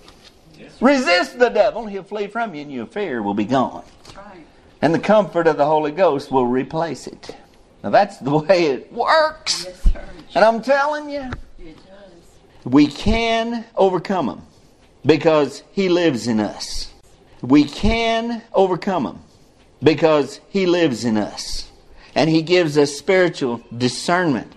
Resist 0.81 1.39
the 1.39 1.51
devil, 1.51 1.83
and 1.83 1.91
he'll 1.91 2.03
flee 2.03 2.27
from 2.27 2.55
you, 2.55 2.63
and 2.63 2.73
your 2.73 2.87
fear 2.87 3.23
will 3.23 3.35
be 3.35 3.45
gone. 3.45 3.85
Right. 4.17 4.45
And 4.83 4.95
the 4.95 4.99
comfort 4.99 5.47
of 5.47 5.57
the 5.57 5.67
Holy 5.67 5.93
Ghost 5.93 6.31
will 6.33 6.47
replace 6.47 7.07
it. 7.07 7.37
Now 7.83 7.91
that's 7.91 8.17
the 8.19 8.37
way 8.39 8.67
it 8.67 8.93
works. 8.93 9.65
Yes, 9.65 9.83
sir. 9.93 10.05
And 10.35 10.45
I'm 10.45 10.63
telling 10.63 11.11
you, 11.11 11.31
It 11.59 11.77
does. 11.77 12.65
we 12.65 12.87
can 12.87 13.65
overcome 13.77 14.27
them 14.27 14.43
because 15.07 15.63
He 15.73 15.89
lives 15.89 16.27
in 16.27 16.41
us. 16.41 16.93
We 17.43 17.65
can 17.65 18.43
overcome 18.55 19.05
them 19.05 19.23
because 19.85 20.41
He 20.49 20.67
lives 20.67 21.05
in 21.05 21.17
us. 21.17 21.71
And 22.17 22.31
He 22.31 22.43
gives 22.43 22.77
us 22.77 22.97
spiritual 22.97 23.63
discernment 23.77 24.53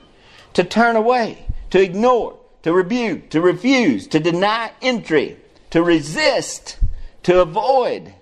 to 0.54 0.64
turn 0.64 0.96
away, 0.96 1.46
to 1.70 1.80
ignore, 1.80 2.40
to 2.64 2.74
rebuke, 2.74 3.30
to 3.30 3.42
refuse, 3.42 4.08
to 4.08 4.20
deny 4.20 4.72
entry, 4.82 5.38
to 5.70 5.84
resist, 5.84 6.80
to 7.24 7.42
avoid. 7.42 8.14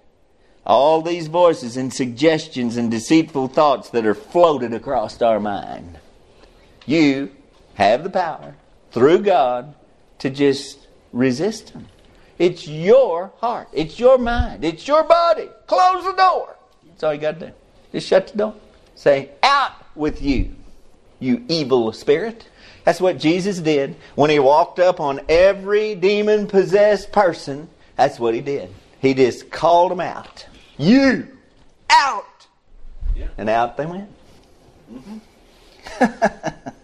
All 0.66 1.04
these 1.04 1.28
voices 1.28 1.78
and 1.78 1.94
suggestions 1.94 2.76
and 2.76 2.90
deceitful 2.90 3.50
thoughts 3.50 3.92
that 3.92 4.06
are 4.06 4.16
floated 4.16 4.74
across 4.74 5.22
our 5.22 5.40
mind. 5.40 6.00
You 6.88 7.32
have 7.76 8.04
the 8.04 8.10
power 8.10 8.56
through 8.92 9.20
God 9.20 9.76
to 10.20 10.30
just 10.32 10.88
resist 11.14 11.74
them. 11.74 11.88
It's 12.40 12.68
your 12.68 13.32
heart. 13.38 13.70
It's 13.74 14.00
your 14.00 14.18
mind. 14.18 14.66
It's 14.66 14.88
your 14.88 15.04
body. 15.04 15.50
Close 15.68 16.04
the 16.04 16.14
door. 16.14 16.55
That's 16.96 17.04
all 17.04 17.14
you 17.14 17.20
got 17.20 17.40
to 17.42 17.48
do. 17.48 17.54
Just 17.92 18.08
shut 18.08 18.28
the 18.28 18.38
door. 18.38 18.56
Say, 18.96 19.32
out 19.44 19.74
with 19.96 20.22
you, 20.22 20.56
you 21.20 21.44
evil 21.50 21.92
spirit. 21.92 22.48
That's 22.86 23.02
what 23.02 23.18
Jesus 23.18 23.60
did 23.60 23.98
when 24.16 24.30
he 24.30 24.40
walked 24.40 24.80
up 24.80 25.02
on 25.02 25.20
every 25.28 25.96
demon 25.96 26.48
possessed 26.48 27.12
person. 27.12 27.68
That's 27.98 28.18
what 28.18 28.34
he 28.34 28.40
did. 28.40 28.70
He 29.02 29.14
just 29.14 29.52
called 29.52 29.92
them 29.92 30.00
out. 30.00 30.46
You, 30.78 31.28
out. 31.90 32.48
Yeah. 33.14 33.28
And 33.38 33.50
out 33.50 33.76
they 33.76 33.86
went. 33.86 34.10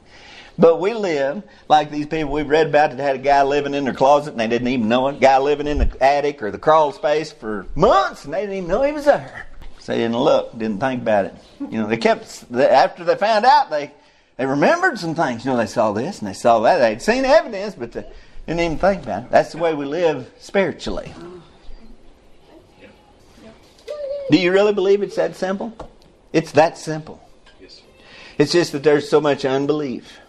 But 0.61 0.79
we 0.79 0.93
live 0.93 1.41
like 1.67 1.89
these 1.89 2.05
people 2.05 2.33
we've 2.33 2.47
read 2.47 2.67
about 2.67 2.91
that 2.91 2.99
had 2.99 3.15
a 3.15 3.19
guy 3.19 3.41
living 3.41 3.73
in 3.73 3.83
their 3.83 3.95
closet 3.95 4.29
and 4.29 4.39
they 4.39 4.47
didn't 4.47 4.67
even 4.67 4.87
know 4.87 5.07
it. 5.07 5.19
Guy 5.19 5.39
living 5.39 5.65
in 5.65 5.79
the 5.79 6.03
attic 6.03 6.43
or 6.43 6.51
the 6.51 6.59
crawl 6.59 6.91
space 6.91 7.31
for 7.31 7.65
months 7.73 8.25
and 8.25 8.33
they 8.33 8.41
didn't 8.41 8.57
even 8.57 8.69
know 8.69 8.83
he 8.83 8.91
was 8.91 9.05
there. 9.05 9.47
So 9.81 9.93
they 9.93 9.97
didn't 9.97 10.17
look, 10.17 10.57
didn't 10.57 10.79
think 10.79 11.01
about 11.01 11.25
it. 11.25 11.35
You 11.59 11.81
know, 11.81 11.87
they 11.87 11.97
kept 11.97 12.45
after 12.53 13.03
they 13.03 13.15
found 13.15 13.45
out 13.45 13.71
they 13.71 13.91
they 14.37 14.45
remembered 14.45 14.99
some 14.99 15.15
things. 15.15 15.43
You 15.43 15.51
know, 15.51 15.57
they 15.57 15.65
saw 15.65 15.91
this 15.91 16.19
and 16.19 16.27
they 16.27 16.33
saw 16.33 16.59
that. 16.61 16.77
They'd 16.77 17.01
seen 17.01 17.25
evidence, 17.25 17.75
but 17.75 17.91
they 17.91 18.05
didn't 18.45 18.59
even 18.59 18.77
think 18.77 19.03
about 19.03 19.23
it. 19.23 19.31
That's 19.31 19.53
the 19.53 19.57
way 19.57 19.73
we 19.73 19.85
live 19.85 20.31
spiritually. 20.39 21.11
Do 24.29 24.37
you 24.37 24.51
really 24.51 24.73
believe 24.73 25.01
it's 25.01 25.15
that 25.15 25.35
simple? 25.35 25.75
It's 26.31 26.51
that 26.53 26.77
simple. 26.77 27.21
Yes. 27.59 27.81
It's 28.37 28.51
just 28.51 28.71
that 28.71 28.83
there's 28.83 29.09
so 29.09 29.19
much 29.19 29.45
unbelief, 29.45 30.19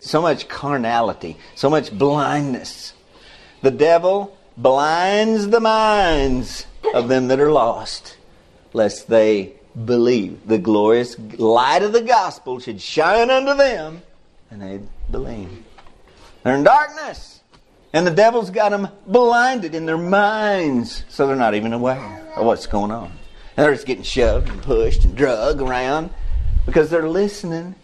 so 0.00 0.22
much 0.22 0.48
carnality, 0.48 1.36
so 1.54 1.68
much 1.68 1.96
blindness. 1.96 2.92
The 3.62 3.70
devil 3.70 4.36
blinds 4.56 5.48
the 5.48 5.60
minds 5.60 6.66
of 6.94 7.08
them 7.08 7.28
that 7.28 7.40
are 7.40 7.50
lost, 7.50 8.16
lest 8.72 9.08
they 9.08 9.54
believe. 9.84 10.46
The 10.46 10.58
glorious 10.58 11.18
light 11.18 11.82
of 11.82 11.92
the 11.92 12.02
gospel 12.02 12.58
should 12.58 12.80
shine 12.80 13.30
unto 13.30 13.54
them, 13.54 14.02
and 14.50 14.62
they 14.62 14.80
believe. 15.10 15.64
They're 16.42 16.56
in 16.56 16.64
darkness, 16.64 17.40
and 17.92 18.06
the 18.06 18.10
devil's 18.10 18.50
got 18.50 18.70
them 18.70 18.88
blinded 19.06 19.74
in 19.74 19.86
their 19.86 19.98
minds, 19.98 21.04
so 21.08 21.26
they're 21.26 21.36
not 21.36 21.54
even 21.54 21.72
aware 21.72 22.32
of 22.36 22.46
what's 22.46 22.66
going 22.66 22.90
on. 22.90 23.12
And 23.56 23.64
they're 23.64 23.74
just 23.74 23.86
getting 23.86 24.02
shoved 24.02 24.48
and 24.48 24.62
pushed 24.62 25.04
and 25.04 25.16
drug 25.16 25.60
around 25.60 26.10
because 26.66 26.90
they're 26.90 27.08
listening 27.08 27.74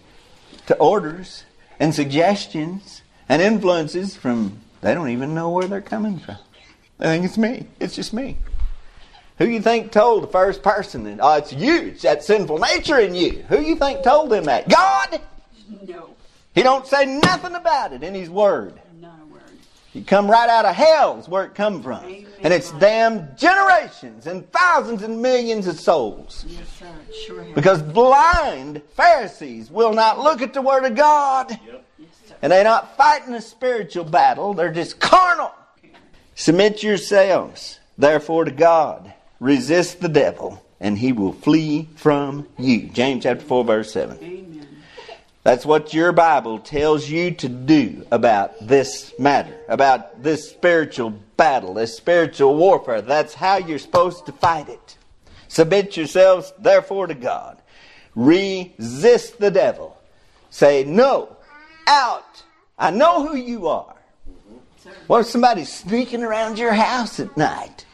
to 0.66 0.76
orders 0.76 1.44
and 1.78 1.94
suggestions 1.94 3.02
and 3.28 3.42
influences 3.42 4.16
from 4.16 4.60
they 4.80 4.94
don't 4.94 5.10
even 5.10 5.34
know 5.34 5.50
where 5.50 5.66
they're 5.66 5.80
coming 5.80 6.18
from. 6.18 6.36
They 6.98 7.06
think 7.06 7.24
it's 7.24 7.38
me. 7.38 7.66
It's 7.80 7.94
just 7.94 8.12
me. 8.12 8.38
Who 9.38 9.46
you 9.46 9.60
think 9.62 9.92
told 9.92 10.24
the 10.24 10.28
first 10.28 10.62
person 10.62 11.04
that 11.04 11.18
oh 11.22 11.34
it's 11.34 11.52
you, 11.52 11.76
it's 11.82 12.02
that 12.02 12.24
sinful 12.24 12.58
nature 12.58 12.98
in 12.98 13.14
you? 13.14 13.44
Who 13.48 13.60
you 13.60 13.76
think 13.76 14.02
told 14.02 14.30
them 14.30 14.44
that? 14.44 14.68
God! 14.68 15.20
No. 15.86 16.10
He 16.54 16.62
don't 16.64 16.86
say 16.86 17.06
nothing 17.06 17.54
about 17.54 17.92
it 17.92 18.02
in 18.02 18.14
his 18.14 18.28
word. 18.28 18.80
Not 19.00 19.14
a 19.22 19.26
word. 19.26 19.42
You 19.94 20.02
come 20.02 20.28
right 20.28 20.48
out 20.48 20.64
of 20.64 20.74
hell 20.74 21.20
is 21.20 21.28
where 21.28 21.44
it 21.44 21.54
come 21.54 21.82
from. 21.84 22.04
And 22.40 22.52
it's 22.52 22.72
damned 22.72 23.38
generations 23.38 24.26
and 24.26 24.50
thousands 24.50 25.04
and 25.04 25.22
millions 25.22 25.68
of 25.68 25.78
souls. 25.78 26.44
Yes, 26.48 26.68
sir. 26.78 26.86
It 27.08 27.14
Sure 27.14 27.44
has. 27.44 27.54
Because 27.54 27.80
blind 27.80 28.82
Pharisees 28.96 29.70
will 29.70 29.92
not 29.92 30.18
look 30.18 30.42
at 30.42 30.52
the 30.52 30.62
Word 30.62 30.84
of 30.84 30.96
God. 30.96 31.50
Yes, 31.50 32.08
sir. 32.28 32.34
And 32.42 32.50
they're 32.50 32.64
not 32.64 32.96
fighting 32.96 33.34
a 33.34 33.40
spiritual 33.40 34.04
battle, 34.04 34.52
they're 34.52 34.72
just 34.72 34.98
carnal. 34.98 35.52
Submit 36.34 36.82
yourselves, 36.82 37.78
therefore, 37.96 38.44
to 38.44 38.50
God. 38.50 39.14
Resist 39.40 40.00
the 40.00 40.08
devil, 40.08 40.62
and 40.80 40.98
he 40.98 41.12
will 41.12 41.32
flee 41.32 41.88
from 41.96 42.48
you. 42.58 42.88
James 42.88 43.22
chapter 43.22 43.44
4, 43.44 43.64
verse 43.64 43.92
7. 43.92 44.18
Amen. 44.22 44.66
That's 45.44 45.64
what 45.64 45.94
your 45.94 46.12
Bible 46.12 46.58
tells 46.58 47.08
you 47.08 47.30
to 47.30 47.48
do 47.48 48.06
about 48.10 48.66
this 48.66 49.14
matter, 49.18 49.56
about 49.68 50.22
this 50.22 50.50
spiritual 50.50 51.10
battle, 51.36 51.74
this 51.74 51.96
spiritual 51.96 52.56
warfare. 52.56 53.00
That's 53.00 53.32
how 53.32 53.56
you're 53.56 53.78
supposed 53.78 54.26
to 54.26 54.32
fight 54.32 54.68
it. 54.68 54.96
Submit 55.46 55.96
yourselves, 55.96 56.52
therefore, 56.58 57.06
to 57.06 57.14
God. 57.14 57.58
Resist 58.14 59.38
the 59.38 59.50
devil. 59.50 59.96
Say, 60.50 60.84
no, 60.84 61.36
out. 61.86 62.42
I 62.78 62.90
know 62.90 63.26
who 63.26 63.36
you 63.36 63.68
are. 63.68 63.94
What 65.06 65.20
if 65.20 65.26
somebody's 65.26 65.72
sneaking 65.72 66.22
around 66.22 66.58
your 66.58 66.74
house 66.74 67.20
at 67.20 67.36
night? 67.36 67.86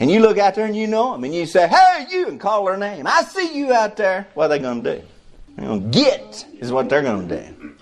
And 0.00 0.10
you 0.10 0.20
look 0.20 0.38
out 0.38 0.54
there 0.54 0.66
and 0.66 0.76
you 0.76 0.86
know 0.86 1.12
them, 1.12 1.24
and 1.24 1.34
you 1.34 1.46
say, 1.46 1.68
Hey, 1.68 2.06
you, 2.10 2.28
and 2.28 2.40
call 2.40 2.64
their 2.64 2.76
name. 2.76 3.06
I 3.06 3.22
see 3.22 3.56
you 3.56 3.72
out 3.72 3.96
there. 3.96 4.26
What 4.34 4.46
are 4.46 4.48
they 4.48 4.58
going 4.58 4.82
to 4.82 4.96
do? 4.96 5.06
They're 5.56 5.66
going 5.66 5.90
to 5.90 5.98
get, 5.98 6.46
is 6.58 6.72
what 6.72 6.88
they're 6.88 7.02
going 7.02 7.28
to 7.28 7.42
do. 7.42 7.74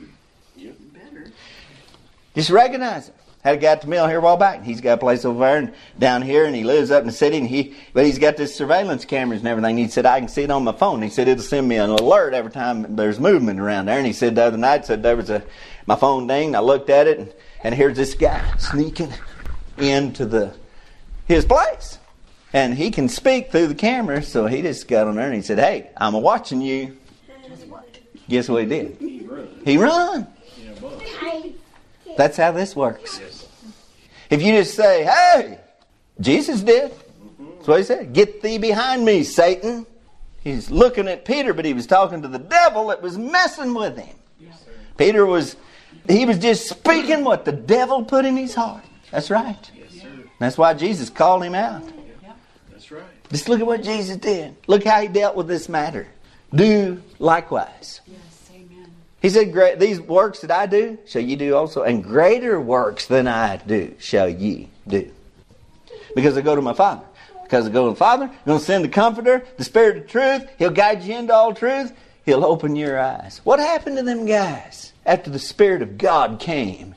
Just 2.35 2.51
recognize 2.51 3.09
it. 3.09 3.15
Had 3.43 3.57
a 3.57 3.59
guy 3.59 3.73
at 3.73 3.81
the 3.81 3.89
mill 3.89 4.07
here 4.07 4.19
a 4.19 4.21
while 4.21 4.37
back. 4.37 4.63
He's 4.63 4.81
got 4.81 4.95
a 4.95 4.97
place 4.99 5.25
over 5.25 5.41
there 5.41 5.57
and 5.59 5.75
down 5.99 6.23
here, 6.23 6.45
and 6.45 6.55
he 6.55 6.63
lives 6.63 6.93
up 6.93 7.01
in 7.01 7.09
the 7.09 7.13
city. 7.13 7.39
And 7.39 7.49
he, 7.49 7.75
but 7.93 8.07
he's 8.07 8.19
got 8.19 8.37
this 8.37 8.55
surveillance 8.55 9.05
cameras 9.05 9.41
and 9.41 9.49
everything. 9.49 9.79
He 9.79 9.89
said 9.89 10.07
I 10.07 10.21
can 10.21 10.29
see 10.29 10.43
it 10.43 10.51
on 10.51 10.63
my 10.63 10.73
phone. 10.73 11.03
He 11.03 11.09
said 11.09 11.27
it'll 11.27 11.43
send 11.43 11.67
me 11.67 11.77
an 11.77 11.91
alert 11.91 12.35
every 12.35 12.53
time 12.53 12.95
there's 12.95 13.19
movement 13.19 13.59
around 13.59 13.87
there. 13.87 13.99
And 13.99 14.07
he 14.07 14.13
said 14.13 14.37
the 14.37 14.45
other 14.45 14.59
night, 14.59 14.87
said 14.87 15.03
there 15.03 15.17
was 15.17 15.29
a 15.29 15.43
my 15.87 15.97
phone 15.97 16.29
dinged. 16.29 16.55
I 16.55 16.61
looked 16.61 16.89
at 16.89 17.09
it, 17.09 17.19
and, 17.19 17.35
and 17.65 17.75
here's 17.75 17.97
this 17.97 18.15
guy 18.15 18.57
sneaking 18.59 19.13
into 19.77 20.25
the 20.25 20.55
his 21.27 21.45
place, 21.45 21.99
and 22.53 22.75
he 22.75 22.91
can 22.91 23.09
speak 23.09 23.51
through 23.51 23.69
the 23.69 23.75
camera. 23.75 24.23
So 24.23 24.47
he 24.47 24.63
just 24.63 24.89
got 24.89 25.07
on 25.07 25.17
there 25.17 25.27
and 25.27 25.35
he 25.35 25.43
said, 25.43 25.59
"Hey, 25.59 25.91
I'm 25.97 26.15
watching 26.15 26.61
you." 26.61 26.97
Guess 28.29 28.49
what 28.49 28.63
he 28.63 28.69
did? 28.69 28.97
He 29.65 29.77
run. 29.77 30.27
That's 32.17 32.37
how 32.37 32.53
this 32.53 32.75
works. 32.77 33.21
If 34.31 34.41
you 34.43 34.53
just 34.53 34.75
say, 34.75 35.05
hey, 35.05 35.59
Jesus 36.21 36.63
did. 36.63 36.93
That's 37.39 37.69
what 37.69 37.79
he 37.79 37.85
said. 37.85 38.13
Get 38.13 38.41
thee 38.43 38.59
behind 38.59 39.05
me, 39.05 39.23
Satan. 39.23 39.87
He's 40.43 40.71
looking 40.71 41.09
at 41.09 41.25
Peter, 41.25 41.53
but 41.53 41.65
he 41.65 41.75
was 41.75 41.87
talking 41.87 42.23
to 42.23 42.29
the 42.29 42.39
devil 42.39 42.89
that 42.89 43.03
was 43.03 43.19
messing 43.19 43.75
with 43.75 43.99
him. 43.99 44.17
Peter 44.97 45.27
was, 45.27 45.57
he 46.09 46.25
was 46.25 46.39
just 46.39 46.69
speaking 46.69 47.25
what 47.25 47.45
the 47.45 47.53
devil 47.53 48.05
put 48.05 48.25
in 48.25 48.37
his 48.37 48.55
heart. 48.55 48.83
That's 49.11 49.31
right. 49.31 49.71
That's 50.39 50.59
why 50.59 50.75
Jesus 50.75 51.11
called 51.11 51.45
him 51.45 51.55
out. 51.55 51.83
Just 53.33 53.49
look 53.49 53.61
at 53.61 53.67
what 53.67 53.83
Jesus 53.83 54.19
did. 54.19 54.55
Look 54.67 54.85
how 54.85 55.01
he 55.01 55.09
dealt 55.09 55.35
with 55.35 55.49
this 55.49 55.69
matter. 55.69 56.07
Do 56.55 57.03
likewise. 57.19 58.03
Yes, 58.07 58.51
amen. 58.55 58.93
He 59.23 59.31
said, 59.31 59.53
Great, 59.53 59.81
These 59.81 60.03
works 60.03 60.41
that 60.41 60.51
I 60.51 60.67
do 60.67 60.99
shall 61.07 61.23
ye 61.23 61.35
do 61.35 61.57
also, 61.57 61.83
and 61.83 62.05
greater 62.05 62.61
works 62.61 63.07
than 63.07 63.27
I 63.27 63.57
do 63.57 63.95
shall 63.99 64.29
ye 64.29 64.69
do. 64.87 65.11
Because 66.15 66.37
I 66.37 66.43
go 66.43 66.55
to 66.55 66.61
my 66.61 66.75
Father. 66.75 67.05
Because 67.43 67.67
I 67.67 67.71
go 67.71 67.87
to 67.87 67.91
the 67.91 67.97
Father, 67.97 68.25
I'm 68.25 68.39
going 68.45 68.59
to 68.59 68.65
send 68.65 68.85
the 68.85 68.91
Comforter, 68.91 69.45
the 69.57 69.65
Spirit 69.65 69.97
of 69.97 70.09
truth. 70.09 70.47
He'll 70.59 70.71
guide 70.71 71.03
you 71.03 71.17
into 71.17 71.33
all 71.33 71.55
truth. 71.55 71.93
He'll 72.27 72.45
open 72.45 72.77
your 72.77 73.01
eyes. 73.01 73.41
What 73.45 73.61
happened 73.61 73.97
to 73.97 74.03
them 74.03 74.27
guys 74.27 74.93
after 75.07 75.31
the 75.31 75.39
Spirit 75.39 75.81
of 75.81 75.97
God 75.97 76.39
came? 76.39 76.95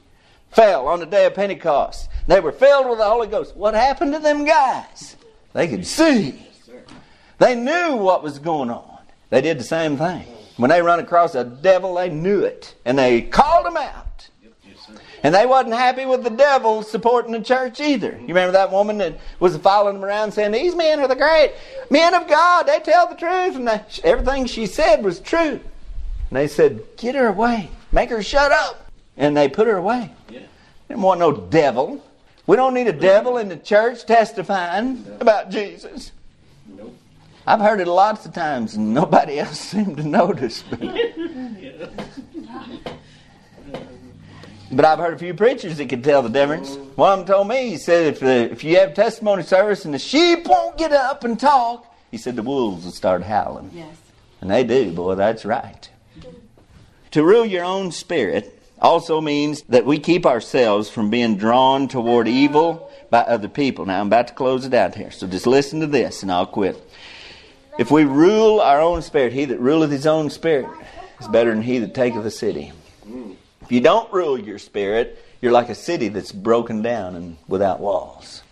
Fell 0.51 0.87
on 0.87 0.99
the 0.99 1.05
day 1.05 1.25
of 1.25 1.33
Pentecost. 1.33 2.09
They 2.27 2.41
were 2.41 2.51
filled 2.51 2.89
with 2.89 2.99
the 2.99 3.05
Holy 3.05 3.27
Ghost. 3.27 3.55
What 3.55 3.73
happened 3.73 4.13
to 4.13 4.19
them 4.19 4.45
guys? 4.45 5.15
They 5.55 5.69
could 5.69 5.87
see. 5.87 6.37
They 7.37 7.55
knew 7.55 7.95
what 7.95 8.21
was 8.21 8.39
going 8.39 8.69
on. 8.69 8.99
They 9.29 9.39
did 9.39 9.57
the 9.57 9.63
same 9.63 9.95
thing. 9.95 10.27
When 10.57 10.69
they 10.69 10.81
run 10.81 10.99
across 10.99 11.33
a 11.33 11.45
devil, 11.45 11.95
they 11.95 12.09
knew 12.09 12.41
it. 12.41 12.75
And 12.83 12.99
they 12.99 13.21
called 13.21 13.65
him 13.65 13.77
out. 13.77 14.29
And 15.23 15.33
they 15.33 15.45
wasn't 15.45 15.75
happy 15.75 16.05
with 16.05 16.23
the 16.23 16.29
devil 16.29 16.83
supporting 16.83 17.31
the 17.31 17.41
church 17.41 17.79
either. 17.79 18.11
You 18.11 18.27
remember 18.27 18.51
that 18.51 18.69
woman 18.69 18.97
that 18.97 19.17
was 19.39 19.55
following 19.57 19.95
them 19.95 20.05
around 20.05 20.33
saying, 20.33 20.51
These 20.51 20.75
men 20.75 20.99
are 20.99 21.07
the 21.07 21.15
great 21.15 21.53
men 21.89 22.13
of 22.13 22.27
God. 22.27 22.67
They 22.67 22.79
tell 22.81 23.07
the 23.07 23.15
truth. 23.15 23.55
And 23.55 23.67
they, 23.67 23.81
everything 24.03 24.45
she 24.45 24.65
said 24.65 25.03
was 25.05 25.21
true. 25.21 25.61
And 26.29 26.31
they 26.31 26.47
said, 26.47 26.81
Get 26.97 27.15
her 27.15 27.27
away. 27.27 27.69
Make 27.93 28.09
her 28.09 28.21
shut 28.21 28.51
up. 28.51 28.91
And 29.15 29.35
they 29.37 29.47
put 29.47 29.67
her 29.67 29.77
away. 29.77 30.11
Yeah. 30.29 30.41
Didn't 30.89 31.01
want 31.01 31.21
no 31.21 31.31
devil. 31.31 32.03
We 32.47 32.55
don't 32.55 32.73
need 32.73 32.87
a 32.87 32.93
devil 32.93 33.37
in 33.37 33.49
the 33.49 33.57
church 33.57 34.05
testifying 34.05 35.05
about 35.19 35.49
Jesus. 35.49 36.11
Nope. 36.67 36.95
I've 37.47 37.59
heard 37.59 37.79
it 37.79 37.87
lots 37.87 38.25
of 38.25 38.33
times 38.33 38.75
and 38.75 38.93
nobody 38.93 39.39
else 39.41 39.59
seemed 39.59 39.97
to 39.97 40.03
notice. 40.03 40.63
But, 40.69 40.79
but 44.71 44.85
I've 44.85 44.99
heard 44.99 45.13
a 45.13 45.17
few 45.17 45.33
preachers 45.33 45.77
that 45.77 45.89
could 45.89 46.03
tell 46.03 46.21
the 46.21 46.29
difference. 46.29 46.75
One 46.95 47.19
of 47.19 47.25
them 47.25 47.35
told 47.35 47.47
me, 47.47 47.69
he 47.69 47.77
said, 47.77 48.13
if, 48.13 48.19
the, 48.19 48.51
if 48.51 48.63
you 48.63 48.77
have 48.77 48.93
testimony 48.93 49.43
service 49.43 49.85
and 49.85 49.93
the 49.93 49.99
sheep 49.99 50.47
won't 50.47 50.77
get 50.77 50.91
up 50.91 51.23
and 51.23 51.39
talk, 51.39 51.91
he 52.11 52.17
said 52.17 52.35
the 52.35 52.43
wolves 52.43 52.85
will 52.85 52.91
start 52.91 53.23
howling. 53.23 53.71
Yes. 53.73 53.95
And 54.41 54.51
they 54.51 54.63
do, 54.63 54.91
boy, 54.91 55.15
that's 55.15 55.45
right. 55.45 55.89
To 57.11 57.23
rule 57.23 57.45
your 57.45 57.63
own 57.63 57.91
spirit 57.91 58.54
also 58.81 59.21
means 59.21 59.61
that 59.63 59.85
we 59.85 59.99
keep 59.99 60.25
ourselves 60.25 60.89
from 60.89 61.09
being 61.09 61.37
drawn 61.37 61.87
toward 61.87 62.27
evil 62.27 62.91
by 63.09 63.19
other 63.19 63.47
people. 63.47 63.85
Now, 63.85 64.01
I'm 64.01 64.07
about 64.07 64.27
to 64.27 64.33
close 64.33 64.65
it 64.65 64.73
out 64.73 64.95
here, 64.95 65.11
so 65.11 65.27
just 65.27 65.47
listen 65.47 65.79
to 65.79 65.87
this 65.87 66.23
and 66.23 66.31
I'll 66.31 66.45
quit. 66.45 66.81
If 67.77 67.91
we 67.91 68.05
rule 68.05 68.61
our 68.61 68.79
own 68.79 69.01
spirit, 69.01 69.33
he 69.33 69.45
that 69.45 69.59
ruleth 69.59 69.91
his 69.91 70.05
own 70.05 70.29
spirit 70.29 70.69
is 71.19 71.27
better 71.27 71.51
than 71.53 71.61
he 71.61 71.79
that 71.79 71.93
taketh 71.93 72.25
a 72.25 72.31
city. 72.31 72.71
If 73.61 73.71
you 73.71 73.81
don't 73.81 74.11
rule 74.13 74.39
your 74.39 74.59
spirit, 74.59 75.23
you're 75.41 75.51
like 75.51 75.69
a 75.69 75.75
city 75.75 76.07
that's 76.07 76.31
broken 76.31 76.81
down 76.81 77.15
and 77.15 77.37
without 77.47 77.79
walls. 77.79 78.43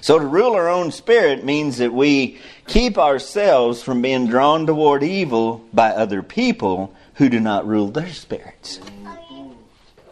So 0.00 0.18
to 0.18 0.26
rule 0.26 0.54
our 0.54 0.68
own 0.68 0.92
spirit 0.92 1.44
means 1.44 1.78
that 1.78 1.92
we 1.92 2.38
keep 2.66 2.98
ourselves 2.98 3.82
from 3.82 4.02
being 4.02 4.26
drawn 4.26 4.66
toward 4.66 5.02
evil 5.02 5.64
by 5.72 5.90
other 5.90 6.22
people 6.22 6.94
who 7.14 7.28
do 7.28 7.40
not 7.40 7.66
rule 7.66 7.88
their 7.88 8.12
spirits. 8.12 8.80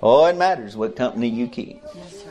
Oh, 0.05 0.27
it 0.27 0.37
matters 0.37 0.77
what 0.77 0.97
company 0.97 1.31
you 1.31 1.49
keep. 1.49 1.83
Yes, 1.95 2.23
sir. 2.23 2.31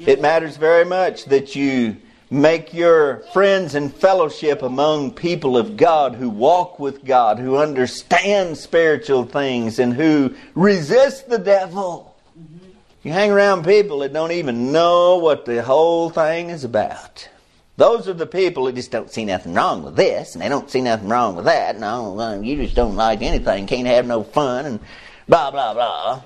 It 0.00 0.20
matters 0.20 0.56
very 0.56 0.84
much 0.84 1.26
that 1.26 1.54
you 1.54 1.96
make 2.28 2.74
your 2.74 3.18
friends 3.32 3.76
and 3.76 3.94
fellowship 3.94 4.62
among 4.62 5.12
people 5.12 5.56
of 5.56 5.76
God 5.76 6.16
who 6.16 6.28
walk 6.28 6.80
with 6.80 7.04
God, 7.04 7.38
who 7.38 7.56
understand 7.56 8.58
spiritual 8.58 9.24
things, 9.24 9.78
and 9.78 9.94
who 9.94 10.34
resist 10.56 11.28
the 11.28 11.38
devil. 11.38 12.16
Mm-hmm. 12.36 12.70
You 13.04 13.12
hang 13.12 13.30
around 13.30 13.64
people 13.64 14.00
that 14.00 14.12
don't 14.12 14.32
even 14.32 14.72
know 14.72 15.18
what 15.18 15.44
the 15.44 15.62
whole 15.62 16.10
thing 16.10 16.50
is 16.50 16.64
about. 16.64 17.28
Those 17.76 18.08
are 18.08 18.14
the 18.14 18.26
people 18.26 18.64
that 18.64 18.74
just 18.74 18.90
don't 18.90 19.10
see 19.10 19.24
nothing 19.24 19.54
wrong 19.54 19.84
with 19.84 19.94
this, 19.94 20.34
and 20.34 20.42
they 20.42 20.48
don't 20.48 20.68
see 20.68 20.80
nothing 20.80 21.08
wrong 21.08 21.36
with 21.36 21.44
that. 21.44 21.76
and 21.76 22.44
you 22.46 22.56
just 22.56 22.74
don't 22.74 22.96
like 22.96 23.22
anything, 23.22 23.68
can't 23.68 23.86
have 23.86 24.06
no 24.06 24.24
fun, 24.24 24.66
and 24.66 24.80
blah, 25.28 25.52
blah, 25.52 25.74
blah. 25.74 26.22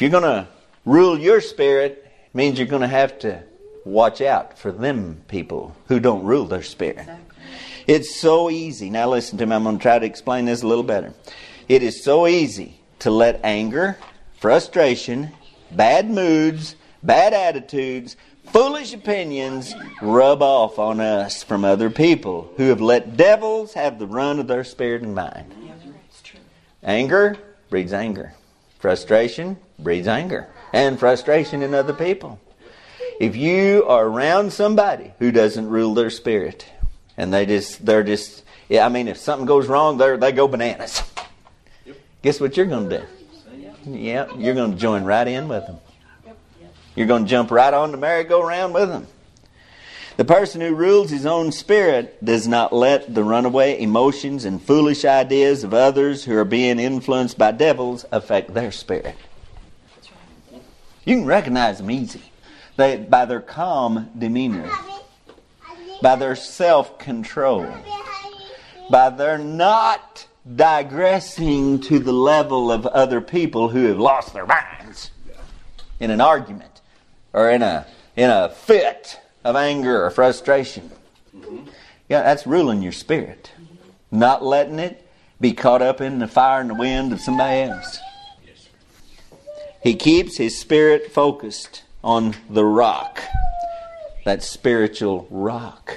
If 0.00 0.04
you're 0.04 0.18
going 0.18 0.34
to 0.34 0.48
rule 0.86 1.18
your 1.18 1.42
spirit, 1.42 2.10
it 2.24 2.34
means 2.34 2.58
you're 2.58 2.66
going 2.66 2.80
to 2.80 2.88
have 2.88 3.18
to 3.18 3.42
watch 3.84 4.22
out 4.22 4.58
for 4.58 4.72
them 4.72 5.20
people 5.28 5.76
who 5.88 6.00
don't 6.00 6.24
rule 6.24 6.46
their 6.46 6.62
spirit. 6.62 7.00
Exactly. 7.00 7.36
It's 7.86 8.18
so 8.18 8.48
easy. 8.48 8.88
Now, 8.88 9.10
listen 9.10 9.36
to 9.36 9.44
me. 9.44 9.54
I'm 9.54 9.64
going 9.64 9.76
to 9.76 9.82
try 9.82 9.98
to 9.98 10.06
explain 10.06 10.46
this 10.46 10.62
a 10.62 10.66
little 10.66 10.84
better. 10.84 11.12
It 11.68 11.82
is 11.82 12.02
so 12.02 12.26
easy 12.26 12.80
to 13.00 13.10
let 13.10 13.40
anger, 13.44 13.98
frustration, 14.38 15.32
bad 15.70 16.08
moods, 16.08 16.76
bad 17.02 17.34
attitudes, 17.34 18.16
foolish 18.46 18.94
opinions 18.94 19.74
rub 20.00 20.40
off 20.40 20.78
on 20.78 21.00
us 21.00 21.42
from 21.42 21.62
other 21.62 21.90
people 21.90 22.50
who 22.56 22.70
have 22.70 22.80
let 22.80 23.18
devils 23.18 23.74
have 23.74 23.98
the 23.98 24.06
run 24.06 24.38
of 24.38 24.46
their 24.46 24.64
spirit 24.64 25.02
and 25.02 25.14
mind. 25.14 25.52
Anger 26.82 27.36
breeds 27.68 27.92
anger. 27.92 28.32
Frustration 28.78 29.58
breeds 29.82 30.08
anger. 30.08 30.48
And 30.72 30.98
frustration 30.98 31.62
in 31.62 31.74
other 31.74 31.92
people. 31.92 32.38
If 33.18 33.36
you 33.36 33.84
are 33.86 34.06
around 34.06 34.52
somebody 34.52 35.12
who 35.18 35.32
doesn't 35.32 35.68
rule 35.68 35.94
their 35.94 36.10
spirit, 36.10 36.66
and 37.16 37.34
they 37.34 37.44
just, 37.44 37.84
they're 37.84 38.04
just, 38.04 38.44
yeah, 38.68 38.86
I 38.86 38.88
mean, 38.88 39.08
if 39.08 39.16
something 39.16 39.46
goes 39.46 39.66
wrong, 39.66 39.98
they 39.98 40.16
they 40.16 40.32
go 40.32 40.48
bananas. 40.48 41.02
Guess 42.22 42.40
what 42.40 42.56
you're 42.56 42.66
going 42.66 42.88
to 42.88 42.98
do? 42.98 43.04
Yeah, 43.90 44.26
you're 44.36 44.54
going 44.54 44.72
to 44.72 44.78
join 44.78 45.04
right 45.04 45.26
in 45.26 45.48
with 45.48 45.66
them. 45.66 45.78
You're 46.94 47.06
going 47.06 47.24
to 47.24 47.28
jump 47.30 47.50
right 47.50 47.72
on 47.72 47.92
the 47.92 47.96
merry-go-round 47.96 48.74
with 48.74 48.88
them. 48.88 49.06
The 50.16 50.24
person 50.24 50.60
who 50.60 50.74
rules 50.74 51.10
his 51.10 51.24
own 51.24 51.50
spirit 51.50 52.22
does 52.22 52.46
not 52.46 52.74
let 52.74 53.14
the 53.14 53.24
runaway 53.24 53.80
emotions 53.80 54.44
and 54.44 54.62
foolish 54.62 55.04
ideas 55.04 55.64
of 55.64 55.72
others 55.72 56.24
who 56.24 56.36
are 56.36 56.44
being 56.44 56.78
influenced 56.78 57.38
by 57.38 57.52
devils 57.52 58.04
affect 58.12 58.52
their 58.52 58.70
spirit. 58.70 59.16
You 61.10 61.16
can 61.16 61.26
recognize 61.26 61.78
them 61.78 61.90
easy. 61.90 62.22
They, 62.76 62.96
by 62.96 63.24
their 63.24 63.40
calm 63.40 64.10
demeanor, 64.16 64.70
by 66.00 66.14
their 66.14 66.36
self 66.36 67.00
control, 67.00 67.68
by 68.92 69.10
their 69.10 69.36
not 69.36 70.28
digressing 70.54 71.80
to 71.80 71.98
the 71.98 72.12
level 72.12 72.70
of 72.70 72.86
other 72.86 73.20
people 73.20 73.70
who 73.70 73.86
have 73.86 73.98
lost 73.98 74.34
their 74.34 74.46
minds 74.46 75.10
in 75.98 76.12
an 76.12 76.20
argument 76.20 76.80
or 77.32 77.50
in 77.50 77.62
a, 77.62 77.88
in 78.14 78.30
a 78.30 78.48
fit 78.48 79.18
of 79.42 79.56
anger 79.56 80.04
or 80.04 80.10
frustration. 80.10 80.92
Yeah, 82.08 82.22
that's 82.22 82.46
ruling 82.46 82.82
your 82.82 82.92
spirit. 82.92 83.50
Not 84.12 84.44
letting 84.44 84.78
it 84.78 85.04
be 85.40 85.54
caught 85.54 85.82
up 85.82 86.00
in 86.00 86.20
the 86.20 86.28
fire 86.28 86.60
and 86.60 86.70
the 86.70 86.74
wind 86.74 87.12
of 87.12 87.20
somebody 87.20 87.62
else. 87.62 87.98
He 89.82 89.94
keeps 89.94 90.36
his 90.36 90.58
spirit 90.58 91.10
focused 91.10 91.84
on 92.04 92.34
the 92.50 92.64
rock, 92.64 93.20
that 94.24 94.42
spiritual 94.42 95.26
rock, 95.30 95.96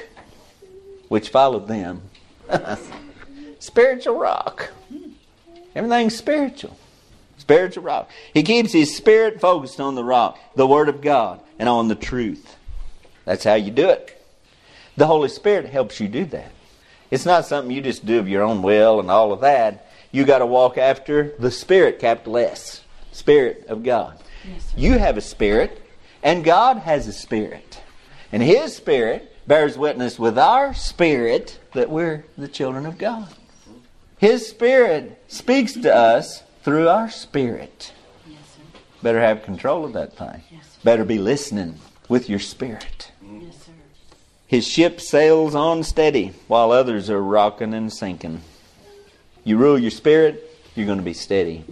which 1.10 1.30
followed 1.30 1.68
them. 1.68 2.02
spiritual 3.60 4.18
rock. 4.18 4.72
Everything's 5.76 6.16
spiritual. 6.16 6.78
Spiritual 7.38 7.84
rock. 7.84 8.10
He 8.34 8.44
keeps 8.44 8.72
his 8.72 8.96
spirit 8.96 9.42
focused 9.42 9.82
on 9.82 9.96
the 9.96 10.04
rock, 10.04 10.40
the 10.56 10.68
Word 10.68 10.88
of 10.88 11.02
God, 11.02 11.42
and 11.60 11.68
on 11.68 11.90
the 11.90 11.96
truth. 11.96 12.56
That's 13.26 13.44
how 13.44 13.56
you 13.56 13.72
do 13.72 13.90
it. 13.90 14.20
The 14.96 15.08
Holy 15.08 15.30
Spirit 15.30 15.66
helps 15.66 16.00
you 16.00 16.08
do 16.08 16.24
that. 16.26 16.52
It's 17.12 17.26
not 17.26 17.46
something 17.46 17.76
you 17.76 17.82
just 17.82 18.06
do 18.06 18.20
of 18.20 18.30
your 18.30 18.44
own 18.44 18.62
will 18.62 19.00
and 19.00 19.12
all 19.12 19.34
of 19.34 19.42
that. 19.42 19.90
You 20.12 20.26
got 20.26 20.40
to 20.40 20.46
walk 20.46 20.78
after 20.78 21.34
the 21.40 21.52
Spirit, 21.52 22.00
capital 22.00 22.38
S, 22.38 22.83
Spirit 23.14 23.66
of 23.68 23.84
God. 23.84 24.20
Yes. 24.46 24.74
You 24.76 24.98
have 24.98 25.18
a 25.18 25.22
spirit, 25.22 25.82
and 26.22 26.44
God 26.44 26.78
has 26.78 27.08
a 27.08 27.14
spirit. 27.14 27.82
And 28.32 28.44
His 28.44 28.76
spirit 28.76 29.34
bears 29.48 29.78
witness 29.78 30.20
with 30.20 30.38
our 30.38 30.74
spirit 30.74 31.60
that 31.74 31.90
we're 31.90 32.26
the 32.38 32.48
children 32.48 32.86
of 32.86 32.98
God. 32.98 33.30
His 34.18 34.48
spirit 34.48 35.22
speaks 35.28 35.74
to 35.74 35.94
us 35.94 36.44
through 36.64 36.88
our 36.88 37.10
spirit. 37.10 37.94
Yes, 38.28 38.40
sir. 38.56 38.80
Better 39.02 39.20
have 39.20 39.44
control 39.44 39.86
of 39.86 39.94
that 39.94 40.16
thing. 40.18 40.42
Yes, 40.52 40.64
sir. 40.64 40.80
Better 40.84 41.04
be 41.04 41.20
listening 41.20 41.80
with 42.08 42.30
your 42.30 42.40
spirit. 42.40 43.12
Yes, 43.22 43.66
sir. 43.66 43.72
His 44.48 44.68
ship 44.68 45.02
sails 45.02 45.56
on 45.56 45.84
steady 45.84 46.34
while 46.48 46.72
others 46.72 47.10
are 47.10 47.22
rocking 47.22 47.74
and 47.74 47.92
sinking. 47.92 48.42
You 49.44 49.58
rule 49.58 49.78
your 49.78 49.92
spirit, 49.92 50.58
you're 50.74 50.86
going 50.86 51.00
to 51.00 51.04
be 51.04 51.14
steady. 51.14 51.66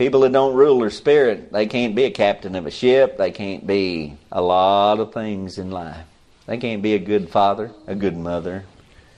People 0.00 0.20
that 0.20 0.32
don't 0.32 0.54
rule 0.54 0.78
their 0.78 0.88
spirit, 0.88 1.52
they 1.52 1.66
can't 1.66 1.94
be 1.94 2.04
a 2.04 2.10
captain 2.10 2.54
of 2.54 2.64
a 2.64 2.70
ship. 2.70 3.18
They 3.18 3.30
can't 3.30 3.66
be 3.66 4.16
a 4.32 4.40
lot 4.40 4.98
of 4.98 5.12
things 5.12 5.58
in 5.58 5.70
life. 5.70 6.06
They 6.46 6.56
can't 6.56 6.80
be 6.80 6.94
a 6.94 6.98
good 6.98 7.28
father, 7.28 7.70
a 7.86 7.94
good 7.94 8.16
mother. 8.16 8.64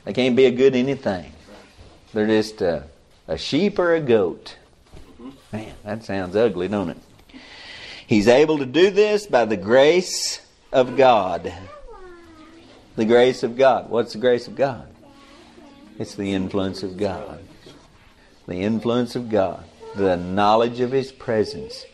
They 0.05 0.13
can't 0.13 0.35
be 0.35 0.47
a 0.47 0.51
good 0.51 0.75
anything. 0.75 1.31
They're 2.13 2.27
just 2.27 2.63
a, 2.63 2.83
a 3.29 3.39
sheep 3.39 3.79
or 3.79 3.95
a 3.95 4.01
goat. 4.01 4.57
Man, 5.53 5.73
that 5.85 6.03
sounds 6.03 6.35
ugly, 6.35 6.67
don't 6.67 6.91
it? 6.91 6.99
He's 8.05 8.27
able 8.27 8.59
to 8.59 8.67
do 8.67 8.91
this 8.91 9.29
by 9.29 9.45
the 9.45 9.57
grace 9.57 10.45
of 10.73 10.97
God. 10.97 11.55
The 12.97 13.05
grace 13.05 13.45
of 13.45 13.57
God. 13.57 13.89
What's 13.89 14.15
the 14.15 14.19
grace 14.19 14.49
of 14.49 14.57
God? 14.57 14.89
It's 16.01 16.17
the 16.17 16.33
influence 16.33 16.83
of 16.83 16.97
God. 16.97 17.39
The 18.49 18.57
influence 18.57 19.15
of 19.15 19.31
God. 19.31 19.65
The 19.95 20.17
knowledge 20.17 20.81
of 20.81 20.93
His 20.93 21.13
presence. 21.13 21.85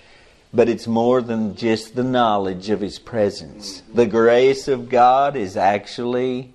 But 0.53 0.69
it's 0.69 0.87
more 0.87 1.21
than 1.21 1.57
just 1.57 1.95
the 1.95 2.05
knowledge 2.05 2.71
of 2.71 2.81
His 2.81 2.99
presence. 2.99 3.83
The 3.93 4.07
grace 4.07 4.69
of 4.69 4.89
God 4.89 5.37
is 5.37 5.57
actually 5.57 6.55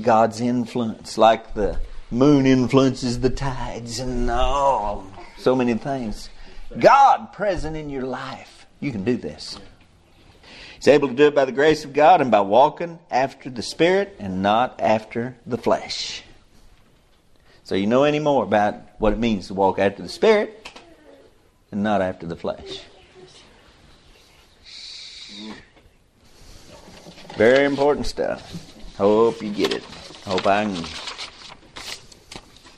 God's 0.00 0.40
influence, 0.40 1.18
like 1.18 1.54
the 1.54 1.78
moon 2.10 2.46
influences 2.46 3.20
the 3.20 3.30
tides 3.30 3.98
and 3.98 4.30
all 4.30 5.06
so 5.38 5.56
many 5.56 5.74
things. 5.74 6.28
God 6.78 7.32
present 7.32 7.76
in 7.76 7.90
your 7.90 8.04
life. 8.04 8.66
You 8.80 8.92
can 8.92 9.04
do 9.04 9.16
this. 9.16 9.58
He's 10.76 10.88
able 10.88 11.08
to 11.08 11.14
do 11.14 11.26
it 11.28 11.34
by 11.34 11.44
the 11.44 11.52
grace 11.52 11.84
of 11.84 11.92
God 11.92 12.20
and 12.20 12.30
by 12.30 12.40
walking 12.40 12.98
after 13.10 13.50
the 13.50 13.62
Spirit 13.62 14.16
and 14.18 14.42
not 14.42 14.80
after 14.80 15.36
the 15.46 15.58
flesh. 15.58 16.22
So 17.64 17.74
you 17.74 17.86
know 17.86 18.04
any 18.04 18.18
more 18.18 18.42
about 18.42 18.74
what 18.98 19.12
it 19.12 19.18
means 19.18 19.46
to 19.46 19.54
walk 19.54 19.78
after 19.78 20.02
the 20.02 20.08
Spirit 20.08 20.61
and 21.72 21.82
not 21.82 22.02
after 22.02 22.26
the 22.26 22.36
flesh. 22.36 22.82
Very 27.36 27.64
important 27.64 28.06
stuff. 28.06 28.74
Hope 28.98 29.42
you 29.42 29.50
get 29.50 29.72
it. 29.72 29.82
Hope 30.26 30.46
I 30.46 30.64
can 30.64 30.84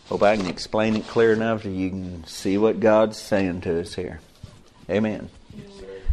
hope 0.07 0.23
I 0.23 0.37
can 0.37 0.47
explain 0.47 0.97
it 0.97 1.07
clear 1.09 1.33
enough 1.33 1.65
so 1.65 1.69
you 1.69 1.91
can 1.91 2.25
see 2.27 2.57
what 2.57 2.81
God's 2.81 3.19
saying 3.19 3.63
to 3.63 3.81
us 3.81 3.95
here. 3.95 4.21
Amen. 4.89 5.29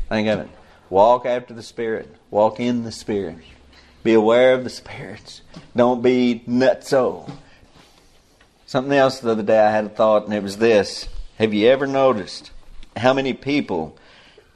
Of 0.09 0.39
it. 0.39 0.49
Walk 0.89 1.25
after 1.25 1.53
the 1.53 1.63
Spirit. 1.63 2.13
Walk 2.32 2.59
in 2.59 2.84
the 2.84 2.91
Spirit. 2.91 3.38
Be 4.03 4.13
aware 4.13 4.53
of 4.53 4.63
the 4.63 4.69
spirits. 4.69 5.41
Don't 5.75 6.01
be 6.01 6.43
nutso. 6.47 7.32
Something 8.65 8.97
else 8.97 9.19
the 9.19 9.32
other 9.32 9.43
day 9.43 9.59
I 9.59 9.71
had 9.71 9.86
a 9.86 9.89
thought, 9.89 10.25
and 10.25 10.34
it 10.34 10.43
was 10.43 10.57
this. 10.57 11.07
Have 11.38 11.53
you 11.53 11.67
ever 11.67 11.88
noticed 11.88 12.51
how 12.96 13.14
many 13.14 13.34
people 13.34 13.98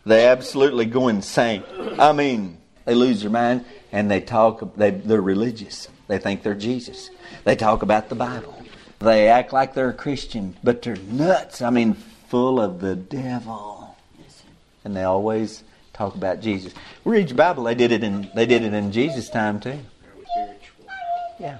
they 0.05 0.27
absolutely 0.27 0.85
go 0.85 1.07
insane? 1.07 1.63
I 1.99 2.13
mean, 2.13 2.57
they 2.85 2.95
lose 2.95 3.21
their 3.21 3.31
mind 3.31 3.65
and 3.91 4.09
they 4.09 4.21
talk, 4.21 4.75
they, 4.75 4.91
they're 4.91 5.21
religious. 5.21 5.87
They 6.07 6.19
think 6.19 6.43
they're 6.43 6.53
Jesus. 6.53 7.09
They 7.43 7.55
talk 7.55 7.81
about 7.81 8.09
the 8.09 8.15
Bible. 8.15 8.55
They 8.99 9.27
act 9.27 9.53
like 9.53 9.73
they're 9.73 9.89
a 9.89 9.93
Christian, 9.93 10.55
but 10.63 10.81
they're 10.81 10.95
nuts. 10.95 11.61
I 11.61 11.69
mean, 11.69 11.93
full 11.93 12.59
of 12.59 12.79
the 12.79 12.95
devil 12.95 13.75
and 14.85 14.95
they 14.95 15.03
always 15.03 15.63
talk 15.91 16.15
about 16.15 16.39
Jesus. 16.39 16.73
Read 17.03 17.29
your 17.29 17.37
Bible. 17.37 17.63
They 17.65 17.75
did 17.75 17.91
it 17.91 18.03
in 18.03 18.29
they 18.33 18.45
did 18.45 18.63
it 18.63 18.73
in 18.73 18.91
Jesus' 18.91 19.29
time 19.29 19.59
too. 19.59 19.79
Yeah. 21.39 21.57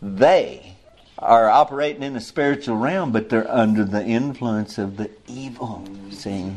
They 0.00 0.73
are 1.18 1.48
operating 1.48 2.02
in 2.02 2.14
the 2.14 2.20
spiritual 2.20 2.76
realm, 2.76 3.12
but 3.12 3.28
they're 3.28 3.50
under 3.50 3.84
the 3.84 4.04
influence 4.04 4.78
of 4.78 4.96
the 4.96 5.10
evil. 5.26 5.86
See, 6.10 6.52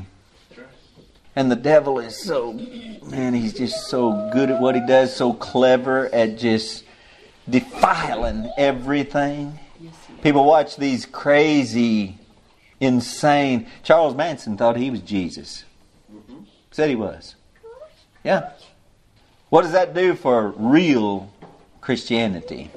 and 1.35 1.51
the 1.51 1.55
devil 1.55 1.99
is 1.99 2.17
so 2.17 2.53
man. 2.53 3.33
He's 3.33 3.53
just 3.53 3.87
so 3.87 4.29
good 4.33 4.49
at 4.49 4.59
what 4.59 4.75
he 4.75 4.81
does. 4.85 5.15
So 5.15 5.33
clever 5.33 6.13
at 6.13 6.37
just 6.37 6.83
defiling 7.49 8.51
everything. 8.57 9.59
People 10.23 10.45
watch 10.45 10.77
these 10.77 11.05
crazy, 11.05 12.17
insane. 12.79 13.67
Charles 13.83 14.15
Manson 14.15 14.57
thought 14.57 14.77
he 14.77 14.89
was 14.89 15.01
Jesus. 15.01 15.63
Said 16.71 16.89
he 16.89 16.95
was. 16.95 17.35
Yeah. 18.23 18.51
What 19.49 19.61
does 19.61 19.71
that 19.71 19.93
do 19.93 20.15
for 20.15 20.49
real 20.49 21.31
Christianity? 21.79 22.71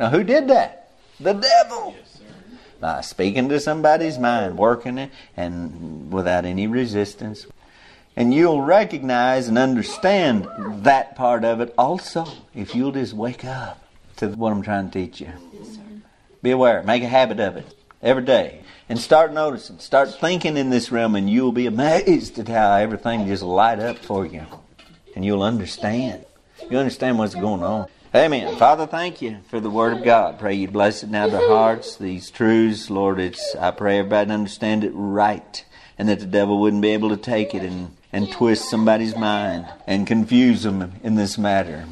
Now, 0.00 0.10
who 0.10 0.24
did 0.24 0.48
that? 0.48 0.85
The 1.20 1.32
devil. 1.32 1.94
Yes. 1.96 2.20
By 2.80 3.00
speaking 3.00 3.48
to 3.48 3.58
somebody's 3.58 4.18
mind, 4.18 4.58
working 4.58 4.98
it, 4.98 5.10
and 5.36 6.12
without 6.12 6.44
any 6.44 6.66
resistance. 6.66 7.46
And 8.16 8.32
you'll 8.32 8.62
recognize 8.62 9.48
and 9.48 9.58
understand 9.58 10.46
that 10.84 11.16
part 11.16 11.44
of 11.44 11.60
it 11.60 11.74
also 11.76 12.26
if 12.54 12.74
you'll 12.74 12.92
just 12.92 13.12
wake 13.12 13.44
up 13.44 13.82
to 14.16 14.28
what 14.28 14.52
I'm 14.52 14.62
trying 14.62 14.90
to 14.90 15.06
teach 15.06 15.20
you. 15.20 15.32
Yes. 15.52 15.78
Be 16.42 16.50
aware. 16.50 16.82
Make 16.82 17.02
a 17.02 17.08
habit 17.08 17.40
of 17.40 17.56
it 17.56 17.66
every 18.02 18.24
day. 18.24 18.60
And 18.88 18.98
start 18.98 19.32
noticing. 19.32 19.80
Start 19.80 20.14
thinking 20.20 20.56
in 20.56 20.70
this 20.70 20.92
realm, 20.92 21.16
and 21.16 21.28
you'll 21.28 21.52
be 21.52 21.66
amazed 21.66 22.38
at 22.38 22.46
how 22.46 22.76
everything 22.76 23.26
just 23.26 23.42
light 23.42 23.80
up 23.80 23.98
for 23.98 24.24
you. 24.24 24.46
And 25.14 25.24
you'll 25.24 25.42
understand. 25.42 26.24
You 26.70 26.78
understand 26.78 27.18
what's 27.18 27.34
going 27.34 27.62
on. 27.62 27.88
Amen. 28.16 28.56
Father, 28.56 28.86
thank 28.86 29.20
you 29.20 29.40
for 29.50 29.60
the 29.60 29.68
Word 29.68 29.92
of 29.92 30.02
God. 30.02 30.38
Pray 30.38 30.54
you 30.54 30.68
bless 30.68 31.02
it 31.02 31.10
now 31.10 31.26
to 31.26 31.36
hearts, 31.36 31.96
these 31.96 32.30
truths. 32.30 32.88
Lord, 32.88 33.20
it's 33.20 33.54
I 33.56 33.72
pray 33.72 33.98
everybody 33.98 34.30
understand 34.30 34.84
it 34.84 34.92
right. 34.94 35.62
And 35.98 36.08
that 36.08 36.20
the 36.20 36.26
devil 36.26 36.58
wouldn't 36.58 36.80
be 36.80 36.92
able 36.92 37.10
to 37.10 37.18
take 37.18 37.54
it 37.54 37.62
and, 37.62 37.94
and 38.14 38.32
twist 38.32 38.70
somebody's 38.70 39.14
mind 39.14 39.66
and 39.86 40.06
confuse 40.06 40.62
them 40.62 40.94
in 41.02 41.16
this 41.16 41.36
matter. 41.36 41.84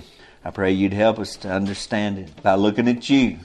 I 0.43 0.51
pray 0.51 0.73
you'd 0.73 0.95
help 0.95 1.19
us 1.19 1.37
to 1.37 1.53
understand 1.53 2.19
it 2.19 2.43
by 2.43 2.55
looking 2.55 2.89
at 2.89 3.11
you 3.11 3.41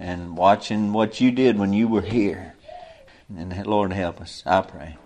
and 0.00 0.34
watching 0.34 0.94
what 0.94 1.20
you 1.20 1.32
did 1.32 1.58
when 1.58 1.74
you 1.74 1.86
were 1.86 2.00
here. 2.00 2.54
And 3.28 3.66
Lord, 3.66 3.92
help 3.92 4.22
us, 4.22 4.42
I 4.46 4.62
pray. 4.62 4.96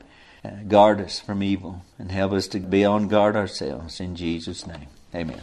uh, 0.44 0.50
guard 0.68 1.00
us 1.00 1.18
from 1.18 1.42
evil 1.42 1.82
and 1.98 2.12
help 2.12 2.30
us 2.30 2.46
to 2.48 2.60
be 2.60 2.84
on 2.84 3.08
guard 3.08 3.34
ourselves. 3.34 3.98
In 3.98 4.14
Jesus' 4.14 4.64
name, 4.64 4.86
amen. 5.12 5.40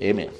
Amen. 0.00 0.30